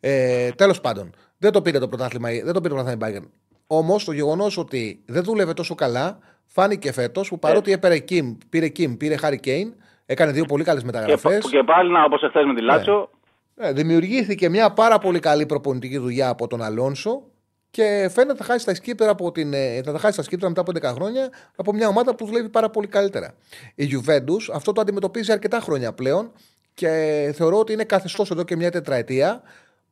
[0.00, 3.28] Ε, Τέλος πάντων, δεν το πήρε το πρωτάθλημα, δεν το πήρε το πρωτάθλημα η Bayern.
[3.66, 8.66] Όμως το γεγονός ότι δεν δούλευε τόσο καλά φάνηκε φέτος που παρότι έπαιρε Kim, πήρε
[8.66, 9.72] Kim, πήρε Harry Kane,
[10.06, 11.38] έκανε δύο πολύ καλές και, μεταγραφές.
[11.38, 13.10] που και πάλι, να, όπως εχθές με τη Λάτσο,
[13.56, 17.22] Ε, δημιουργήθηκε μια πάρα πολύ καλή προπονητική δουλειά από τον Αλόνσο
[17.70, 20.60] και φαίνεται θα χάσει τα σκύπτερα από την, ε, θα τα χάσει τα σκύπτερα μετά
[20.60, 23.34] από 11 χρόνια από μια ομάδα που δουλεύει πάρα πολύ καλύτερα.
[23.74, 26.32] Η Juventus αυτό το αντιμετωπίζει αρκετά χρόνια πλέον
[26.74, 29.42] και θεωρώ ότι είναι καθεστώς εδώ και μια τετραετία.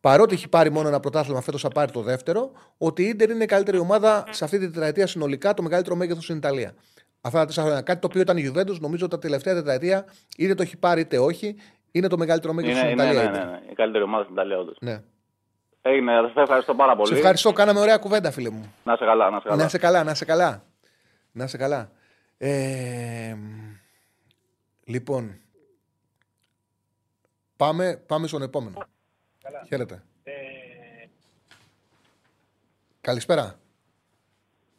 [0.00, 3.44] Παρότι έχει πάρει μόνο ένα πρωτάθλημα, φέτος θα πάρει το δεύτερο, ότι η Ιντερ είναι
[3.44, 6.74] η καλύτερη ομάδα σε αυτή τη τετραετία συνολικά, το μεγαλύτερο μέγεθος στην Ιταλία.
[7.20, 7.82] Αυτά τα τέσσερα χρόνια.
[7.82, 10.04] Κάτι το οποίο ήταν η Juventus, νομίζω τα τελευταία τετραετία
[10.36, 11.56] είτε το έχει πάρει είτε όχι,
[11.92, 13.30] είναι το μεγαλύτερο μέγεθος είναι, στην είναι, Ιταλία.
[13.30, 13.62] ναι, η ναι, Inter.
[13.64, 14.76] ναι, η καλύτερη ομάδα στην Ιταλία όντως.
[14.80, 15.02] Ναι.
[15.82, 17.08] Έγινε, σας ευχαριστώ πάρα πολύ.
[17.08, 18.74] Σε ευχαριστώ, κάναμε ωραία κουβέντα, φίλε μου.
[18.84, 19.56] Να είσαι καλά, να είσαι καλά.
[19.56, 20.62] Να είσαι καλά, να είσαι καλά.
[21.32, 21.90] Να είσαι καλά.
[22.38, 23.34] Ε,
[24.84, 25.40] λοιπόν,
[27.56, 28.76] πάμε, πάμε στον επόμενο.
[29.68, 30.02] Χαίρετε.
[33.00, 33.54] Καλησπέρα.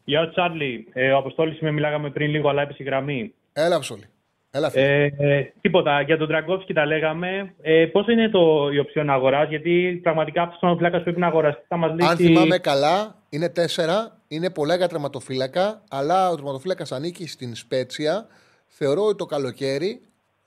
[0.03, 0.87] Γεια σου, Τσάρλι.
[0.93, 3.33] Ε, ο Αποστόλης με μιλάγαμε πριν λίγο, αλλά έπεσε η γραμμή.
[3.53, 4.05] Έλα, Ψόλη.
[4.55, 4.83] Έλα, φίλε.
[4.83, 6.01] Ε, ε, τίποτα.
[6.01, 7.53] Για τον Τραγκόφσκι τα λέγαμε.
[7.61, 11.63] Ε, Πώς είναι το, η οψιόν αγοράς, Γιατί πραγματικά αυτός ο φλάκα πρέπει να αγοραστεί.
[11.67, 12.09] Θα μας λύσει.
[12.09, 14.17] Αν θυμάμαι καλά, είναι τέσσερα.
[14.27, 18.27] Είναι πολλά για τερματοφύλακα, αλλά ο τερματοφύλακας ανήκει στην Σπέτσια.
[18.67, 20.01] Θεωρώ ότι το καλοκαίρι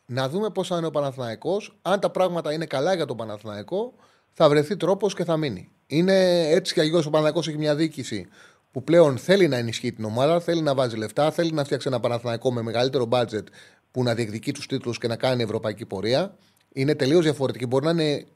[0.06, 1.76] να δούμε πώς θα είναι ο Παναθηναϊκός.
[1.82, 3.94] Αν τα πράγματα είναι καλά για τον Παναθηναϊκό,
[4.32, 5.68] θα βρεθεί τρόπος και θα μείνει.
[5.86, 8.28] Είναι έτσι κι αλλιώς ο Παναθηναϊκός έχει μια διοίκηση
[8.72, 12.00] που πλέον θέλει να ενισχύει την ομάδα, θέλει να βάζει λεφτά, θέλει να φτιάξει ένα
[12.00, 13.48] Παναθηναϊκό με μεγαλύτερο μπάτζετ
[13.96, 16.36] που να διεκδικεί τους τίτλους και να κάνει ευρωπαϊκή πορεία.
[16.72, 17.66] Είναι τελείως διαφορετική.
[17.66, 18.26] Μπορεί να είναι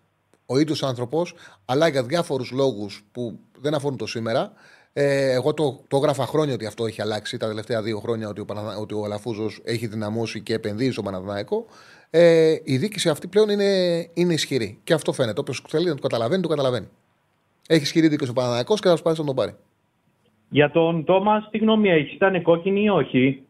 [0.46, 1.34] ο ίδιος άνθρωπος,
[1.64, 4.52] αλλά για διάφορους λόγους που δεν αφορούν το σήμερα.
[4.92, 8.40] Ε, εγώ το, το έγραφα χρόνια ότι αυτό έχει αλλάξει τα τελευταία δύο χρόνια ότι
[8.40, 8.76] ο, Παναθα...
[8.76, 11.66] ότι ο Αλαφούζος έχει δυναμώσει και επενδύει στο Παναθηναϊκό.
[12.10, 14.80] Ε, η δίκηση αυτή πλέον είναι, είναι ισχυρή.
[14.84, 15.40] Και αυτό φαίνεται.
[15.40, 16.88] Όποιος θέλει να το καταλαβαίνει, το καταλαβαίνει.
[17.68, 19.54] Έχει ισχυρή δίκηση ο Παναθηναϊκός και θα σπάσει να τον πάρει.
[20.48, 23.42] Για τον Τόμας, τι γνώμη έχεις, ήταν κόκκινη ή όχι;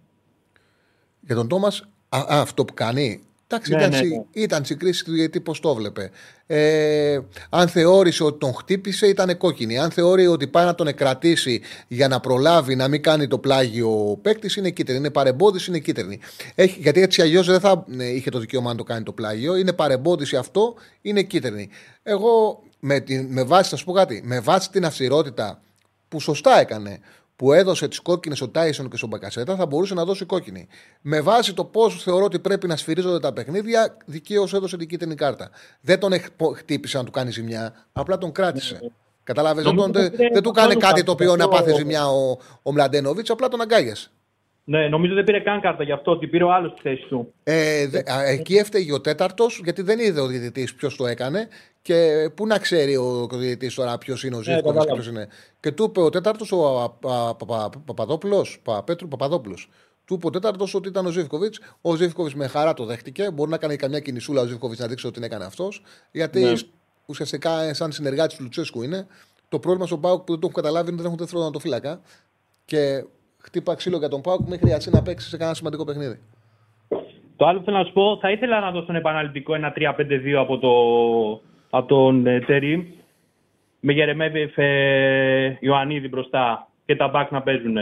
[1.20, 1.88] Για τον Τόμας,
[2.28, 3.20] αυτό που κάνει,
[3.52, 4.22] Εντάξει, Ναι, ήταν, ναι, συ- ναι.
[4.32, 6.10] ήταν συγκρίση του γιατί πώς το βλέπε.
[6.46, 7.18] Ε,
[7.50, 9.78] αν θεώρησε ότι τον χτύπησε, ήταν κόκκινη.
[9.78, 14.10] Αν θεώρησε ότι πάει να τον εκρατήσει για να προλάβει να μην κάνει το πλάγιο
[14.10, 14.98] ο παίκτης, είναι κίτρινη.
[14.98, 16.18] Είναι παρεμπόδιση, είναι κίτρινη.
[16.54, 19.56] Έχει, γιατί έτσι αλλιώς δεν θα ε, είχε το δικαίωμα να το κάνει το πλάγιο.
[19.56, 21.68] Είναι παρεμπόδιση αυτό, είναι κίτρινη.
[22.02, 25.62] Εγώ με, την, με βάση, θα σου πω κάτι, με βάση την αυστηρότητα
[26.08, 27.00] που σωστά έκανε,
[27.40, 30.66] που έδωσε τις κόκκινες ο Τάισον και στον Μπακασέτα, θα μπορούσε να δώσει κόκκινη.
[31.00, 35.14] Με βάση το πώς θεωρώ ότι πρέπει να σφυρίζονται τα παιχνίδια, δικαίως έδωσε την κίτρινη
[35.14, 35.50] κάρτα.
[35.80, 38.92] Δεν τον εκ- πο- χτύπησε να του κάνει ζημιά, απλά τον κράτησε.
[39.24, 41.56] Κατάλαβε, δεν, Νομίζω τον- ότι δεν δεν του κάνει καθόλου κάτι το οποίο να αυτό-
[41.56, 44.10] πάθει ζημιά ο, ο Μλαντένοβιτς, απλά τον αγκάγιασε.
[44.70, 47.32] Ναι, νομίζω δεν πήρε καν κάρτα γι' αυτό, ότι πήρε ο άλλος τη θέση του.
[47.42, 51.48] Ε, δε- α, εκεί έφταιγε ο τέταρτος, γιατί δεν είδε ο διαιτητής ποιος το έκανε.
[51.82, 54.94] Και πού να ξέρει ο διαιτητής τώρα ποιος είναι ο Ζήφκοβιτ και κατάλαβα.
[54.94, 55.28] ποιος είναι.
[55.60, 56.96] Και του είπε ο τέταρτος, ο
[57.86, 59.68] Παπαδόπουλος, Παπαπέτρου Παπαδόπουλος.
[60.04, 61.60] Του είπε ο τέταρτος ότι ήταν ο Ζήφκοβιτς.
[61.80, 63.30] Ο Ζήφκοβιτς με χαρά το δέχτηκε.
[63.30, 65.82] Μπορεί να κάνει καμιά κινησούλα ο Ζήφκοβιτς να δείξει ότι την έκανε αυτός.
[66.10, 66.52] Γιατί Ναι.
[67.06, 69.06] ουσιαστικά ε, σαν συνεργάτης του Λουτσέσκου είναι.
[69.48, 72.00] Το πρόβλημα στον Πάουκ που δεν το έχουν καταλάβει είναι ότι δεν έχουν δεύτερο τερματοφύλακα.
[72.64, 73.04] Και
[73.40, 76.18] χτύπα ξύλο για τον Πάουκ μέχρι έτσι να παίξει σε κανένα σημαντικό παιχνίδι.
[77.36, 80.32] Το άλλο που θέλω να σου πω, θα ήθελα να δώσω ένα επαναληπτικό ένα 3-5-2
[80.38, 80.70] από, το,
[81.70, 82.84] από τον ε, Τερίμ.
[83.80, 87.76] Με Γερεμέβεφ ε, Ιωαννίδη μπροστά και τα μπακ να παίζουν.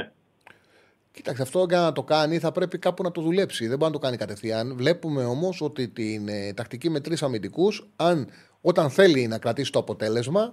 [1.13, 3.67] Κοίταξε, αυτό για να το κάνει θα πρέπει κάπου να το δουλέψει.
[3.69, 4.77] Δεν μπορεί να το κάνει κατευθείαν.
[4.77, 8.29] Βλέπουμε όμως ότι την ε, τακτική με τρεις αμυντικούς, αν
[8.61, 10.53] όταν θέλει να κρατήσει το αποτέλεσμα,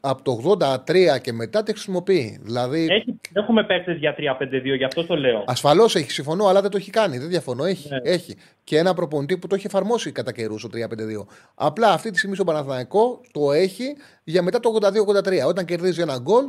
[0.00, 0.56] από το
[0.86, 2.38] 83 και μετά τη χρησιμοποιεί.
[2.42, 5.44] Δηλαδή, Έχει, έχουμε παίκτε για 3-5-2, γι' αυτό το λέω.
[5.46, 7.18] ασφαλώ έχει, συμφωνώ, αλλά δεν το έχει κάνει.
[7.18, 7.64] Δεν διαφωνώ.
[7.64, 7.98] Έχει, Ναι.
[8.02, 8.36] έχει.
[8.64, 11.26] Και ένα προπονητή που το έχει εφαρμόσει κατά καιρού το 3-5-2.
[11.54, 13.84] Απλά αυτή τη στιγμή στο Παναθηναϊκό το έχει
[14.24, 15.46] για μετά το 82-83.
[15.46, 16.44] Όταν κερδίζει ένα γκολ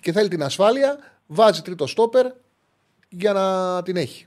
[0.00, 2.26] και θέλει την ασφάλεια, βάζει τρίτο στόπερ
[3.08, 4.26] για να την έχει.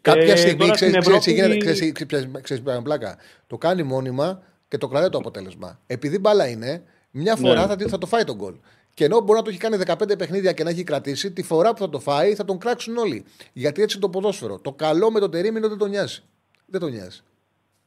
[0.00, 1.56] Κάποια Ε, στιγμή τώρα ξέρει στην τι Ευρώπη- γίνεται.
[1.56, 3.16] Ξέρεις, ξέρεις, ξέρεις, ποια είναι η πλάκα.
[3.46, 4.42] Το κάνει μόνιμα
[4.74, 5.78] και το κρατάει το αποτέλεσμα.
[5.86, 7.66] Επειδή μπάλα είναι, μια φορά Ναι.
[7.66, 8.54] θα, τη- θα το φάει τον γκολ.
[8.94, 11.72] Και ενώ μπορεί να το έχει κάνει 15 παιχνίδια και να έχει κρατήσει, τη φορά
[11.72, 13.24] που θα το φάει θα τον κράξουν όλοι.
[13.52, 14.58] Γιατί έτσι είναι το ποδόσφαιρο.
[14.60, 16.20] Το καλό με τον τερίμινο δεν τον νοιάζει.
[16.66, 17.20] Δεν τον νοιάζει.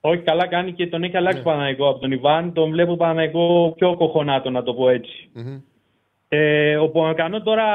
[0.02, 2.54] Όχι, καλά κάνει και τον έχει αλλάξει ο Παναναϊκό από τον Ιβάν.
[2.54, 5.30] Τον βλέπω Παναναϊκό πιο κοχωνάτο, να το πω έτσι.
[5.34, 5.58] Μμμ.
[6.30, 7.66] Ε, ο Πονακανό τώρα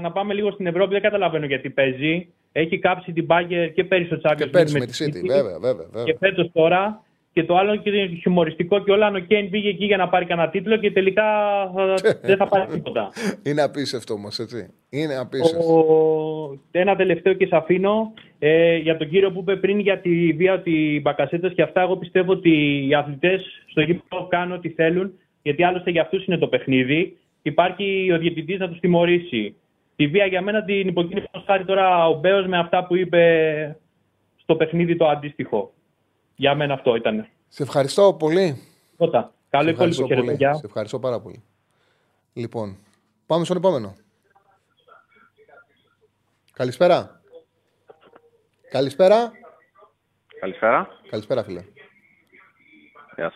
[0.00, 2.28] να πάμε λίγο στην Ευρώπη, δεν καταλαβαίνω γιατί παίζει.
[2.52, 5.26] Έχει κάψει την Μπάγκερ και πέρυσι στο Champions Και League πέρσι με τη τη City,
[5.26, 5.74] βέβαια, βέβαια.
[5.92, 6.04] βέβαια.
[6.04, 7.03] Και φέτος τώρα.
[7.34, 10.24] Και το άλλο και είναι χιουμοριστικό και όλα, ο Κέιν πήγε εκεί για να πάρει
[10.24, 11.22] κανένα τίτλο και τελικά
[11.74, 13.10] θα- δεν θα πάρει τίποτα.
[13.46, 14.70] Είναι απίστευτο όμως, έτσι.
[14.90, 15.74] Είναι απίστευτο.
[15.74, 16.58] Ο...
[16.70, 18.12] Ένα τελευταίο και σε αφήνω.
[18.38, 21.96] Ε, για τον κύριο που είπε πριν για τη βία ότι μπακασέτα και αυτά, εγώ
[21.96, 25.12] πιστεύω ότι οι αθλητές στο γήπεδο κάνουν ό,τι θέλουν,
[25.42, 27.16] γιατί άλλωστε για αυτούς είναι το παιχνίδι.
[27.42, 29.54] Υπάρχει ο διαιτητής να τους τιμωρήσει.
[29.96, 33.76] Τη βία για μένα την υποκίνησε ως χάρη τώρα ο Μπέος με αυτά που είπε
[34.36, 35.72] στο παιχνίδι το αντίστοιχο.
[36.36, 37.28] Για μένα αυτό ήταν.
[37.48, 38.62] Σε ευχαριστώ πολύ.
[38.96, 39.32] Πρώτα.
[39.50, 40.24] Καλό Σε υπόλοιπο ευχαριστώ χαίρετε.
[40.26, 40.36] πολύ.
[40.36, 40.54] Γεια.
[40.54, 41.42] Σε ευχαριστώ πάρα πολύ.
[42.32, 42.76] Λοιπόν,
[43.26, 43.94] πάμε στον επόμενο.
[46.52, 47.20] Καλησπέρα.
[48.70, 49.32] Καλησπέρα.
[50.40, 50.88] Καλησπέρα.
[51.10, 51.64] Καλησπέρα, φίλε.
[53.16, 53.34] Γεια σας.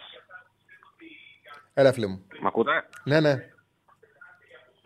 [1.74, 2.26] Έλα, φίλε μου.
[2.40, 2.70] Μ' ακούτε;
[3.04, 3.30] Ναι, ναι.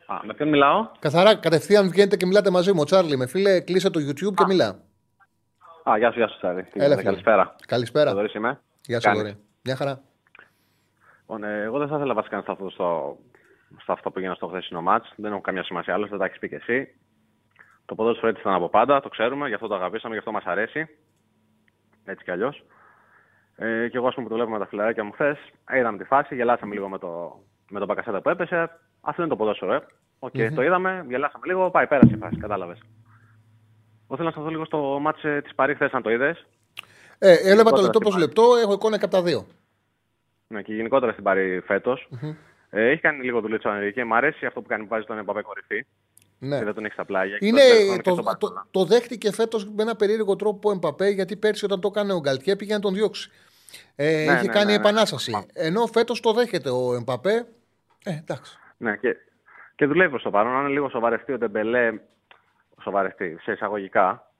[0.07, 2.81] Α, με ποιον μιλάω; Καθαρά, κατευθείαν βγαίνετε και μιλάτε μαζί μου.
[2.81, 4.83] Ο Τσάρλι, με φίλε, κλείσε το YouTube και μιλά.
[5.91, 6.63] Α, γεια σου, γεια σου, Τσάρη.
[6.63, 7.11] Τι Έλα, γίνεται, φίλε.
[7.11, 7.55] Καλησπέρα.
[7.67, 8.11] Καλησπέρα.
[8.11, 8.61] Θοδωρής είμαι.
[8.81, 9.19] Γεια σου, Κάνει.
[9.19, 9.37] Δωρή.
[9.65, 10.01] Μια χαρά.
[11.21, 13.17] Λοιπόν, ε, εγώ δεν θα ήθελα βασικά να σταθώ στο,
[13.79, 15.13] στο αυτό που έγινε στο χθεσινό μάτς.
[15.17, 16.95] Δεν έχω καμία σημασία άλλο, δεν τα έχεις πει και εσύ.
[17.85, 20.45] Το ποδόσφαιρο έτσι ήταν από πάντα, το ξέρουμε, γι' αυτό το αγαπήσαμε, γι' αυτό μας
[20.45, 20.89] αρέσει.
[22.05, 22.65] Έτσι κι αλλιώς.
[23.57, 25.39] Ε, και εγώ, ας πούμε, που το βλέπω με τα φιλαράκια μου χθες,
[25.73, 27.41] είδαμε τη φάση, γελάσαμε λίγο με το,
[27.71, 28.71] με τον Μπακασέτα που έπεσε.
[29.01, 29.87] Αυτό είναι το ποδόσφαιρο, ε.
[30.19, 30.55] Οκ, Μμμ.
[30.55, 32.79] το είδαμε, γελάσαμε λίγο, πάει, πέρασε η φάση, κατάλαβες.
[34.13, 36.47] Εγώ θέλω να σταθώ λίγο στο ματς ε, της Παρί χθες, αν το είδες.
[37.19, 38.25] Ε, έβλεπα το Γενικότερα λεπτό στην προς Παρί.
[38.25, 39.47] λεπτό, έχω εικόνα και από τα δύο.
[40.47, 42.09] Ναι, και γενικότερα στην Παρί φέτος.
[42.11, 42.35] Μμμ.
[42.71, 44.05] Ε, έχει κάνει λίγο δουλειά ο Ενρικέ.
[44.05, 45.87] Μ' αρέσει αυτό που κάνει που βάζει τον Εμπαπέ κορυφή.
[46.39, 46.59] Ναι.
[46.59, 47.39] Και δεν τον έχει στα πλάγια.
[47.39, 48.67] και Είναι, τον Μπαρκολά και το, τον το, Μπαρσελόνα.
[48.71, 52.19] το δέχτηκε φέτος με ένα περίεργο τρόπο ο Εμπαπέ, γιατί πέρσι όταν το έκανε ο
[52.21, 53.31] Γκαλτιέ πήγε να τον διώξει.
[53.97, 54.75] Ε, Ναι, είχε ναι, κάνει ναι, ναι.
[54.75, 55.47] επανάσταση.
[55.53, 57.47] Ενώ φέτος το δέχεται ο Εμπαπέ.
[58.05, 58.59] Ε, εντάξει.
[58.77, 59.17] Ναι, και,
[59.75, 60.53] και δουλεύει προς το παρόν.
[60.53, 61.93] Αν είναι λίγο σοβαρευτεί ο Ντεμπελέ,
[62.83, 64.33] σοβαρευτεί σε εισαγωγικά,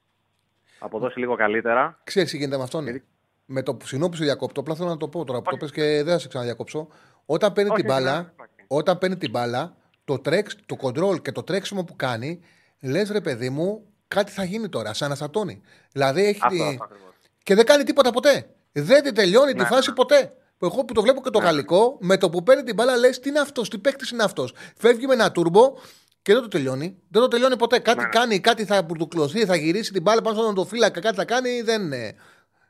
[0.79, 2.01] αποδώσει λίγο καλύτερα.
[2.05, 2.83] Ξέρεις τι γίνεται με αυτόν.
[2.85, 3.05] Γιατί-
[3.47, 5.83] Με το που συνόπισε διακόπτω, απλά θέλω να το πω τώρα που το πες και
[5.83, 6.89] δεν θα σε ξαναδιακόψω.
[7.27, 8.51] Όταν παίρνει Όχι, την όχι, μπάλα, ναι, όχι.
[8.67, 12.41] όταν παίρνει την μπάλα, το, τρέξ, το control και το τρέξιμο που κάνει,
[12.81, 15.61] λες ρε παιδί μου, κάτι θα γίνει τώρα, σαν αναστατώνει.
[15.93, 16.41] Δηλαδή έχει.
[16.43, 17.13] Αυτό, τη- αυτό ακριβώς.
[17.43, 18.47] Και δεν κάνει τίποτα ποτέ.
[18.73, 19.95] Δεν τη τελειώνει τη Ναι, φάση ναι.
[19.95, 20.33] ποτέ.
[20.63, 21.45] Εγώ που το βλέπω και το Ναι.
[21.45, 24.55] γαλλικό, με το που παίρνει την μπάλα, λες τι είναι αυτός, τι παίκτης είναι αυτός.
[24.77, 25.73] Φεύγει με ένα τούρμπο
[26.23, 27.03] και δεν το τελειώνει.
[27.09, 27.79] Δεν το τελειώνει ποτέ.
[27.79, 28.09] Κάτι Ναι, ναι.
[28.11, 31.61] κάνει, κάτι θα μπουρτουκλωθεί, θα γυρίσει την μπάλα πάνω στον φύλακα, κάτι θα κάνει.
[31.63, 32.15] Δεν είναι.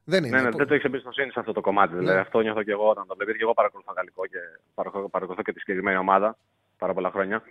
[0.04, 0.36] Δεν είναι.
[0.36, 1.94] Ναι, ναι, δεν το έχεις εμπιστοσύνη σε αυτό το κομμάτι.
[1.94, 2.14] Δηλαδή.
[2.14, 2.20] Ναι.
[2.20, 3.32] Αυτό νιώθω και εγώ όταν το βλέπω.
[3.32, 4.38] Και εγώ παρακολουθώ γαλλικό και
[4.74, 6.38] παρακολουθώ, παρακολουθώ και τη συγκεκριμένη ομάδα
[6.78, 7.42] πάρα πολλά χρόνια.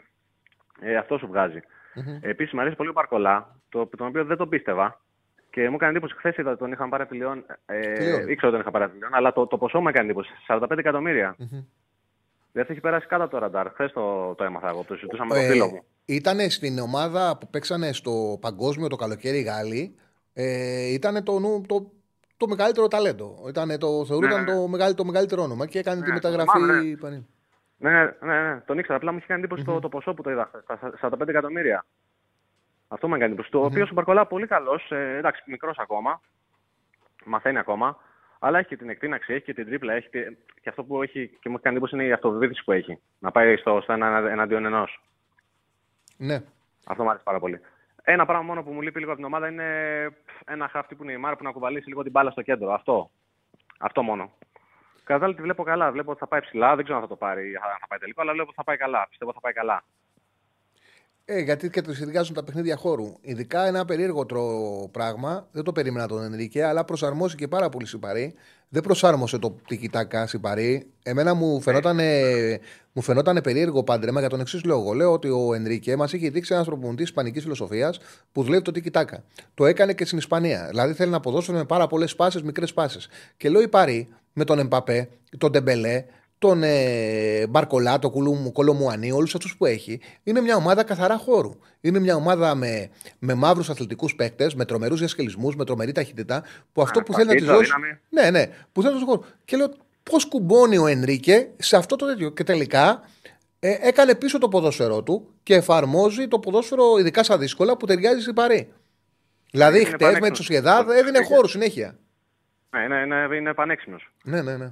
[0.81, 1.59] Ε, αυτό σου βγάζει.
[1.95, 2.17] Μμμ.
[2.21, 5.01] Επίσης, μου αρέσει πολύ ο Μπαρκολά, το, τον οποίο δεν τον πίστευα.
[5.49, 7.45] Και μου έκανε εντύπωση χθες είδα τον είχαν πάρει από τη Λιόν.
[7.65, 8.27] Ε, Τη Λιόν.
[8.29, 10.31] ήξερα ότι τον είχα πάρει από τη Λιόν, αλλά το, το ποσό μου έκανε εντύπωση.
[10.47, 11.35] 45 εκατομμύρια.
[11.37, 11.63] Μμμ.
[12.51, 13.69] Δεν θα έχει περάσει κάτω από το ραντάρ.
[13.71, 14.83] Χθες το, το έμαθα εγώ.
[14.87, 15.83] Το συζητούσα με Ε, τον φίλο μου.
[16.05, 19.95] Ήταν στην ομάδα που παίξανε στο παγκόσμιο το καλοκαίρι οι Γάλλοι.
[20.33, 21.91] Ε, ήταν το, νου- το,
[22.37, 23.45] το μεγαλύτερο ταλέντο.
[23.47, 24.55] Ήτανε το, θεωρούταν Ναι, ναι.
[24.59, 26.49] το, μεγαλύτερο, το μεγαλύτερο όνομα και έκανε τη Ναι, μεταγραφή.
[26.51, 26.95] θυμάμαι, ναι.
[26.97, 27.23] πανί-
[27.77, 28.97] Ναι, ναι, ναι, ναι, τον ήξερα.
[28.97, 30.63] Απλά μου είχε κάνει εντύπωση το, το ποσό που το είδα χθες,
[30.99, 31.85] τα 45 εκατομμύρια.
[32.87, 33.51] Αυτό μου έκανε εντύπωση.
[33.51, 34.91] Το οποίο ο Μπαρκολά πολύ καλός.
[34.91, 36.21] Ε, εντάξει, μικρός ακόμα.
[37.25, 37.97] Μαθαίνει ακόμα.
[38.43, 39.93] Αλλά έχει και την εκτείναξη, έχει και την τρίπλα.
[39.93, 42.71] Έχει και, και αυτό που έχει και μου έχει κάνει εντύπωση είναι η αυτοβεβαίωση που
[42.71, 42.99] έχει.
[43.19, 45.01] Να πάει στο, στο ένα εναντίον ενός.
[46.17, 46.43] Ναι.
[46.85, 47.59] Αυτό μου άρεσε πάρα πολύ.
[48.03, 49.67] Ένα πράγμα μόνο που μου λείπει λίγο από την ομάδα είναι
[50.45, 52.73] ένα χάφτι που είναι η Μάρα που να κουβαλήσει λίγο την μπάλα στο κέντρο.
[52.73, 53.11] Αυτό.
[53.79, 54.31] Αυτό μόνο.
[55.03, 55.91] Κατά τα άλλα τη βλέπω καλά.
[55.91, 56.75] Βλέπω ότι θα πάει ψηλά.
[56.75, 58.77] Δεν ξέρω αν θα το πάρει, αν θα πάει τελικό, αλλά βλέπω ότι θα πάει
[58.77, 59.07] καλά.
[59.09, 59.83] Πιστεύω ότι θα πάει καλά.
[61.25, 63.13] Ε, γιατί και τους συνδυάζουν τα παιχνίδια χώρου.
[63.21, 68.33] Ειδικά ένα περίεργο τρο- πράγμα, δεν το περίμενα τον Ενρίκε, αλλά προσαρμόστηκε πάρα πολύ Σιπαρή.
[68.69, 70.87] Δεν προσάρμοσε το τικιτάκα Σιπαρή.
[71.03, 71.99] Εμένα μου φαινόταν,
[72.93, 74.93] μου φαινόταν περίεργο πάντρεμα για τον εξής λόγο.
[74.93, 77.99] Λέω ότι ο Ενρίκε μας είχε δείξει ένα προπονητή Ισπανικής φιλοσοφίας
[78.31, 79.23] που δουλεύει το τικιτάκα.
[79.53, 80.65] Το έκανε και στην Ισπανία.
[80.69, 82.99] Δηλαδή θέλει να αποδώσουν με πάρα πολλές πάσει, μικρές πάσει.
[83.37, 86.03] Και λέω η Παρή με τον Εμπαπέ, τον Ντεμπελέ,
[86.41, 91.51] τον ε, Μπαρκολά, τον Κουλου- Κολομουανί, όλους αυτούς που έχει, είναι μια ομάδα καθαρά χώρου.
[91.81, 92.89] Είναι μια ομάδα με,
[93.19, 96.43] με μαύρους αθλητικούς παίκτες, με τρομερούς διασκελισμούς, με τρομερή ταχύτητα,
[96.73, 97.71] που αυτό που θέλει να τη παρτίδα, δώσει.
[97.75, 97.99] δύναμη.
[98.09, 99.21] Ναι, ναι, που θέλει να του χώρου.
[99.45, 99.73] Και λέω,
[100.03, 102.29] πώς κουμπώνει ο Ενρίκε σε αυτό το τέτοιο.
[102.29, 103.01] Και τελικά
[103.59, 108.21] ε, έκανε πίσω το ποδόσφαιρό του και εφαρμόζει το ποδόσφαιρο, ειδικά στα δύσκολα, που ταιριάζει
[108.21, 108.71] στην Παρή.
[109.51, 110.37] Δηλαδή, Είναι χτες με πανέξυπνος.
[110.39, 111.97] τη Σοσιαδάδ έδινε χώρο συνέχεια.
[112.69, 114.11] Ναι, είναι, είναι, είναι πανέξυπνος.
[114.23, 114.69] Ναι, ναι, ναι.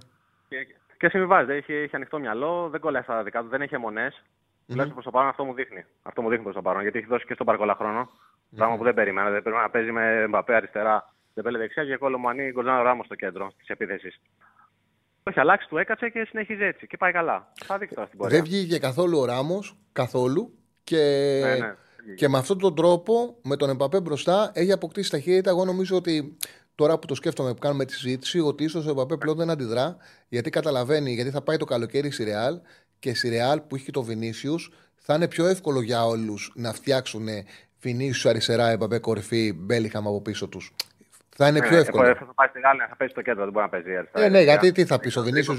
[0.50, 0.56] Και,
[1.00, 1.56] και συμβιβάζεται.
[1.56, 4.24] Έχει, έχει ανοιχτό μυαλό, δεν κολλάει στα δικά του, δεν έχει αιμονές.
[4.68, 5.86] Τουλάχιστον προς το παρόν αυτό μου δείχνει.
[6.02, 6.82] Αυτό μου δείχνει προς το παρόν.
[6.82, 8.10] Γιατί έχει δώσει και στον Παρκολά χρόνο.
[8.56, 9.30] Πράγμα που δεν περίμενα.
[9.30, 13.52] Δεν περίμενα να παίζει με Μπαπέ αριστερά, Ντεμπέλε δεξιά και Κολομανί Γκολζάνο Ράμος στο κέντρο
[13.58, 14.22] της επίθεσης.
[15.24, 16.88] Το έχει αλλάξει, του έκατσε και συνεχίζει έτσι.
[16.88, 17.52] Και πάει καλά.
[17.66, 18.36] Θα δείξει τώρα στην πορεία.
[18.36, 20.54] Δεν βγήκε καθόλου ο Ράμος, καθόλου.
[20.84, 20.98] Και,
[21.44, 21.76] Ναι, ναι.
[22.16, 25.50] και με αυτόν τον τρόπο, με τον Εμπαπέ μπροστά, έχει αποκτήσει ταχύτητα.
[25.50, 26.38] Εγώ νομίζω ότι
[26.80, 29.97] τώρα που το σκέφτομαι που κάνουμε τη συζήτηση, ότι ίσως ο Εμπαπέ πλέον δεν αντιδρά,
[30.30, 32.60] γιατί καταλαβαίνει, γιατί θα πάει το καλοκαίρι στη Ρεάλ
[32.99, 36.73] και στη Ρεάλ που έχει και το Βινίσιους, θα είναι πιο εύκολο για όλους να
[36.73, 37.27] φτιάξουν
[37.81, 40.73] Βινίσιους αριστερά, Εμπαπέ κορυφή, Μπέλιχαμ από πίσω τους.
[41.35, 42.06] Θα είναι πιο Ναι, εύκολο.
[42.06, 44.26] εγώ Θα πάει στη Γάλλια, θα παίζει στο κέντρο, δεν μπορεί να παίζει αριστερά.
[44.26, 44.53] Ε, ναι, δεξιά.
[44.53, 45.56] γιατί τι θα πεις ο Βινίσιου.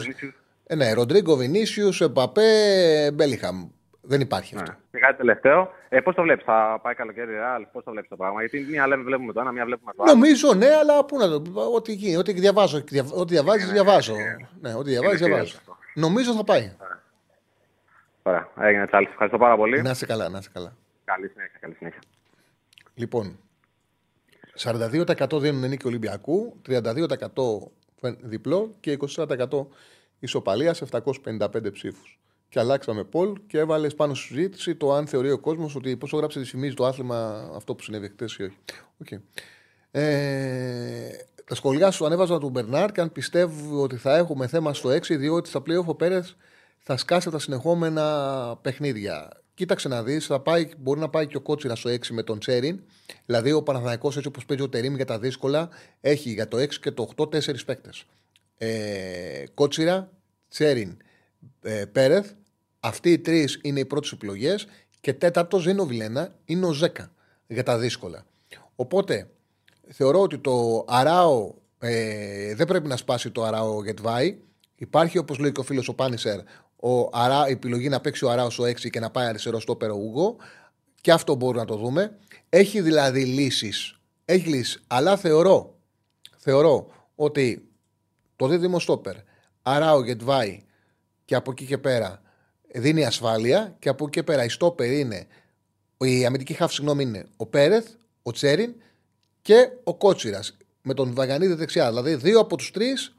[0.67, 3.69] Ε, ναι, Ροντρίγκο, Βινίσιου, Εμπαπέ, Μπέλιχαμ.
[4.03, 4.71] Δεν υπάρχει αυτό.
[4.71, 4.79] Ναι.
[4.91, 5.71] Και κάτι τελευταίο.
[5.89, 8.41] Ε, πώς το βλέπεις, θα πάει καλοκαίρι Ρεάλ, πώς το βλέπεις το πράγμα.
[8.41, 10.13] Γιατί μία λέμε, βλέπουμε το ένα, μία βλέπουμε το άλλο.
[10.13, 11.63] Νομίζω ναι, αλλά πού να το πω.
[11.63, 12.81] Ό,τι, γίνει, ό,τι διαβάζω.
[12.81, 14.15] δια- Ό,τι διαβάζεις, διαβάζω.
[14.61, 15.57] Ναι, ό,τι διαβάζεις, Είναι διαβάζω.
[15.59, 15.77] αυτό.
[15.95, 16.73] Νομίζω θα πάει.
[18.23, 19.07] Ωραία, έγινε τσάλι.
[19.11, 19.83] Ευχαριστώ πάρα πολύ.
[19.83, 20.77] Να είσαι καλά, να είσαι καλά.
[21.05, 22.01] Καλή συνέχεια, καλή συνέχεια.
[22.95, 23.39] Λοιπόν,
[24.57, 27.71] 42% δίνουν νίκη Ολυμπιακού, 32%
[28.01, 29.67] φεν- διπλό και 24%
[30.19, 32.19] ισοπαλίας σε 755 ψήφους.
[32.51, 36.17] Και αλλάξαμε Πολ και έβαλες πάνω στη συζήτηση το αν θεωρεί ο κόσμος ότι πόσο
[36.17, 38.57] γράψε τη θυμίζει το άθλημα αυτό που συνέβη χτε ή όχι.
[39.01, 39.21] Οκ.
[39.91, 41.11] Ε,
[41.45, 45.19] τα σχολιά σου ανέβαζα του Μπερνάρ και αν πιστεύει ότι θα έχουμε θέμα στο 6,
[45.19, 46.31] διότι στα playoff ο Πέρεθ
[46.79, 49.29] θα σκάσει τα συνεχόμενα παιχνίδια.
[49.55, 50.31] Κοίταξε να δεις,
[50.79, 52.81] μπορεί να πάει και ο Κότσιρα στο 6 με τον Τσέριν.
[53.27, 55.69] Δηλαδή ο Παναθηναϊκός έτσι όπως παίζει ο Τερήμ για τα δύσκολα,
[56.01, 58.05] έχει για το 6 και το 8 τέσσερις παίκτες.
[58.57, 60.11] Ε, Κότσιρα,
[60.49, 60.97] Τσέριν,
[61.63, 62.31] ε, Πέρεθ.
[62.81, 64.67] Αυτοί οι τρεις είναι οι πρώτες επιλογές.
[65.01, 67.13] Και τέταρτος δεν είναι ο Βιλένα, είναι ο Ζέκα
[67.47, 68.25] για τα δύσκολα.
[68.75, 69.31] Οπότε
[69.89, 74.39] θεωρώ ότι το Αράο ε, δεν πρέπει να σπάσει το Αράο Γετβάη.
[74.75, 76.41] Υπάρχει, όπως λέει και ο φίλος ο Πάνισερ,
[76.77, 79.77] ο Αρά, η επιλογή να παίξει ο Αράος στο 6 και να πάει αριστερό στο
[79.95, 80.37] Ούγο.
[81.01, 82.17] Και αυτό μπορούμε να το δούμε.
[82.49, 83.99] Έχει δηλαδή λύσεις.
[84.25, 84.83] Έχει λύσεις.
[84.87, 85.75] Αλλά θεωρώ,
[86.37, 87.69] θεωρώ ότι
[88.37, 89.15] το δίδυμο στόπερ,
[89.63, 90.63] Αράο Γετβάη
[91.25, 92.23] και από εκεί και πέρα
[92.73, 95.27] δίνει ασφάλεια και από εκεί και πέρα η στόπερ είναι,
[95.99, 97.87] η αμυντική χάφη συγγνώμη είναι ο Πέρεθ,
[98.23, 98.75] ο Τσέριν
[99.43, 101.89] και ο Κότσιρας με τον Βαγανίδη δεξιά.
[101.89, 103.15] Δηλαδή, δύο από τους τρεις,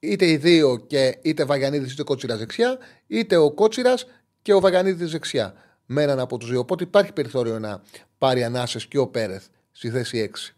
[0.00, 4.06] είτε οι δύο και είτε Βαγανίδη είτε Κότσιρας δεξιά, είτε ο Κότσιρας
[4.42, 5.54] και ο Βαγανίδη δεξιά.
[5.86, 6.60] Με έναν από τους δύο.
[6.60, 7.82] Οπότε υπάρχει περιθώριο να
[8.18, 10.54] πάρει ανάσες και ο Πέρεθ στη θέση 6.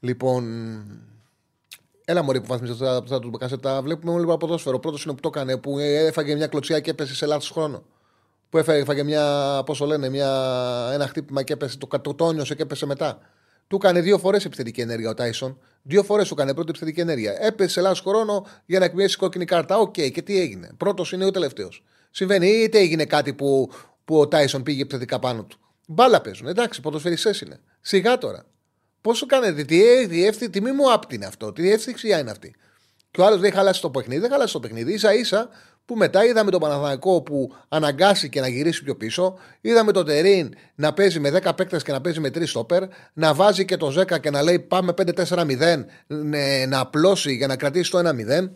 [0.00, 0.44] Λοιπόν,
[2.08, 3.82] Έλα μωρή που βάθμιζες τα, τα τους μπακασέτα.
[3.82, 4.78] Βλέπουμε όλοι από ποδόσφαιρο.
[4.78, 7.82] Πρώτος είναι που το έκανε, που έφαγε μια κλωτσιά και έπεσε σε λάθος χρόνο.
[8.48, 10.30] Που έφαγε, έφαγε μια, πώς το λένε, μια,
[10.92, 13.18] ένα χτύπημα και έπεσε, το, το, το ένιωσε και έπεσε μετά.
[13.66, 15.58] Του έκανε δύο φορές επιθετική ενέργεια ο Τάισον.
[15.82, 17.36] Δύο φορές του έκανε πρώτη επιθετική ενέργεια.
[17.40, 19.78] Έπεσε λάθος χρόνο για να εκμαιεύσει κόκκινη κάρτα.
[19.78, 20.70] Οκ, και τι έγινε.
[20.76, 21.84] Πρώτος είναι ο τελευταίος.
[22.10, 23.70] Συμβαίνει, είτε έγινε κάτι που,
[24.04, 25.58] που ο Τάισον πήγε επιθετικά πάνω του.
[25.86, 26.46] Μπάλα παίζουν.
[26.46, 27.60] Εντάξει, ποδοσφαιριστές είναι.
[27.80, 28.44] Σιγά τώρα.
[29.06, 32.54] Πόσο κάνετε, τι, τι, τι μη μου άπτου είναι αυτό, τι ευθιξία είναι αυτή.
[33.10, 34.98] Και ο άλλος δεν χαλάσει το παιχνίδι, δεν χαλάσει το παιχνίδι.
[34.98, 35.48] ίσα ίσα
[35.84, 39.38] που μετά είδαμε τον Παναθηναϊκό που αναγκάστηκε να γυρίσει πιο πίσω.
[39.60, 42.82] Είδαμε τον Τερίμ να παίζει με 10 παίκτες και να παίζει με 3 στόπερ.
[43.12, 45.84] Να βάζει και το Ζέκα και να λέει πάμε 5-4-0
[46.68, 48.50] να απλώσει για να κρατήσει το 1-0.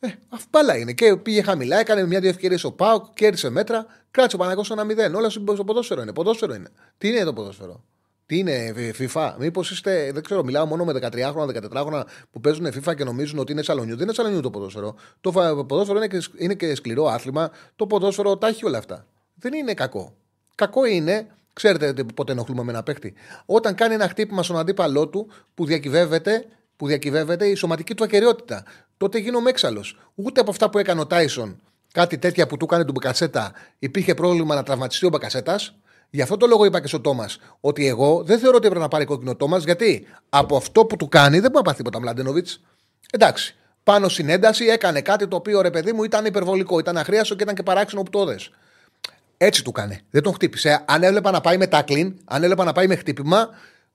[0.00, 0.92] Ε, αυτά είναι.
[0.92, 5.14] Και πήγε χαμηλά, έκανε μια-δύο ευκαιρίες ο Πάουκ, κέρδισε μέτρα, κράτησε ο Παναγό 1-0.
[5.14, 6.12] Όλα στο ποδόσφαιρο είναι.
[6.12, 6.68] Ποδόσφαιρο είναι.
[6.98, 7.84] Τι είναι το ποδόσφαιρο;
[8.26, 12.94] Τι είναι FIFA, Μήπως είστε, δεν ξέρω, μιλάω μόνο με 13χρονα, 14χρονα που παίζουν FIFA
[12.96, 13.94] και νομίζουν ότι είναι σαλονιού.
[13.94, 14.94] Δεν είναι σαλονιού το ποδόσφαιρο.
[15.20, 15.32] Το
[15.68, 17.50] ποδόσφαιρο είναι και, είναι και σκληρό άθλημα.
[17.76, 19.06] Το ποδόσφαιρο τα έχει όλα αυτά.
[19.34, 20.14] Δεν είναι κακό.
[20.54, 23.14] Κακό είναι, ξέρετε πότε ενοχλούμε με ένα παίχτη.
[23.46, 26.46] Όταν κάνει ένα χτύπημα στον αντίπαλό του που διακυβεύεται,
[26.76, 28.64] που διακυβεύεται η σωματική του ακαιρεότητα.
[28.96, 29.98] Τότε γίνομαι έξαλλος.
[30.14, 31.60] Ούτε από αυτά που έκανε ο Τάισον,
[31.92, 35.74] κάτι τέτοια που του έκανε του Μπακασέτα, υπήρχε πρόβλημα να τραυματιστεί ο Μπακασέτας.
[36.14, 38.90] Γι' αυτό το λόγο είπα και στον Τόμας ότι εγώ δεν θεωρώ ότι έπρεπε να
[38.90, 42.48] πάρει κόκκινο Τόμας, γιατί από αυτό που του κάνει δεν μπορεί να πάθει τίποτα Μλάντενοβιτ.
[43.10, 43.56] Εντάξει.
[43.82, 47.42] Πάνω στην ένταση έκανε κάτι το οποίο ρε παιδί μου ήταν υπερβολικό, ήταν αχρίαστο και
[47.42, 48.50] ήταν και παράξενο που το δες.
[49.36, 50.00] Έτσι του κάνει.
[50.10, 50.84] Δεν τον χτύπησε.
[50.86, 53.48] Αν έβλεπα να πάει με τάκλιν, αν έβλεπα να πάει με χτύπημα,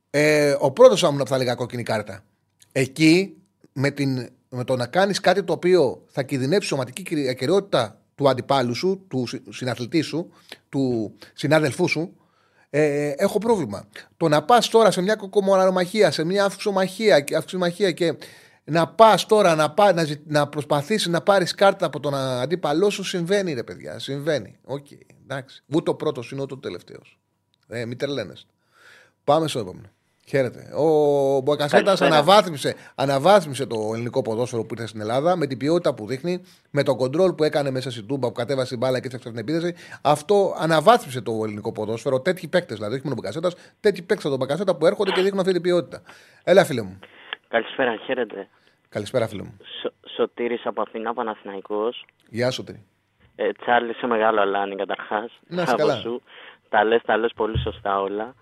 [0.10, 2.24] ε, ο πρώτος θα ήμουνα που θα έλεγα κόκκινη κάρτα.
[2.72, 3.38] Εκεί
[3.74, 8.76] με, την, με το να κάνεις κάτι το οποίο θα κινδυνεύσει σωματική ακεραιότητα του αντιπάλου
[8.76, 10.30] σου, του συναθλητή σου,
[10.70, 12.16] του συνάδελφού σου,
[12.70, 13.88] ε, έχω πρόβλημα.
[14.18, 16.46] Το να πας τώρα σε μια κοκορομαχία, σε μια
[17.36, 18.18] αυξομαχία και
[18.64, 23.04] να πας τώρα να, πά, να, να προσπαθήσεις να πάρεις κάρτα από τον αντίπαλό σου,
[23.04, 24.00] συμβαίνει ρε παιδιά.
[24.00, 24.58] Συμβαίνει.
[24.64, 25.64] OK, okay, εντάξει.
[25.74, 27.20] Ούτε ο πρώτος είναι ούτε ο τελευταίος.
[27.68, 28.50] Ε, μην τρελαίνεστε.
[29.24, 29.90] Πάμε στο επόμενο.
[30.30, 30.76] Χαίρετε.
[30.76, 36.06] Ο Μποκασέτα αναβάθμισε, αναβάθμισε το ελληνικό ποδόσφαιρο που ήρθε στην Ελλάδα με την ποιότητα που
[36.06, 39.30] δείχνει, με τον κοντρόλ που έκανε μέσα στην τούμπα που κατέβασε την μπάλα και έφτιαξε
[39.30, 39.76] την επίθεση.
[40.02, 42.22] Αυτό αναβάθμισε το ελληνικό ποδόσφαιρο.
[42.22, 45.40] Τέτοιοι παίκτες δηλαδή, όχι μόνο ο Μποκασέτα, τέτοιοι παίκτες τον Μποκασέτα που έρχονται και δείχνουν
[45.40, 46.02] αυτή την ποιότητα.
[46.44, 47.00] Έλα, φίλε μου.
[47.48, 48.48] Καλησπέρα, χαίρετε.
[48.90, 49.58] Καλησπέρα, φίλε μου.
[49.82, 52.06] Σο, Σωτήρης από Αθηνά, Παναθηναϊκός.
[52.30, 52.86] Γεια σου, Τύρι.
[53.36, 55.32] Ε, Τσάρλι, σε μεγάλο αλάνι καταρχάς.
[55.48, 55.96] Να καλά.
[55.96, 56.22] Σου.
[56.70, 58.36] Τα λες, τα λες πολύ σωστά όλα.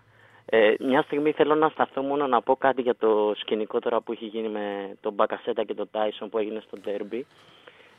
[0.55, 4.11] Ε, μια στιγμή θέλω να σταθώ μόνο να πω κάτι για το σκηνικό τώρα που
[4.11, 7.25] έχει γίνει με τον Μπακασέτα και τον Τάισον που έγινε στο Ντέρμπι.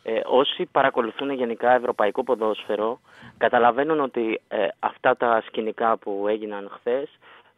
[0.03, 3.01] Ε, όσοι παρακολουθούν γενικά ευρωπαϊκό ποδόσφαιρο
[3.39, 7.09] καταλαβαίνουν ότι ε, αυτά τα σκηνικά που έγιναν χθες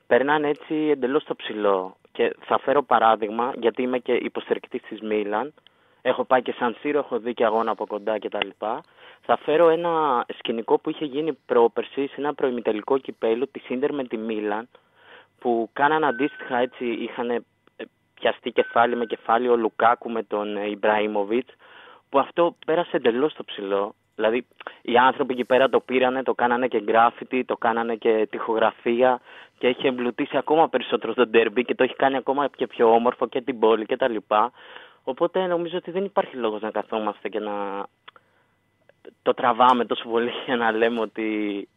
[0.07, 1.97] περνάνε έτσι εντελώς στο ψηλό.
[2.13, 5.55] Και θα φέρω παράδειγμα, γιατί είμαι και υποστηρικτής της Μίλαν,
[6.03, 8.49] έχω πάει και σαν Σύρο, έχω δει και αγώνα από κοντά κτλ.
[9.21, 14.05] Θα φέρω ένα σκηνικό που είχε γίνει πρόπερση σε ένα προημιτελικό κυπέλο τη Ίντερ με
[14.05, 14.69] τη Μίλαν,
[15.39, 17.45] που κάναν αντίστοιχα έτσι, είχαν ε,
[18.15, 21.55] πιαστεί κεφάλι με κεφάλι ο Λουκάκου με τον Ιμπραήμοβιτς,
[22.09, 23.95] που αυτό πέρασε εντελώς στο ψηλό.
[24.15, 24.47] Δηλαδή,
[24.83, 29.21] οι άνθρωποι εκεί πέρα το πήρανε, το κάνανε και γκράφιτι, το κάνανε και τυχογραφία
[29.59, 33.27] και έχει εμπλουτίσει ακόμα περισσότερο το ντέρμπι και το έχει κάνει ακόμα και πιο όμορφο
[33.27, 34.17] και την πόλη κτλ.
[35.05, 37.87] Οπότε νομίζω ότι δεν υπάρχει λόγος να καθόμαστε και να
[39.23, 41.69] το τραβάμε τόσο πολύ για να λέμε ότι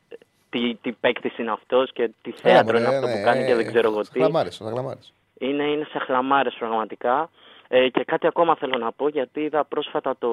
[0.52, 3.90] τι, τι παίκτης είναι αυτός και τι θέατρο είναι αυτό που κάνει και δεν ξέρω
[3.90, 4.19] εγώ τι.
[5.38, 7.30] Είναι, είναι σε χλαμάρες πραγματικά.
[7.68, 10.30] Ε, και κάτι ακόμα θέλω να πω, γιατί είδα πρόσφατα το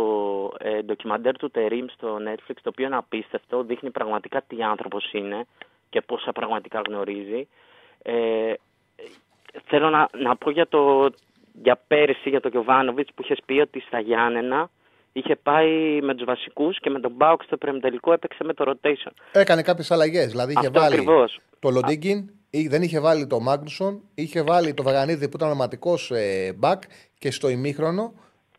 [0.59, 5.47] ε, ντοκιμαντέρ του Τερίμ στο Netflix, το οποίο είναι απίστευτο, δείχνει πραγματικά τι άνθρωπος είναι
[5.91, 7.49] και πόσα πραγματικά γνωρίζει.
[8.03, 8.53] Ε,
[9.65, 11.11] θέλω να, να πω για, το,
[11.63, 14.71] για πέρυσι, για τον Γιωβάνοβιτς που είχες πει ότι στα Γιάννενα
[15.19, 19.13] είχε πάει με τους βασικούς και με τον Μπάουξ στο πρεμιτελικό έπαιξε με το rotation.
[19.33, 20.27] Έκανε κάποιες αλλαγές.
[20.31, 21.41] Δηλαδή είχε Αυτό βάλει ακριβώς.
[21.59, 22.31] το Λοντίγκιν,
[22.69, 26.79] δεν είχε βάλει το Μάγνουσον, είχε βάλει το Βαγανίδη που ήταν ονοματικός ε, back
[27.19, 28.13] και στο ημίχρονο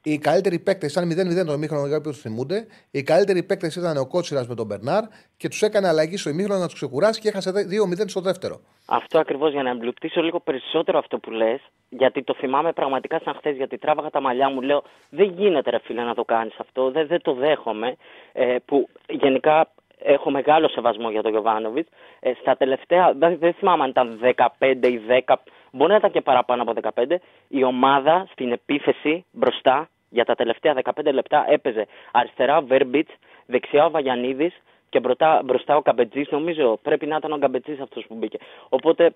[0.03, 1.09] οι καλύτεροι παίκτες ήταν
[1.41, 2.67] 0-0 το ημίχρονο για όποιους θυμούνται.
[2.91, 5.03] Οι καλύτεροι παίκτες ήταν ο Κότσιρας με τον Μπερνάρ
[5.37, 8.59] και τους έκανε αλλαγή στο ημίχρονο να τους ξεκουράσει και έχασε 2-0 στο δεύτερο.
[8.85, 13.33] Αυτό ακριβώς για να εμπλουτίσω λίγο περισσότερο αυτό που λες, γιατί το θυμάμαι πραγματικά σαν
[13.37, 16.91] χθες, γιατί τράβαγα τα μαλλιά μου, λέω Δεν γίνεται, ρε φίλε, να το κάνεις αυτό,
[16.91, 17.95] δεν, δεν το δέχομαι.
[18.33, 19.69] Ε, που γενικά
[20.03, 21.89] έχω μεγάλο σεβασμό για τον Γιωβάνοβιτς.
[22.19, 24.19] Ε, στα τελευταία, δεν, δεν θυμάμαι αν ήταν
[24.59, 25.33] 15 ή 10,
[25.71, 27.15] μπορεί να ήταν και παραπάνω από 15,
[27.47, 33.11] η ομάδα στην επίθεση μπροστά για τα τελευταία 15 λεπτά έπαιζε αριστερά ο Βέρμπιτς,
[33.45, 36.29] δεξιά ο Βαγιανίδης και μπροστά, μπροστά ο Καμπετζής.
[36.29, 38.37] Νομίζω πρέπει να ήταν ο Καμπετζής αυτός που μπήκε.
[38.69, 39.13] Οπότε,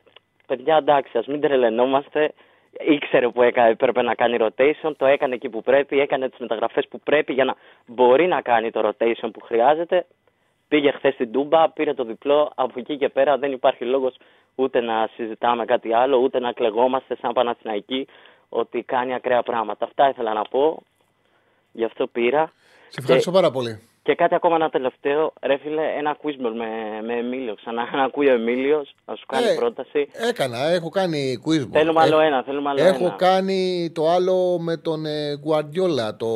[0.47, 2.33] παιδιά, εντάξει, ας μην τρελαινόμαστε.
[2.79, 6.87] Ήξερε που έκανε, έπρεπε να κάνει rotation, το έκανε εκεί που πρέπει, έκανε τις μεταγραφές
[6.87, 7.55] που πρέπει για να
[7.85, 10.05] μπορεί να κάνει το rotation που χρειάζεται.
[10.67, 12.51] Πήγε χθες στην Τούμπα, πήρε το διπλό.
[12.55, 14.15] Από εκεί και πέρα δεν υπάρχει λόγος
[14.55, 18.07] ούτε να συζητάμε κάτι άλλο, ούτε να κλεγόμαστε σαν Παναθηναϊκοί
[18.49, 19.85] ότι κάνει ακραία πράγματα.
[19.85, 20.83] Αυτά ήθελα να πω.
[21.71, 22.51] Γι' αυτό πήρα.
[22.89, 23.87] Σε ευχαριστώ πάρα πολύ.
[24.03, 25.33] Και κάτι ακόμα ένα τελευταίο.
[25.41, 26.67] Ρε φίλε, ένα quizball με,
[27.05, 27.55] με Εμίλιο.
[27.55, 30.09] Ξανά να ακούει ο Εμίλιος, να σου κάνει Ε, πρόταση.
[30.29, 31.67] Έκανα, έχω κάνει quiz.
[31.71, 33.15] Θέλουμε άλλο ένα, θέλουμε άλλο Έχω ένα.
[33.17, 36.27] κάνει το άλλο με τον ε, Guardiola, το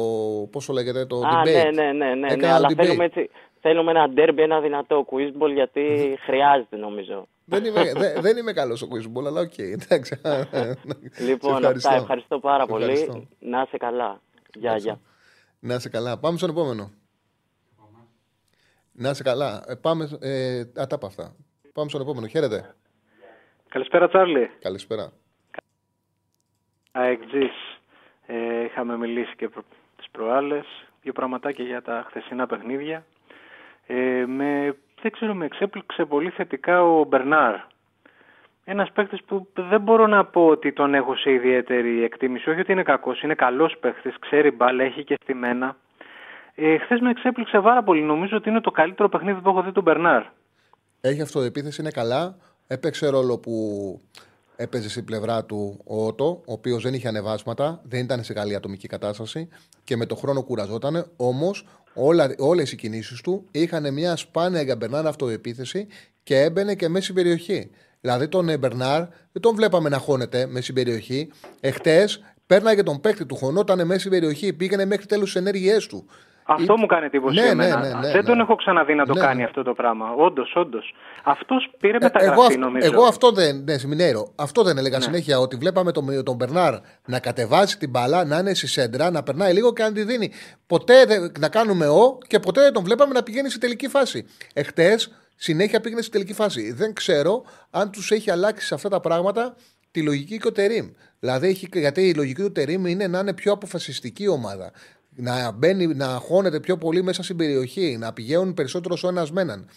[0.52, 1.45] πόσο λέγεται, το Α, debate.
[1.53, 2.76] ναι, ναι, ναι, ναι, ναι, Έκανα αλλά debate.
[2.85, 3.30] θέλουμε, έτσι,
[3.61, 5.84] θέλουμε ένα derby, ένα δυνατό quizball γιατί
[6.26, 7.27] χρειάζεται νομίζω.
[7.49, 10.19] Δεν είμαι, δε- δεν είμαι καλός στο quiz αλλά οκ, εντάξει.
[11.19, 11.90] Λοιπόν, Σε ευχαριστώ.
[11.90, 12.02] αυτά.
[12.02, 12.84] Ευχαριστώ πάρα πολύ.
[12.84, 13.28] Ευχαριστώ.
[13.40, 14.22] Να είσαι καλά.
[14.53, 14.99] Γεια, γεια.
[15.60, 16.19] Να είσαι καλά.
[16.19, 16.91] Πάμε στον επόμενο.
[18.91, 19.64] Να είσαι καλά.
[19.68, 20.10] Ε, πάμε.
[20.19, 21.36] Ε, α, τα είπα αυτά.
[21.74, 22.28] Πάμε στον επόμενο.
[22.28, 22.76] Χαίρετε.
[23.69, 24.49] Καλησπέρα Τσάρλι.
[24.60, 25.11] Καλησπέρα.
[26.91, 27.80] ΑΕΚΤΖΙΣ.
[28.26, 29.64] Ε, είχαμε μιλήσει και προ...
[29.98, 30.65] τις προάλλες.
[31.02, 33.06] Δύο πραγματάκια για τα χθεσινά παιχνίδια.
[33.88, 37.56] Ε, με, δεν ξέρω, με εξέπληξε πολύ θετικά ο Μπερνάρ.
[38.64, 42.49] Ένας παίχτης που δεν μπορώ να πω ότι τον έχω σε ιδιαίτερη εκτίμηση.
[42.49, 45.76] Όχι ότι είναι κακός, είναι καλός παίχτης, ξέρει μπάλα, έχει και στη μένα.
[46.56, 48.02] Ε, Χθες με εξέπληξε πάρα πολύ.
[48.02, 50.24] Νομίζω ότι είναι το καλύτερο παιχνίδι που έχω δει τον Μπερνάρ.
[51.02, 52.36] Έχει αυτοεπίθεση, είναι καλά.
[52.68, 53.53] Έπαιξε ρόλο που
[54.56, 58.56] έπαιζε στην πλευρά του ο Ότο, ο οποίος δεν είχε ανεβάσματα, δεν ήταν σε καλή
[58.56, 59.49] ατομική κατάσταση
[59.84, 61.11] και με το χρόνο κουραζόταν.
[61.18, 61.65] Όμως
[62.38, 65.88] όλες οι κινήσεις του είχαν μια σπάνια για Μπερνάρ αυτοεπίθεση
[66.24, 67.69] και έμπαινε και μέσα στην περιοχή.
[68.02, 68.99] Δηλαδή τον ε, Μπερνάρ
[69.32, 71.30] δεν τον βλέπαμε να χώνεται μέσα στην περιοχή.
[71.60, 76.06] Εχθές πέρναγε τον παίκτη του, χωνόταν μέσα στην περιοχή, πήγαινε μέχρι τέλου τις ενέργειές του.
[76.49, 77.80] Αυτό Ή- μου κάνει εντύπωση Ναι, εμένα.
[77.80, 78.41] ναι, ναι, ναι, δεν τον ναι.
[78.41, 79.44] έχω ξαναδεί να το Ναι, κάνει ναι.
[79.44, 80.11] αυτό το πράγμα.
[80.18, 80.94] Όντως, όντως.
[81.24, 82.91] Αυτός πήρε Ε, εγώ, μεταγραφή, αυ- νομίζω.
[82.94, 83.64] εγώ αυτό δεν.
[83.64, 85.03] Ναι, Σιμινέρο, αυτό δεν έλεγα Ναι.
[85.03, 85.40] συνέχεια.
[85.40, 86.74] Ότι βλέπαμε τον, τον Μπερνάρ
[87.06, 90.32] να κατεβάζει την μπαλά, να είναι στη σέντρα, να περνάει λίγο και να τη δίνει.
[90.68, 94.26] Ποτέ δεν- να κάνουμε ο και ποτέ δεν τον βλέπαμε να πηγαίνει στη τελική φάση.
[94.53, 96.72] Εχθές συνέχεια πήγαινε στη τελική φάση.
[96.72, 99.56] Δεν ξέρω αν τους έχει αλλάξει σε αυτά τα πράγματα
[99.91, 100.88] τη λογική και ο Τερήμ.
[101.19, 104.72] Δηλαδή, έχει, γιατί η λογική του Τερήμ είναι να είναι πιο αποφασιστική η ομάδα.
[105.19, 109.41] Να μπαίνει, να χώνεται πιο πολύ μέσα στην περιοχή, να πηγαίνουν περισσότερο ο ένα με
[109.41, 109.68] έναν.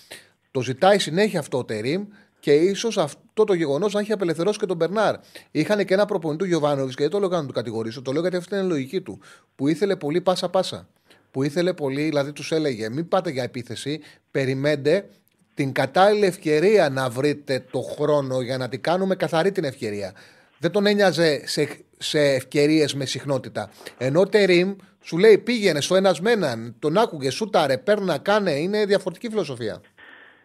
[0.51, 2.05] Το ζητάει συνέχεια αυτό ο Τερήμ
[2.41, 5.15] και ίσως αυτό το γεγονός να έχει απελευθερώσει και τον Μπερνάρ.
[5.51, 8.13] Είχαν και ένα προπονητή του Γιωβάνοβιτς και δεν το λέω για να του κατηγορήσω, το
[8.13, 9.21] λέω γιατί αυτή είναι η λογική του.
[9.57, 10.89] Που ήθελε πολύ πάσα-πάσα.
[11.31, 14.01] Που ήθελε πολύ, δηλαδή τους έλεγε: Μην πάτε για επίθεση,
[14.31, 15.09] περιμένετε
[15.55, 20.13] την κατάλληλη ευκαιρία να βρείτε το χρόνο για να την κάνουμε καθαρή την ευκαιρία.
[20.59, 21.69] Δεν τον ένοιαζε σε,
[21.99, 23.71] σε ευκαιρίες με συχνότητα.
[23.99, 28.51] Ενώ ο Τερήμ σου λέει πήγαινε στο ένας με έναν, τον άκουγε, σούταρε, παίρνα, κάνε.
[28.51, 29.81] Είναι διαφορετική φιλοσοφία.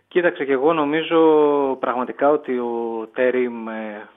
[0.07, 1.19] Κοίταξε και εγώ νομίζω
[1.79, 4.07] πραγματικά ότι ο Τέριμ ε,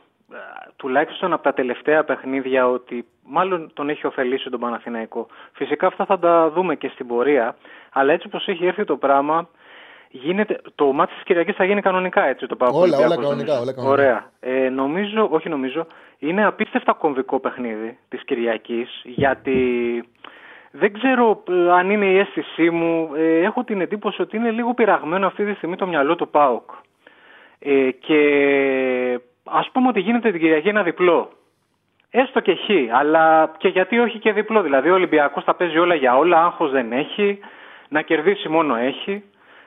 [0.76, 5.26] τουλάχιστον από τα τελευταία παιχνίδια ότι μάλλον τον έχει ωφελήσει τον Παναθηναϊκό.
[5.52, 7.56] Φυσικά αυτά θα τα δούμε και στην πορεία,
[7.92, 9.48] αλλά έτσι όπως έχει έρθει το πράγμα
[10.10, 13.72] γίνεται, το μάτι της Κυριακής θα γίνει κανονικά έτσι το πάω Όλα, όλα κανονικά, όλα
[13.72, 13.82] κανονικά.
[13.82, 14.30] Ωραία.
[14.40, 15.86] Ε, νομίζω, όχι νομίζω,
[16.18, 19.58] είναι απίστευτα κομβικό παιχνίδι της Κυριακής γιατί
[20.70, 23.10] δεν ξέρω ε, αν είναι η αίσθησή μου.
[23.14, 26.70] Ε, έχω την εντύπωση ότι είναι λίγο πειραγμένο αυτή τη στιγμή το μυαλό του ΠΑΟΚ.
[27.58, 28.20] Ε, και
[29.44, 31.30] ας πούμε ότι γίνεται την Κυριακή ένα διπλό.
[32.10, 34.62] Έστω και χ, αλλά και γιατί όχι και διπλό.
[34.62, 37.38] Δηλαδή ο Ολυμπιακός τα παίζει όλα για όλα, άγχος δεν έχει,
[37.88, 39.22] να κερδίσει μόνο έχει.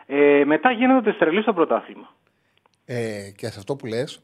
[0.06, 2.16] Ε, μετά γίνεται τρελή στο πρωτάθλημα.
[2.86, 4.22] Ε, και σε αυτό που λες,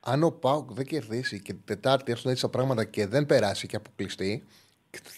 [0.00, 3.66] αν ο Πάουκ δεν κερδίσει και την Τετάρτη έρθουν έτσι τα πράγματα και δεν περάσει
[3.66, 4.44] και αποκλειστεί,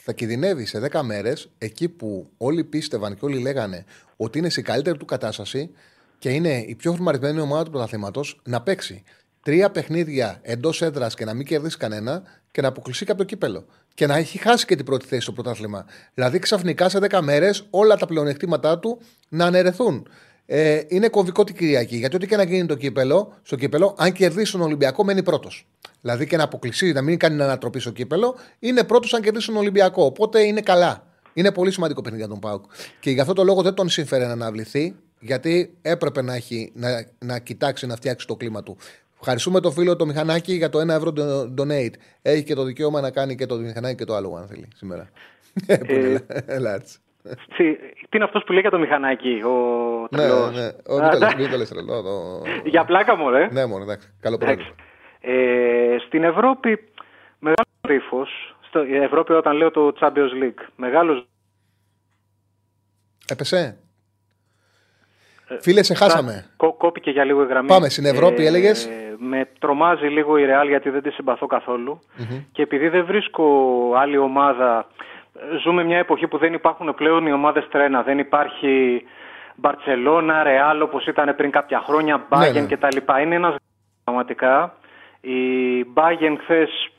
[0.05, 3.85] θα κινδυνεύει σε 10 μέρες εκεί που όλοι πίστευαν και όλοι λέγανε
[4.17, 5.75] ότι είναι σε καλύτερη του κατάσταση
[6.19, 9.05] και είναι η πιο χρηματισμένη ομάδα του πρωταθλήματος να παίξει
[9.43, 13.27] τρία παιχνίδια εντός έδρας και να μην κερδίσει κανένα και να αποκλειστεί και από το
[13.27, 13.67] κύπελο.
[13.94, 15.85] Και να έχει χάσει και την πρώτη θέση στο πρωτάθλημα.
[16.14, 20.06] Δηλαδή ξαφνικά σε 10 μέρες όλα τα πλεονεκτήματά του να αναιρεθούν.
[20.47, 21.97] Ε, είναι κομβικό την Κυριακή.
[21.97, 25.66] Γιατί ό,τι και να γίνει το κύπελο, στο κύπελο, αν κερδίσει τον Ολυμπιακό, μένει πρώτος.
[26.01, 29.56] Δηλαδή και να αποκλειστεί, να μην κάνει ανατροπή στο κύπελο, είναι πρώτος αν κερδίσει τον
[29.56, 30.05] Ολυμπιακό.
[30.05, 31.06] Οπότε είναι καλά.
[31.32, 32.64] Είναι πολύ σημαντικό παιχνίδι για τον Πάουκ.
[33.01, 37.06] Και γι' αυτό το λόγο δεν τον συμφέρει να αναβληθεί, γιατί έπρεπε να, έχει, να,
[37.19, 38.77] να κοιτάξει να φτιάξει το κλίμα του.
[39.24, 41.12] Ευχαριστούμε τον φίλο το μηχανάκι για το 1 ευρώ
[41.59, 41.93] donate.
[42.23, 45.09] Έχει και το δικαίωμα να κάνει και το μηχανάκι και το άλλο, αν θέλει σήμερα.
[45.66, 46.16] Ε,
[46.47, 46.99] Έλα, έτσι.
[47.57, 49.53] Τι, τι είναι αυτός που λέει για το μηχανάκι, ο
[50.11, 50.65] Ναι, τρελός; ναι.
[50.65, 51.36] Α, Όχι, μην το λες, εντάξει.
[51.36, 52.03] μην το λες τρελός.
[52.03, 53.49] το- Για πλάκα μου, ρε.
[53.53, 54.09] Ναι, μόνο, εντάξει.
[54.20, 54.59] Καλό πρωί.
[55.20, 56.78] Ε, στην Ευρώπη,
[57.39, 58.57] μεγάλος ρήφος.
[58.90, 60.66] Η Ευρώπη όταν λέω το Champions League.
[60.77, 61.27] Μεγάλος
[63.28, 63.78] Έπεσε;
[65.61, 66.45] Φίλε, σε χάσαμε.
[66.57, 67.69] Κό, κόπηκε για λίγο η γραμμή.
[67.69, 68.89] Πάμε στην Ευρώπη, έλεγες.
[69.19, 72.01] Με τρομάζει λίγο η Real γιατί δεν τη συμπαθώ καθόλου.
[72.53, 73.45] Και επειδή δεν βρίσκω
[73.97, 74.87] άλλη ομάδα.
[75.62, 78.03] Ζούμε μια εποχή που δεν υπάρχουν πλέον οι ομάδες τρένα.
[78.03, 79.03] Δεν υπάρχει
[79.55, 82.66] Μπαρσελόνα, Ρεάλ όπως ήταν πριν κάποια χρόνια, Bayern ναι.
[82.66, 82.97] κτλ.
[83.23, 83.55] Είναι ένας
[84.05, 84.74] πραγματικά.
[85.20, 85.39] Η
[85.95, 86.91] Bayern χθες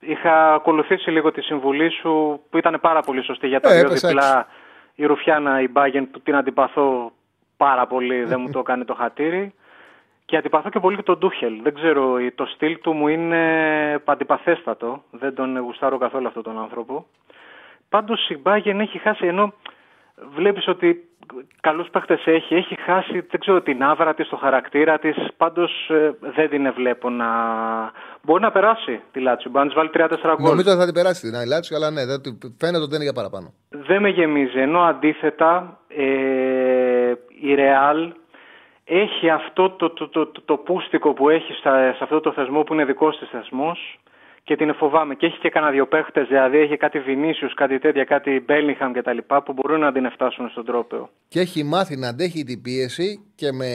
[0.00, 3.86] είχα ακολουθήσει λίγο τη συμβουλή σου που ήταν πάρα πολύ σωστή για τα Ε, δύο
[3.86, 4.46] έπεσε διπλά.
[4.94, 7.12] Η Ρουφιάνα, η Bayern που την αντιπαθώ
[7.56, 9.54] πάρα πολύ, δεν μου το κάνει το χατήρι.
[10.26, 11.62] Και αντιπαθώ και πολύ και τον Ντούχελ.
[11.62, 15.02] Δεν ξέρω, το στυλ του μου είναι αντιπαθέστατο.
[15.10, 17.06] Δεν τον γουστάρω καθόλου αυτόν τον άνθρωπο.
[17.88, 19.52] Πάντως η Bayern έχει χάσει ενώ
[20.34, 21.08] βλέπεις ότι
[21.60, 26.14] καλούς παίχτες έχει, έχει χάσει δεν ξέρω την άβρα της, το χαρακτήρα της, πάντως ε,
[26.36, 27.26] δεν την βλέπω να...
[28.22, 30.50] Μπορεί να περάσει τη Λάτσιο, μπορεί να της βάλει 3-4 γκολ.
[30.50, 32.20] Νομίζω ότι θα την περάσει την Αϊλάτσιο, αλλά ναι, δεν,
[32.58, 33.52] φαίνεται ότι δεν είναι για παραπάνω.
[33.68, 36.04] Δεν με γεμίζει, ενώ αντίθετα ε,
[37.48, 38.12] η Ρεάλ
[38.84, 42.62] έχει αυτό το, το, το, το, το πούστικο που έχει στα, σε αυτό το θεσμό
[42.62, 43.98] που είναι δικός της θεσμός
[44.44, 45.14] και την φοβάμαι.
[45.14, 49.18] Και έχει και κανένα δύο παίχτες, δηλαδή έχει κάτι Βινίσιους, κάτι τέτοια, κάτι Μπέλιγχαμ κτλ.
[49.44, 51.10] που μπορούν να την φτάσουν στον τρόπο.
[51.28, 53.70] Και έχει μάθει να αντέχει την πίεση και με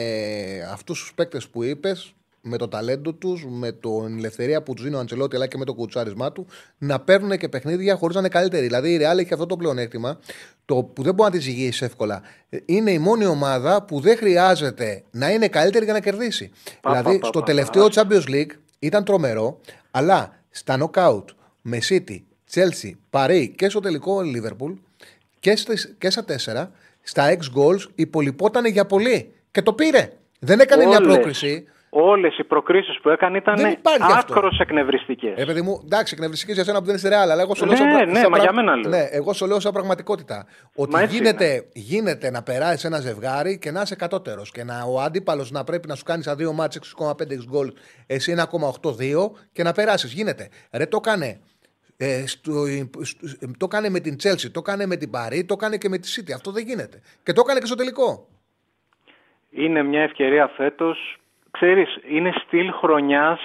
[0.72, 4.96] αυτούς τους παίκτες που είπες, με το ταλέντο τους, με την ελευθερία που τους δίνει
[4.96, 6.46] ο Αντσελότη αλλά και με το κουτσάρισμά του,
[6.78, 8.66] να παίρνουν και παιχνίδια χωρίς να είναι καλύτεροι.
[8.66, 10.18] Δηλαδή η Ρεάλ έχει αυτό το πλεονέκτημα,
[10.64, 12.22] το που δεν μπορεί να τη ζυγίσει εύκολα.
[12.64, 16.50] Είναι η μόνη ομάδα που δεν χρειάζεται να είναι καλύτερη για να κερδίσει.
[16.80, 19.60] Πα, δηλαδή πα, πα, στο πα, τελευταίο Champions League ήταν τρομερό,
[19.90, 21.24] αλλά στα knockout
[21.60, 22.18] με City,
[22.54, 24.74] Chelsea, Παρί και στο τελικό Liverpool
[25.40, 26.70] και, στις, και στα τέσσερα,
[27.02, 29.32] στα 6 goals υπολοιπόταν για πολύ.
[29.50, 30.12] Και το πήρε.
[30.38, 31.14] Δεν έκανε μια Όλες.
[31.14, 31.64] πρόκριση.
[31.92, 34.32] Όλες οι προκρίσεις που έκανε ήταν Δεν υπάρχει αυτό.
[34.34, 35.32] άκρο εκνευριστικές.
[35.36, 37.70] Ε, παιδί μου, εντάξει, εκνευριστική για σένα που δεν είσαι ρεάλ, αλλά εγώ σου Ναι,
[37.70, 37.76] λέω.
[37.78, 38.90] σαν πρα- ναι, σαν μα πρα- για μένα λέω.
[38.90, 40.46] Ναι, εγώ σου λέω σαν πραγματικότητα.
[40.74, 44.50] Ότι Μα έτσι γίνεται, γίνεται να περάσεις ένα ζευγάρι και να είσαι κατώτερος.
[44.50, 47.72] Και να, ο αντίπαλος να πρέπει να σου κάνει στα δύο μάτσε 6,5 γκολ,
[48.06, 50.12] εσύ 1,82 και να περάσεις.
[50.12, 50.48] Γίνεται.
[50.72, 51.40] Ρε, το έκανε.
[51.96, 52.52] Ε, στο,
[53.00, 53.26] στο-
[53.56, 56.14] το έκανε με την Chelsea, το έκανε με την Παρή, το έκανε και με τη
[56.16, 56.32] City.
[56.34, 57.00] Αυτό δεν γίνεται.
[57.22, 58.28] Και το έκανε και στο τελικό.
[59.50, 61.19] Είναι μια ευκαιρία φέτος.
[61.50, 63.40] Ξέρεις, είναι στυλ χρονιάς.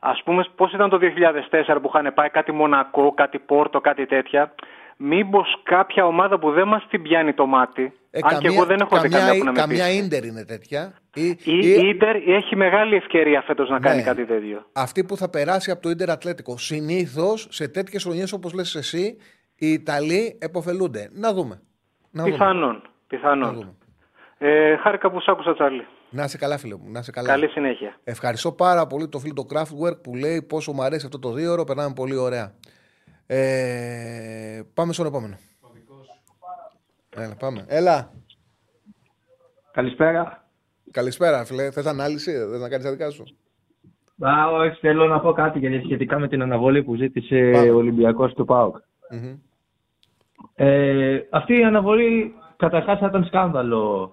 [0.00, 4.54] Α πούμε, πώς ήταν το 2004 που είχαν πάει κάτι Μονακό, κάτι Πόρτο, κάτι τέτοια.
[4.96, 7.92] Μήπως κάποια ομάδα που δεν μας την πιάνει το μάτι.
[8.10, 9.96] Ε, αν και εγώ δεν έχω δει καμιά που να με καμιά πείσει.
[10.04, 10.92] ίντερ είναι τέτοια.
[11.14, 14.02] Ή, Η ή- Ίντερ έχει μεγάλη ευκαιρία φέτος να κάνει Ναι.
[14.02, 14.64] κάτι τέτοιο.
[14.72, 16.58] αυτή που θα περάσει από το Ιντερ Ατλέτικο.
[16.58, 19.16] Συνήθως σε τέτοιες χρονιές όπως λες εσύ,
[19.56, 21.08] οι Ιταλοί εποφελούνται.
[21.12, 21.60] Να δούμε.
[22.10, 22.34] Να δούμε.
[22.36, 22.72] Πιθανόν.
[22.74, 23.54] Να πιθανόν.
[23.54, 23.74] δούμε.
[24.38, 25.86] Ε, χάρηκα που σ' άκουσα, Τσάρλι.
[26.10, 26.90] Να είσαι καλά, φίλε μου.
[26.90, 27.28] Να είσαι καλά.
[27.28, 27.98] Καλή συνέχεια.
[28.04, 31.52] Ευχαριστώ πάρα πολύ το φίλο το Craftwork που λέει πόσο μου αρέσει αυτό το δύο
[31.52, 31.64] ώρο.
[31.64, 32.54] Περνάμε πολύ ωραία.
[33.26, 35.36] Ε, πάμε στον επόμενο.
[37.16, 37.64] Έλα, πάμε.
[37.68, 38.12] Έλα.
[39.72, 40.44] Καλησπέρα.
[40.90, 41.70] Καλησπέρα, φίλε.
[41.70, 43.24] Θες ανάλυση, δεν να κάνεις τα δικά σου;
[44.18, 48.34] Α, όχι, θέλω να πω κάτι γιατί σχετικά με την αναβολή που ζήτησε ο Ολυμπιακός
[48.34, 48.76] του ΠΑΟΚ.
[49.10, 49.38] Μμμ.
[50.54, 54.12] Ε, αυτή η αναβολή καταρχάς θα ήταν σκάνδαλο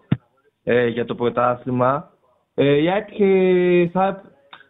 [0.69, 2.09] ε, για το πρωτάθλημα.
[2.53, 4.21] Ε, η ΑΕΚ ε, θα,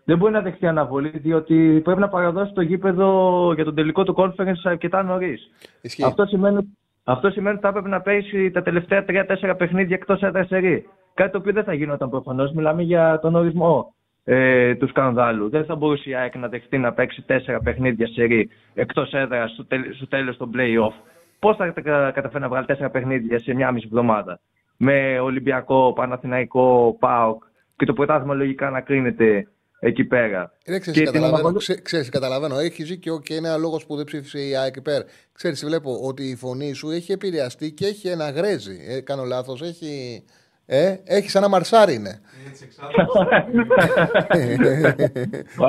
[0.04, 4.16] δεν μπορεί να δεχτεί αναβολή διότι πρέπει να παραδώσει το γήπεδο για τον τελικό του
[4.18, 5.52] conference αρκετά νωρίς.
[5.82, 6.04] Ισχύει.
[6.04, 10.44] Αυτό σημαίνει, αυτό σημαίνει ότι θα έπρεπε να παίξει τα τελευταία 3-4 παιχνίδια εκτός έδρα
[10.44, 10.90] σερή.
[11.14, 12.52] Κάτι το οποίο δεν θα γινόταν προφανώς.
[12.52, 13.94] Μιλάμε για τον ορισμό
[14.24, 15.50] ε, του σκανδάλου.
[15.50, 19.66] Δεν θα μπορούσε η ΑΕΚ να δεχτεί να παίξει 4 παιχνίδια σερή εκτός έδρας στο,
[19.66, 20.94] τέλ, στο τέλος των playoff.
[21.40, 24.40] Πώς θα τα καταφέρει να βγάλει 4 παιχνίδια σε μια μισή εβδομάδα;
[24.78, 27.44] Με Ολυμπιακό, Παναθηναϊκό, ΠΑΟΚ
[27.76, 29.48] και το πρωτάθλημα λογικά να κρίνεται
[29.80, 30.52] εκεί πέρα.
[30.66, 32.58] Είναι, ξέρεις, Και την καταλαβαίνω, αναβολή- ξέ, ξέρεις, καταλαβαίνω.
[32.58, 35.02] Έχει δίκιο και είναι ένα λόγος που δεν ψήφισε η ΑΕΚ υπέρ.
[35.34, 38.78] Ξέρεις, βλέπω ότι η φωνή σου έχει επηρεαστεί και έχει ένα γρέζι.
[38.88, 39.62] Ε, κάνω λάθος.
[39.62, 40.24] Έχει,
[40.66, 42.20] ε, έχει σαν ένα μαρσάρι είναι.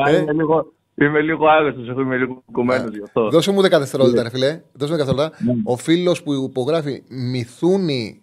[0.06, 3.28] Α, είμαι λίγο, είμαι λίγο άγρωστος, εγώ είμαι λίγο κουκωμένος γι' αυτό.
[3.30, 4.60] Δώσε μου 10 δευτερόλεπτα, ρε φιλέ.
[4.72, 5.36] Δώσε μου 10 δευτερόλεπτα.
[5.44, 5.52] Ναι.
[5.64, 8.22] Ο φίλος που υπογράφει Μιθούνη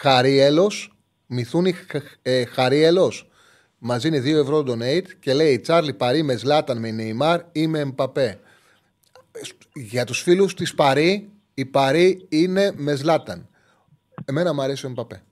[0.00, 0.72] Χαρίελο.
[1.26, 1.74] Μιθούνη
[2.22, 3.12] ε, Χαρίελο.
[3.78, 7.78] Μα δίνει 2 ευρώ donate και λέει Τσάρλι Παρή με Ζλάταν με Νεϊμάρ ή με
[7.78, 8.40] Εμπαπέ.
[9.74, 13.48] Για τους φίλους της Παρή, η Παρή είναι με Ζλάταν.
[14.24, 15.22] Εμένα μου αρέσει ο Εμπαπέ.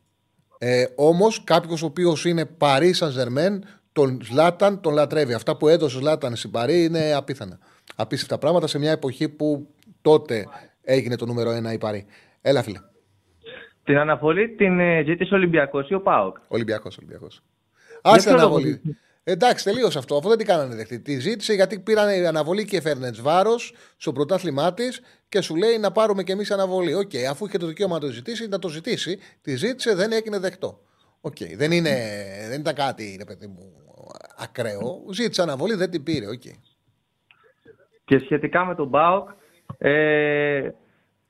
[0.58, 5.32] Ε, Όμως κάποιος ο οποίος είναι Παρή Σαν Ζερμέν, τον Ζλάταν τον λατρεύει.
[5.32, 7.58] Αυτά που έδωσε ο Ζλάταν στην Παρί είναι απίθανα.
[7.96, 9.68] Απίστευτα πράγματα σε μια εποχή που
[10.00, 10.48] τότε
[10.82, 12.06] έγινε το νούμερο 1 η Παρί.
[12.40, 12.78] Έλα, φίλε.
[13.86, 17.42] Την αναβολή την ε, ζήτησε ο Ολυμπιακός ή ο ΠΑΟΚ; Ολυμπιακός, Ολυμπιακός.
[18.02, 18.80] Για Άσε ποιο αναβολή.
[18.84, 20.16] λόγο; Εντάξει, τελείωσε αυτό.
[20.16, 21.00] Αφού δεν την κάνανε δεκτή.
[21.00, 25.92] Τη ζήτησε γιατί πήραν αναβολή και φέρνε βάρος στο πρωτάθλημά της και σου λέει να
[25.92, 26.94] πάρουμε κι εμείς αναβολή.
[26.94, 29.18] Οκ, αφού είχε το δικαίωμα να το ζητήσει, να το ζητήσει.
[29.42, 30.80] Τη ζήτησε, δεν έγινε δεκτό.
[31.20, 31.94] Οκ, δεν, είναι,
[32.48, 33.72] δεν ήταν κάτι, ρε παιδί μου,
[34.36, 35.04] ακραίο.
[35.12, 36.26] Ζήτησε αναβολή, δεν την πήρε.
[36.26, 36.42] Οκ.
[38.04, 39.28] Και σχετικά με τον ΠΑΟΚ,
[39.78, 40.68] ε,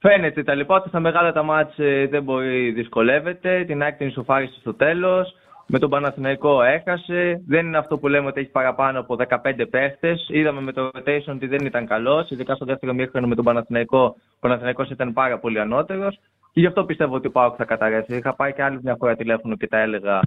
[0.09, 3.65] φαίνεται τα λοιπά ότι στα μεγάλα τα ματς ε, δεν μπορεί, δυσκολεύεται.
[3.65, 5.35] Την ΑΕΚ την ισοφάρισε στο τέλος.
[5.67, 7.43] Με τον Παναθηναϊκό έχασε.
[7.47, 9.37] Δεν είναι αυτό που λέμε ότι έχει παραπάνω από 15
[9.71, 10.29] παίχτες.
[10.31, 12.31] Είδαμε με το rotation ότι δεν ήταν καλός.
[12.31, 14.05] Ειδικά στο δεύτερο ημίχρονο με τον Παναθηναϊκό.
[14.35, 16.19] Ο Παναθηναϊκός ήταν πάρα πολύ ανώτερος.
[16.53, 18.17] Και γι' αυτό πιστεύω ότι ο Πάοκ θα καταρρεύσει.
[18.17, 20.21] Είχα πάει και άλλη μια φορά τηλέφωνο και τα έλεγα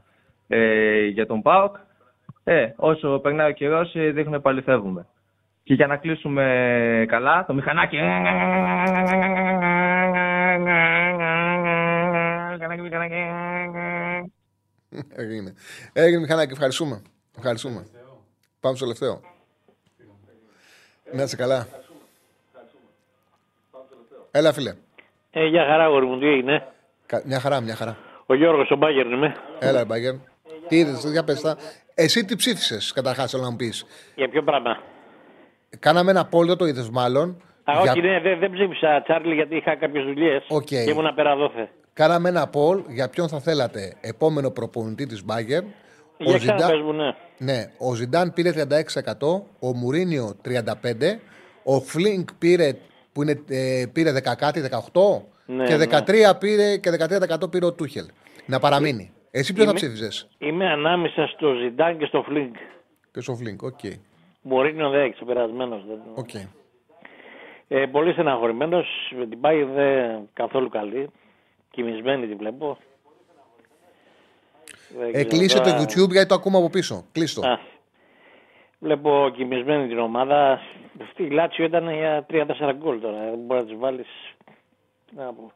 [0.47, 1.75] ε, για τον Πάοκ.
[2.43, 5.05] Ε, όσο περνάει ο καιρός, δείχνουμε επαληθεύουμε.
[5.69, 7.97] Και για να κλείσουμε καλά, το μηχανάκι.
[15.15, 15.53] Έγινε.
[15.93, 17.01] Έγινε μηχανάκι, ευχαριστούμε.
[17.37, 17.85] Ευχαριστούμε.
[18.59, 19.21] Πάμε στο τελευταίο.
[21.13, 21.67] Να είσαι καλά.
[24.31, 24.73] Έλα, φίλε.
[25.31, 26.67] Ε, για χαρά, αγόρι μου, τι έγινε;
[27.05, 27.97] Κα- Μια χαρά, μια χαρά.
[28.25, 29.35] Ο Γιώργος, ο Μπάγερν είμαι.
[29.59, 30.13] Έλα, Μπάγερν.
[30.67, 31.57] Τι είδες, για πες τα.
[31.95, 33.85] Εσύ τι ψήφισες, καταρχάς, θέλω να μου πεις.
[34.15, 34.77] Για ποιο πράγμα;
[35.79, 37.41] Κάναμε ένα poll, το είδες μάλλον.
[37.63, 40.43] Α, Για- όχι, ναι, δεν, δεν ψήφισα, Τσάρλι, γιατί είχα κάποιες δουλειές.
[40.47, 40.61] Οκ.
[40.65, 41.69] Και ήμουν πέρα δώθε.
[41.93, 45.63] Κάναμε ένα poll για ποιον θα θέλατε επόμενο προπονητή της Μπάγερν.
[46.17, 47.15] Για ξαναπές μου, ναι.
[47.37, 50.51] ναι, ο Ζιντάν πήρε 36%, ο Μουρίνιο 35%,
[51.63, 52.71] ο Φλικ πήρε,
[53.13, 55.85] που είναι, ε, πήρε 10 κάτι, 18% Ναι, και ναι.
[56.31, 56.89] 13% πήρε, και
[57.43, 58.05] 13% πήρε ο Τούχελ.
[58.45, 59.11] Να παραμείνει.
[59.31, 62.55] Εσύ ποιο θα Είμαι- ψήφιζες; Είμαι ανάμεσα στο Ζιντάν και στο Φλίνκ.
[63.11, 63.79] και στο Φλίνκ, οκ.
[64.41, 65.81] Μουρίνιο δεν ξεπερασμένο.
[66.15, 66.29] οκ.
[67.67, 68.87] Ε, πολύ στεναχωρημένος.
[69.17, 71.09] Με την Μπάγερν δεν καθόλου καλή.
[71.71, 72.77] Κοιμισμένη τη βλέπω.
[74.97, 75.81] Δεν Ε, ξέρω κλείσε το τώρα.
[75.81, 77.05] YouTube γιατί το ακούμε από πίσω.
[77.11, 77.47] Κλείσ' το.
[77.49, 77.59] Α,
[78.79, 80.59] Βλέπω κοιμισμένη την ομάδα.
[81.01, 83.17] Αυτή η Λάτσιο ήταν για 3-4 γκολ τώρα.
[83.29, 84.07] Δεν μπορεί να τη βάλεις.
[85.09, 85.51] Τι να πω.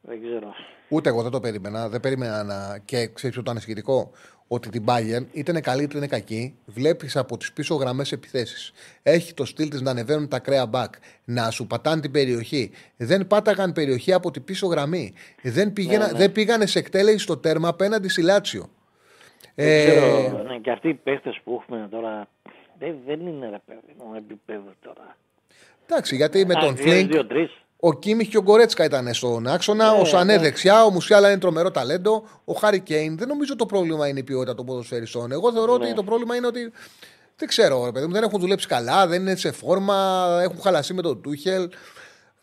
[0.00, 0.54] Δεν ξέρω.
[0.88, 1.88] Ούτε εγώ δεν το περίμενα.
[1.88, 2.78] Δεν περίμενα να.
[2.84, 4.10] Και ξέρεις ποιο το ανησυχητικό;
[4.54, 6.54] Ότι την Bayern είτε είναι καλή είτε είναι κακή.
[6.66, 8.72] Βλέπεις από τις πίσω γραμμές επιθέσεις.
[9.02, 10.88] Έχει το στυλ της να ανεβαίνουν τα κρέα back.
[11.24, 12.70] Να σου πατάνε την περιοχή.
[12.96, 15.12] Δεν πάταγαν περιοχή από την πίσω γραμμή.
[15.42, 16.18] Δεν, πήγαινα, Ναι, ναι.
[16.18, 18.68] δεν πήγανε σε εκτέλεση στο τέρμα απέναντι στη Λάτσιο.
[19.54, 22.28] Δεν Ε, ξέρω, ναι, και αυτοί οι παίχτες που έχουμε τώρα
[22.78, 25.16] δεν, δεν είναι ρε παιδί μου επίπεδο τώρα.
[25.86, 27.12] εντάξει, γιατί με Α, τον δύο, Φλικ.
[27.82, 27.96] Δύο, τρεις.
[27.96, 29.92] Ο Κίμιχ και ο Γκορέτσκα ήταν στον άξονα.
[29.94, 30.42] Ναι, ο Σανέ ναι.
[30.42, 30.84] δεξιά.
[30.84, 32.24] Ο Μουσιάλα είναι τρομερό ταλέντο.
[32.44, 33.18] Ο Χάρη Κέιν.
[33.18, 35.32] Δεν νομίζω το πρόβλημα είναι η ποιότητα των ποδοσφαιριστών.
[35.32, 35.84] Εγώ θεωρώ Ναι.
[35.84, 36.72] ότι το πρόβλημα είναι ότι.
[37.36, 39.94] Δεν ξέρω, ρε παιδί μου, δεν έχουν δουλέψει καλά, δεν είναι σε φόρμα,
[40.42, 41.68] έχουν χαλάσει με τον Τούχελ.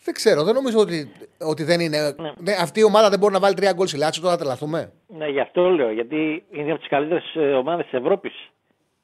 [0.04, 2.16] Δεν ξέρω, δεν νομίζω ότι, ότι δεν είναι.
[2.18, 2.32] Ναι.
[2.38, 4.92] Ναι, αυτή η ομάδα δεν μπορεί να βάλει τρία γκολ στη Λάτσιο, τώρα θα τρελαθούμε.
[5.08, 7.24] Ναι, γι' αυτό λέω, γιατί είναι από τις καλύτερες
[7.58, 8.50] ομάδες της Ευρώπης.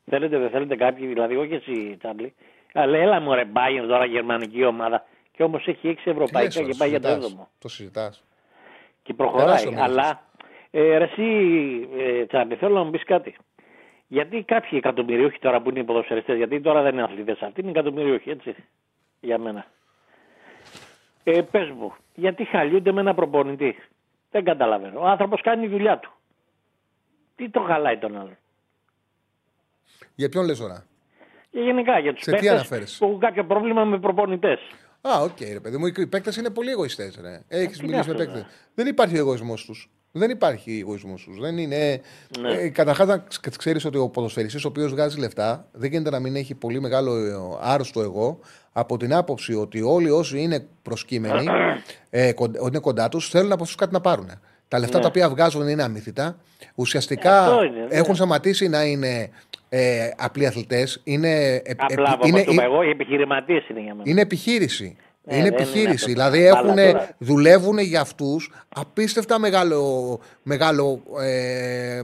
[0.09, 2.33] Θέλετε, δεν θέλετε κάποιοι, δηλαδή, όχι εσύ, Τσάμπλη.
[2.73, 5.05] Αλλά έλα μου ρε Bayern τώρα γερμανική ομάδα.
[5.35, 7.25] Και όμως έχει έξι ευρωπαϊκά Τι λες, και το πάει για το συζητάς.
[7.25, 7.49] έβδομο.
[7.59, 8.23] Το συζητάς.
[9.03, 9.45] Και προχωράει.
[9.45, 9.89] Τεράστιο μέγεθος.
[9.89, 10.21] Αλλά
[10.71, 11.23] ε, ρε, εσύ,
[11.97, 13.35] ε, Τσάμπλη, θέλω να μου πεις κάτι.
[14.07, 17.69] Γιατί κάποιοι εκατομμυριούχοι τώρα που είναι οι ποδοσφαιριστές, γιατί τώρα δεν είναι αθλητές αυτοί, είναι
[17.69, 18.55] εκατομμυριούχοι, έτσι.
[19.19, 19.65] Για μένα.
[21.23, 23.75] Ε, πες μου, γιατί χαλιούνται με ένα προπονητή;
[24.31, 24.99] Δεν καταλαβαίνω.
[24.99, 26.11] Ο άνθρωπος κάνει τη δουλειά του.
[27.35, 28.37] Τι το χαλάει τον άλλον;
[30.15, 30.85] Για ποιον λες τώρα;
[31.51, 34.59] Και γενικά για τους Σε τι παίκτες αναφέρεσαι; που έχουν κάποιο πρόβλημα με προπονητές.
[35.13, 37.19] Α, οκ, ρε παιδί μου, οι παίκτες είναι πολύ εγωιστές.
[37.47, 38.45] Έχεις είναι μιλήσει με αυτό, παίκτες.
[38.75, 39.89] Δεν υπάρχει εγωισμός τους.
[40.11, 41.39] Δεν υπάρχει εγωισμός τους.
[41.39, 42.01] Δεν είναι.
[42.39, 42.51] Ναι.
[42.53, 43.23] Ε, Καταρχάς, να
[43.57, 47.15] ξέρεις ότι ο ποδοσφαιριστής ο οποίος βγάζει λεφτά δεν γίνεται να μην έχει πολύ μεγάλο
[47.17, 48.39] ε, άρρωστο εγώ
[48.71, 51.45] από την άποψη ότι όλοι όσοι είναι προσκύμενοι,
[52.09, 54.29] ε, κον- είναι κοντά τους, θέλουν από αυτούς κάτι να πάρουν.
[54.67, 55.01] Τα λεφτά Ναι.
[55.03, 56.37] τα οποία βγάζουν είναι αμύθιτα.
[56.75, 57.87] Ουσιαστικά Αυτό είναι, ναι.
[57.89, 59.29] έχουν σταματήσει να είναι
[59.77, 61.01] ε, απλοί αθλητές.
[61.03, 64.09] Είναι, ε, Απλά επι- από είναι, αυτό που είπα εγώ, οι επιχειρηματίες είναι για μένα.
[64.09, 64.95] είναι επιχείρηση.
[65.27, 65.93] Ναι, είναι δεν είναι επιχείρηση.
[65.93, 66.07] αυτό.
[66.07, 72.01] δηλαδή Αλλά έχουν, τώρα- δουλεύουν για αυτούς απίστευτα μεγάλο, μεγάλο, ε, ε, ε,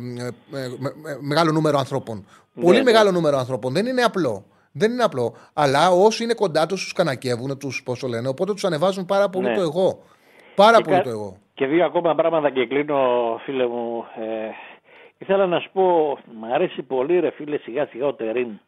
[0.79, 2.25] με- με- μεγάλο νούμερο ανθρώπων.
[2.53, 2.83] Ναι, Πολύ ναι.
[2.83, 3.73] μεγάλο νούμερο ανθρώπων.
[3.73, 4.45] Δεν είναι απλό.
[4.71, 5.35] Δεν είναι απλό.
[5.53, 8.27] Αλλά όσοι είναι κοντά τους, τους κανακεύουν, τους πώς το λένε.
[8.27, 9.55] Οπότε τους ανεβάζουν πάρα πολύ Ναι.
[9.55, 10.03] το εγώ.
[10.55, 11.37] Πάρα Και πολύ κα- το εγώ.
[11.53, 12.99] Και δύο ακόμα πράγματα και κλείνω,
[13.45, 14.03] φίλε μου.
[14.19, 14.51] Ε,
[15.21, 18.59] ήθελα να σου πω, μ' αρέσει πολύ ρε φίλε σιγά σιγά ο Τερίν.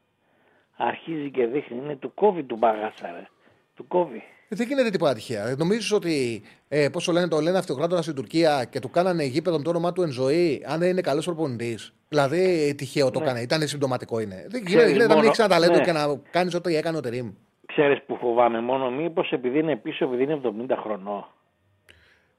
[0.77, 3.27] Αρχίζει και δείχνει, είναι του κόβει του μπαγάσα ρε.
[3.75, 4.23] Του κόβει.
[4.49, 5.55] Ε, Δεν γίνεται τίποτα τυχαία.
[5.57, 9.57] Νομίζεις ότι, ε, πώς το λένε, το λένε αυτοκράτορα στην Τουρκία και του κάνανε γήπεδο
[9.57, 11.93] με το όνομά του εν ζωή, αν δεν είναι καλός προπονητής.
[12.09, 13.25] Δηλαδή, τυχαίο το Ναι.
[13.25, 13.41] έκανε.
[13.41, 14.35] Ήταν συμπτωματικό είναι.
[14.35, 15.83] Δεν Ξέρεις γίνεται γίνεται να μην μόνο- έχεις ένα ταλέντο ναι.
[15.83, 17.31] και να κάνεις ό,τι έκανε ο Τερήμ.
[17.65, 21.25] Ξέρεις που φοβάμαι μόνο μήπως επειδή είναι πίσω, επειδή είναι 70 χρονών.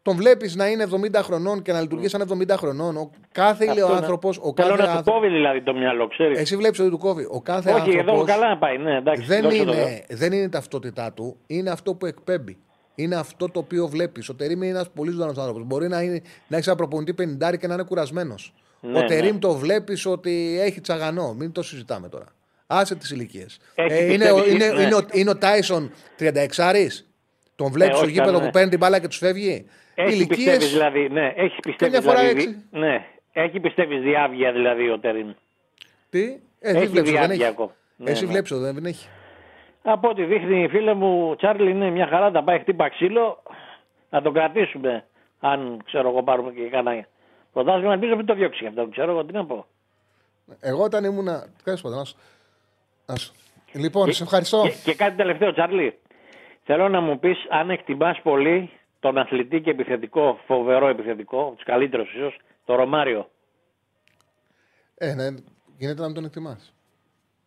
[0.05, 2.97] Τον βλέπεις να είναι 70 χρονών και να λειτουργεί σαν 70 χρονών.
[2.97, 4.29] Ο κάθε Αυτό ηλιοάνθρωπο.
[4.31, 5.11] να- Ο Θέλω κάθε να του άνθρωπο.
[5.13, 6.39] κόβει δηλαδή το μυαλό, ξέρεις.
[6.39, 7.27] Εσύ βλέπεις ότι του κόβει.
[7.31, 9.25] Ο κάθε Όχι, εδώ άνθρωπος καλά να πάει, ναι, εντάξει.
[9.27, 9.81] δεν, δώσε το εδώ.
[9.81, 12.57] είναι, δεν είναι η ταυτότητά του, είναι αυτό που εκπέμπει.
[12.95, 14.29] Είναι αυτό το οποίο βλέπεις.
[14.29, 15.63] Ο Τερήμ είναι ένας πολύ ζωντανός άνθρωπος.
[15.65, 18.55] Μπορεί να, είναι, να έχεις ένα προπονητή 50 και να είναι κουρασμένος.
[18.81, 19.39] Ναι, ο Τερήμ ναι.
[19.39, 21.35] το βλέπεις ότι έχει τσαγανό.
[21.39, 22.27] Μην το συζητάμε τώρα.
[22.67, 23.59] Άσε τις ηλικίες.
[23.75, 24.83] Έχει είναι, πιστεύει, ο- είναι, ναι.
[24.83, 27.05] είναι, ο- είναι ο Τάισον 36
[27.57, 28.45] Τον βλέπεις Ε, στο όχι, γήπεδο ναι.
[28.45, 29.67] που παίρνει την μπάλα και τους φεύγει.
[29.95, 30.37] Έχει ηλικίες.
[30.37, 32.65] πιστεύεις δηλαδή, ναι, έχει πιστεύεις Καμιά φορά δηλαδή, έξι.
[32.71, 35.33] ναι, έχει πιστεύεις διάβγεια δηλαδή ο Τερίμ;
[36.11, 37.55] Τι, ε, δεν Έχει βλέπεις, δεν διάβγεια έχει.
[37.55, 37.75] ακόμα.
[37.97, 38.31] Ναι, Εσύ ναι.
[38.31, 39.09] βλέπεις, δεν δεν έχει.
[39.83, 43.43] Από ό,τι δείχνει η φίλε μου, Τσάρλι είναι μια χαρά, θα πάει χτύπα ξύλο,
[44.11, 45.05] να τον κρατήσουμε.
[45.41, 47.07] Αν ξέρω εγώ πάρουμε και κανένα
[47.53, 49.67] πρωτάθλημα, ελπίζω μην το διώξει αυτό, ξέρω εγώ τι να πω.
[50.61, 51.47] Εγώ όταν ήμουνα.
[51.65, 52.17] Τέλο πάντων, άσου.
[53.07, 53.33] Άσου.
[53.73, 54.63] Λοιπόν, σε ευχαριστώ.
[54.63, 55.99] Και, και κάτι τελευταίο, Τσάρλι.
[56.65, 58.71] Θέλω να μου πεις αν εκτιμάς πολύ
[59.05, 63.31] τον αθλητή και επιθετικό, φοβερό επιθετικό, τους καλύτερους ίσως, το Ρωμάριο.
[64.95, 65.29] Ε, ναι,
[65.77, 66.75] γίνεται να μην τον εκτιμάς.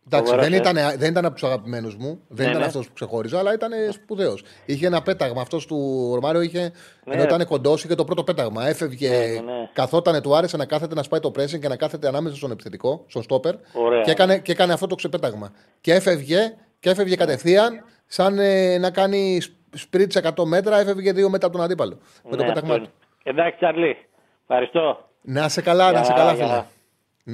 [0.06, 0.56] Εντάξει, Φοβερός, δεν ε.
[0.56, 2.66] ήταν, δεν ήταν από τους αγαπημένους μου, δεν Ναι, ήταν ναι.
[2.66, 4.44] αυτός που ξεχώριζα, αλλά ήταν σπουδαίος.
[4.66, 5.40] Είχε ένα πέταγμα.
[5.40, 6.72] Αυτός του Ρωμάριο είχε.
[7.04, 7.14] Ναι.
[7.14, 8.66] Ενώ ήταν κοντός, είχε το πρώτο πέταγμα.
[8.66, 9.70] Έφευγε, Ναι, ναι.
[9.72, 13.04] καθότανε, του άρεσε να κάθεται να σπάει το pressing και να κάθεται ανάμεσα στον επιθετικό,
[13.08, 13.54] στον στόπερ.
[13.72, 14.02] Ωραία.
[14.02, 15.52] Και έκανε, και έκανε αυτό το ξεπέταγμα.
[15.80, 19.40] Και έφευγε, και έφευγε κατευθείαν, σαν ε, να κάνει
[19.74, 21.98] σπριτ σε 100 μέτρα, έφευγε 2 μέτρα από τον αντίπαλο.
[22.24, 22.92] με το Ναι, πέταγμα αυτό του.
[23.24, 23.32] είναι.
[23.36, 23.96] Εντάξει, Τσάρλι.
[24.40, 25.10] Ευχαριστώ.
[25.22, 26.46] Να σε καλά, να Γεια, σε καλά, γεια.
[26.46, 26.64] φίλε.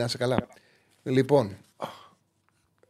[0.02, 0.36] Να σε καλά.
[1.02, 1.56] Λοιπόν,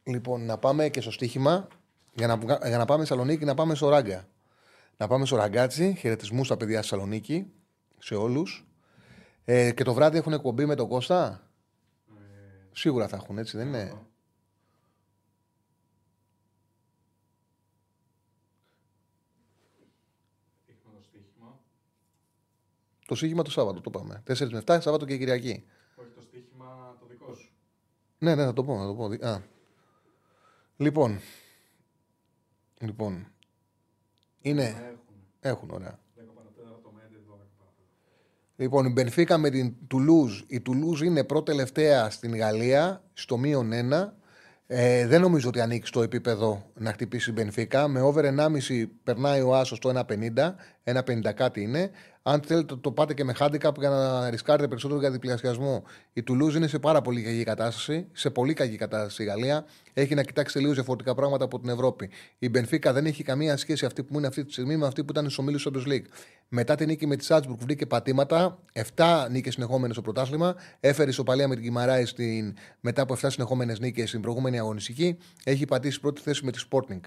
[0.03, 1.69] λοιπόν, να πάμε και στο στοίχημα
[2.13, 4.25] για να, βγα- για να πάμε Θεσσαλονίκη, να πάμε στο Ράγκα.
[4.97, 7.53] Να πάμε στο Ραγκάτσι, χαιρετισμούς στα παιδιά στη Θεσσαλονίκη,
[7.99, 8.67] σε όλους.
[9.45, 11.41] Ε, και το βράδυ έχουν εκπομπή με τον Κώστα;
[12.73, 13.93] Σίγουρα θα έχουν, έτσι δεν είναι;
[20.69, 21.59] Έχουμε το στοίχημα.
[23.07, 24.23] Το στοίχημα το Σάββατο, το πάμε.
[24.27, 25.65] 4 με 7, Σάββατο και Κυριακή.
[25.95, 27.51] Όχι το στοίχημα το δικό σου.
[28.19, 28.79] Ναι, ναι, θα το πω.
[28.79, 29.27] Θα το πω.
[29.27, 29.43] Α.
[30.77, 31.21] Λοιπόν.
[32.81, 33.27] Λοιπόν.
[34.41, 34.97] Είναι.
[35.41, 35.99] Έχουν, ωραία.
[36.17, 37.83] 10 παρατέταρτο με 11, 12 παρατέταρτο.
[38.57, 40.41] Λοιπόν, η Μπενφίκα με την Τουλούζ.
[40.47, 44.15] Η Τουλούζ είναι πρώτη τελευταία στην Γαλλία, στο μείον 1.
[44.67, 47.89] Ε, δεν νομίζω ότι ανήκει στο επίπεδο να χτυπήσει η Μπενφίκα.
[47.89, 50.55] Με over 1,5 περνάει ο Άσος στο 1,50.
[50.85, 51.91] 1,50 κάτι είναι.
[52.23, 55.85] Αν θέλετε, το πάτε και με handicap για να ρισκάρετε περισσότερο για διπλασιασμό.
[56.13, 58.07] Η Τουλούζ είναι σε πάρα πολύ κακή κατάσταση.
[58.13, 59.65] Σε πολύ κακή κατάσταση η Γαλλία.
[59.95, 62.11] Έχει να κοιτάξει τελείω διαφορετικά πράγματα από την Ευρώπη.
[62.39, 65.11] Η Μπενφίκα δεν έχει καμία σχέση αυτή που είναι αυτή τη στιγμή με αυτή που
[65.11, 66.07] ήταν στου ομίλου Champions League.
[66.57, 68.59] Μετά την νίκη με τη Σάτσμπουργκ βρήκε πατήματα.
[68.97, 70.55] 7 νίκες συνεχόμενες στο πρωτάθλημα.
[70.81, 72.55] Έφερε ισοπαλία με την Κιμαράη στην...
[72.81, 75.19] μετά από 7 συνεχόμενες νίκες στην προηγούμενη αγωνιστική.
[75.45, 77.01] Έχει πατήσει πρώτη θέση με τη Sporting.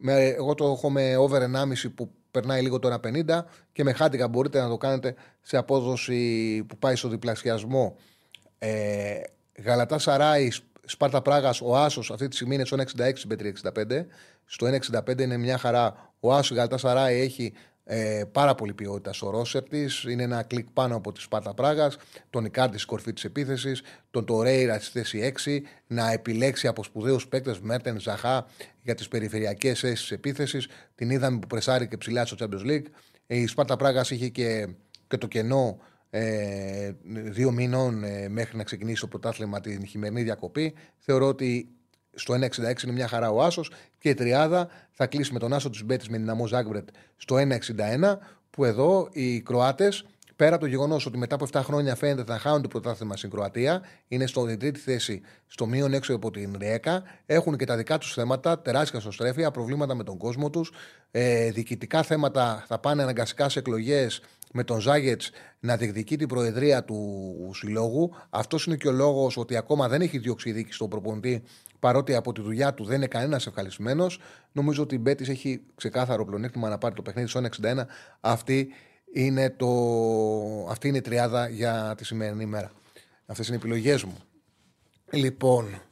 [0.00, 3.40] Με, εγώ το έχω με over 1,5 που περνάει λίγο το 1,50
[3.72, 7.96] και με χάτικα μπορείτε να το κάνετε σε απόδοση που πάει στο διπλασιασμό.
[8.58, 9.20] Ε,
[9.64, 10.48] Γαλατά Σαράι,
[10.84, 14.06] Σπάρτα Πράγας, ο Άσος αυτή τη στιγμή είναι στο 1,66 με 3,65.
[14.44, 16.12] Στο 1,65 είναι μια χαρά.
[16.20, 17.52] Ο Άσος Γαλατά Σαράι έχει
[17.84, 20.02] ε, πάρα πολύ ποιότητα στο ρόσερ της.
[20.02, 21.96] Είναι ένα κλικ πάνω από τη Σπάρτα Πράγας.
[22.30, 23.82] Τον Ικάρντι στη κορφή της επίθεσης.
[24.10, 25.62] Τον Τορέιρα στη θέση 6.
[25.86, 28.46] Να επιλέξει από σπουδαίους παίκτες Μέρτεν Ζαχά
[28.82, 30.68] για τις περιφερειακές θέσεις της επίθεσης.
[30.94, 32.86] Την είδαμε που πρεσάρει και ψηλά στο Champions League.
[33.26, 34.68] Ε, Η Σπάρτα Πράγας είχε και,
[35.06, 35.78] και το κενό
[36.10, 40.74] ε, δύο μήνων ε, μέχρι να ξεκινήσει το πρωτάθλημα την χειμερινή διακοπή.
[40.98, 41.68] Θεωρώ ότι
[42.14, 45.70] στο 1,66 είναι μια χαρά ο Άσος και η τριάδα θα κλείσει με τον Άσο
[45.70, 48.18] της Μπέτης με την Αμό Ζάγκμπρετ στο 1,61.
[48.50, 50.04] Που εδώ οι Κροάτες,
[50.36, 53.16] πέρα από το γεγονός ότι μετά από 7 χρόνια φαίνεται ότι θα χάνουν το πρωτάθλημα
[53.16, 57.02] στην Κροατία, είναι στην τρίτη θέση στο μείον έξω από την Ρέκα.
[57.26, 60.72] Έχουν και τα δικά τους θέματα, τεράστια σωστρέφεια, προβλήματα με τον κόσμο τους.
[61.10, 64.20] Ε, διοικητικά θέματα θα πάνε αναγκαστικά σε εκλογές
[64.56, 68.10] με τον Ζάγετς να διεκδικεί την προεδρία του συλλόγου.
[68.30, 71.42] Αυτός είναι και ο λόγος ότι ακόμα δεν έχει διώξει η δίκη στον προπονητή,
[71.78, 74.18] παρότι από τη δουλειά του δεν είναι κανένας ευχαριστημένος.
[74.52, 77.84] Νομίζω ότι η Μπέτης έχει ξεκάθαρο πλεονέκτημα να πάρει το παιχνίδι στο 1,61.
[78.20, 78.68] Αυτή
[79.12, 79.68] είναι, το...
[80.70, 82.72] Αυτή είναι η τριάδα για τη σημερινή μέρα.
[83.26, 84.16] Αυτές είναι οι επιλογές μου.
[85.10, 85.82] Λοιπόν,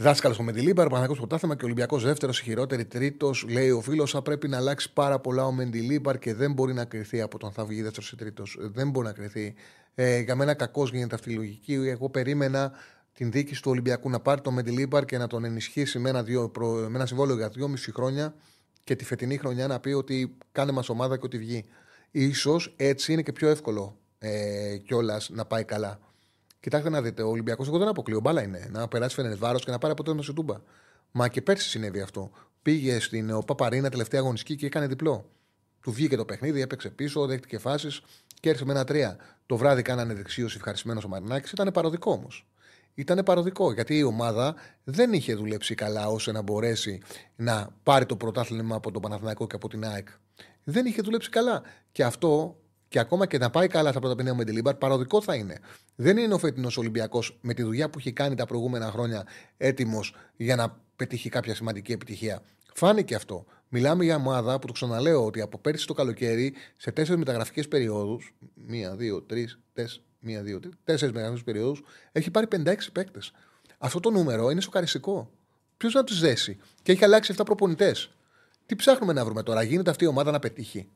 [0.00, 3.46] Δάσκαλος ο Μεντιλίμπαρ, Παναγό Πρωτάθλημα και Ολυμπιακός δεύτερος, η χειρότερη τρίτος.
[3.48, 6.84] Λέει ο φίλος, θα πρέπει να αλλάξει πάρα πολλά ο Μεντιλίμπαρ και δεν μπορεί να
[6.84, 8.56] κρυθεί από τον θα βγει δεύτερος ή τρίτος.
[8.60, 9.54] Δεν μπορεί να κρυθεί.
[9.94, 11.74] Ε, για μένα κακώ γίνεται αυτή η λογική.
[11.74, 12.72] Εγώ περίμενα
[13.12, 16.48] την δίκηση του Ολυμπιακού να πάρει τον Μεντιλίμπαρ και να τον ενισχύσει με ένα, δύο,
[16.48, 18.34] προ, με ένα συμβόλαιο για δυόμιση χρόνια
[18.84, 21.64] και τη φετινή χρονιά να πει ότι κάνε μας ομάδα και ότι βγει.
[22.10, 26.00] Ίσως έτσι είναι και πιο εύκολο ε, κιόλας να πάει καλά.
[26.60, 28.20] Κοιτάξτε να δείτε, ο Ολυμπιακός εγώ δεν αποκλείω.
[28.20, 28.68] Μπάλα είναι.
[28.70, 30.60] Να περάσει φαίνεται βάρο και να πάρει αποτέλεσμα σε τούμπα.
[31.10, 32.30] Μα και πέρσι συνέβη αυτό.
[32.62, 35.30] Πήγε στην ο Παπαρίνα τελευταία αγωνιστική και έκανε διπλό.
[35.80, 38.02] Του βγήκε το παιχνίδι, έπαιξε πίσω, δέχτηκε φάσεις
[38.40, 39.16] και ήρθε με ένα τρία.
[39.46, 41.50] Το βράδυ κάνανε δεξίωση ευχαριστημένος ο Μαρινάκης.
[41.50, 42.46] Ήταν παροδικό όμως.
[42.94, 44.54] Ήταν παροδικό γιατί η ομάδα
[44.84, 47.02] δεν είχε δουλέψει καλά ώστε να μπορέσει
[47.36, 50.08] να πάρει το πρωτάθλημα από τον Παναθηναϊκό και από την ΑΕΚ.
[50.64, 51.62] Δεν είχε δουλέψει καλά.
[51.92, 52.59] Και αυτό
[52.90, 55.60] και ακόμα και να πάει καλά στα πρώτα παιχνίδια με Μεντιλίμπαρ, παροδικό θα είναι.
[55.96, 59.26] Δεν είναι ο φετινός Ολυμπιακός με τη δουλειά που έχει κάνει τα προηγούμενα χρόνια
[59.56, 62.42] έτοιμος για να πετύχει κάποια σημαντική επιτυχία.
[62.74, 63.44] Φάνηκε αυτό.
[63.68, 68.34] Μιλάμε για ομάδα που το ξαναλέω ότι από πέρσι το καλοκαίρι σε τέσσερις μεταγραφικές περιόδους,
[68.54, 69.60] μία, δύο, τρεις,
[70.18, 73.32] μία, δύο, τρει, τέσσερις μεταγραφικές περιόδους, έχει πάρει 56 παίκτες.
[73.78, 75.30] Αυτό το νούμερο είναι σοκαριστικό.
[75.76, 76.58] Ποιος να τους δέσει.
[76.82, 78.10] Και έχει αλλάξει 7 προπονητές.
[78.66, 80.88] Τι ψάχνουμε να βρούμε τώρα, γίνεται αυτή η ομάδα να πετύχει;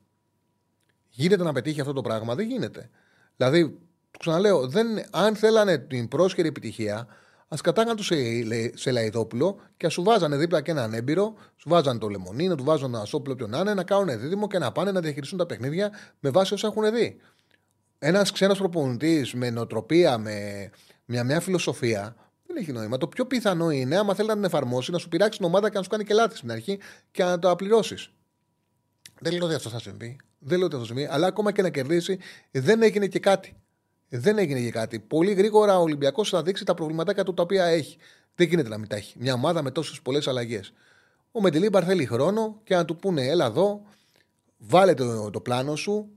[1.17, 2.91] Γίνεται να πετύχει αυτό το πράγμα, δεν γίνεται.
[3.37, 3.79] Δηλαδή,
[4.11, 7.07] το ξαναλέω, δεν, αν θέλανε την πρόσχερη επιτυχία,
[7.49, 8.15] ας κατάγαν του σε,
[8.75, 12.57] σε Λαϊδόπουλο και ας σου βάζανε δίπλα και έναν έμπειρο, σου βάζανε το λεμονί, να
[12.57, 15.39] του βάζουν ένα σόπλο ποιον να είναι, να κάνουν δίδυμο και να πάνε να διαχειριστούν
[15.39, 17.17] τα παιχνίδια με βάση όσα έχουν δει.
[17.99, 20.71] Ένας ξένος προπονητής με νοοτροπία, με
[21.05, 22.17] μια, μια φιλοσοφία,
[22.47, 22.97] δεν έχει νόημα.
[22.97, 25.77] Το πιο πιθανό είναι, άμα θέλει να την εφαρμόσει, να σου πειράξει την ομάδα και
[25.77, 26.79] να σου κάνει και λάθη στην αρχή
[27.11, 27.97] και να το απληρώσει.
[29.21, 30.17] Δεν λέω ότι αυτό θα συμβεί.
[30.45, 31.09] Δεν λέω ότι αυτό θα συμβεί.
[31.11, 32.19] Αλλά ακόμα και να κερδίσει,
[32.51, 33.57] δεν έγινε και κάτι.
[34.09, 34.99] Δεν έγινε και κάτι.
[34.99, 37.99] Πολύ γρήγορα ο Ολυμπιακός θα δείξει τα προβληματάκια του τα οποία έχει.
[38.35, 39.17] Δεν γίνεται να μην τα έχει.
[39.19, 40.73] Μια ομάδα με τόσες πολλές αλλαγές.
[41.31, 43.83] Ο Μεντιλίμπαρ θέλει χρόνο και να του πούνε: Έλα εδώ,
[44.57, 46.09] βάλε το, το πλάνο σου,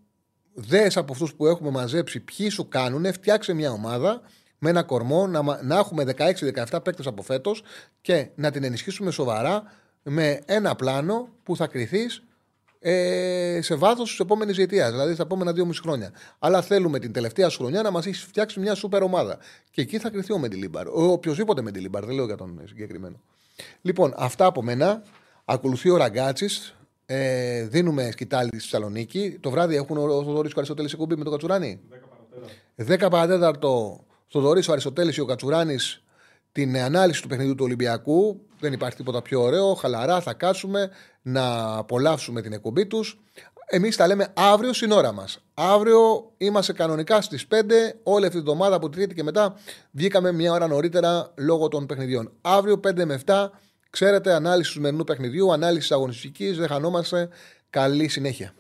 [0.54, 4.22] δες από αυτούς που έχουμε μαζέψει ποιοι σου κάνουν, φτιάξε μια ομάδα
[4.58, 7.64] με ένα κορμό, να, να έχουμε 16-17 παίκτες από φέτος
[8.02, 9.64] και να την ενισχύσουμε σοβαρά
[10.04, 12.27] με ένα πλάνο που θα κρυθείς
[12.80, 16.12] ε, σε βάθος της επόμενης διετίας, δηλαδή στα επόμενα δύο μισή χρόνια.
[16.40, 19.38] Αλλά θέλουμε την τελευταία σου χρονιά να μας έχεις φτιάξει μια σούπερ ομάδα.
[19.72, 20.88] Και εκεί θα κρυθεί ο Μεντιλίμπαρ.
[20.88, 23.20] Ο οποιοδήποτε Μεντιλίμπαρ, δεν λέω για τον συγκεκριμένο.
[23.82, 25.04] Λοιπόν, αυτά από μένα.
[25.46, 26.76] Ακολουθεί ο Ραγκάτσης.
[27.06, 29.38] Ε, δίνουμε σκητάλη στη Θεσσαλονίκη.
[29.40, 31.80] Το βράδυ έχουν ο Θοδωρής Αριστοτέλης εκπομπή με τον Κατσουράνη;
[32.76, 34.04] 10 παρατέταρτο.
[34.28, 36.04] Θοδωρής ο Αριστοτέλης και ο Κατσουράνης
[36.52, 38.42] την ανάλυση του παιχνιδιού του Ολυμπιακού.
[38.60, 39.74] Δεν υπάρχει τίποτα πιο ωραίο.
[39.74, 40.90] Χαλαρά θα κάτσουμε
[41.22, 43.20] να απολαύσουμε την εκπομπή τους.
[43.70, 45.40] Εμείς τα λέμε αύριο στην ώρα μας.
[45.54, 48.00] Αύριο είμαστε κανονικά στις 5.
[48.04, 49.56] Όλη αυτή την εβδομάδα από τη Τρίτη και μετά
[49.92, 52.32] βγήκαμε μια ώρα νωρίτερα λόγω των παιχνιδιών.
[52.42, 53.50] Αύριο 5 με 7.
[53.90, 56.58] Ξέρετε, ανάλυση του σημερινού παιχνιδιού, ανάλυση αγωνιστικής.
[56.58, 57.30] Δεν χανόμαστε.
[57.70, 58.54] Καλή συνέχεια.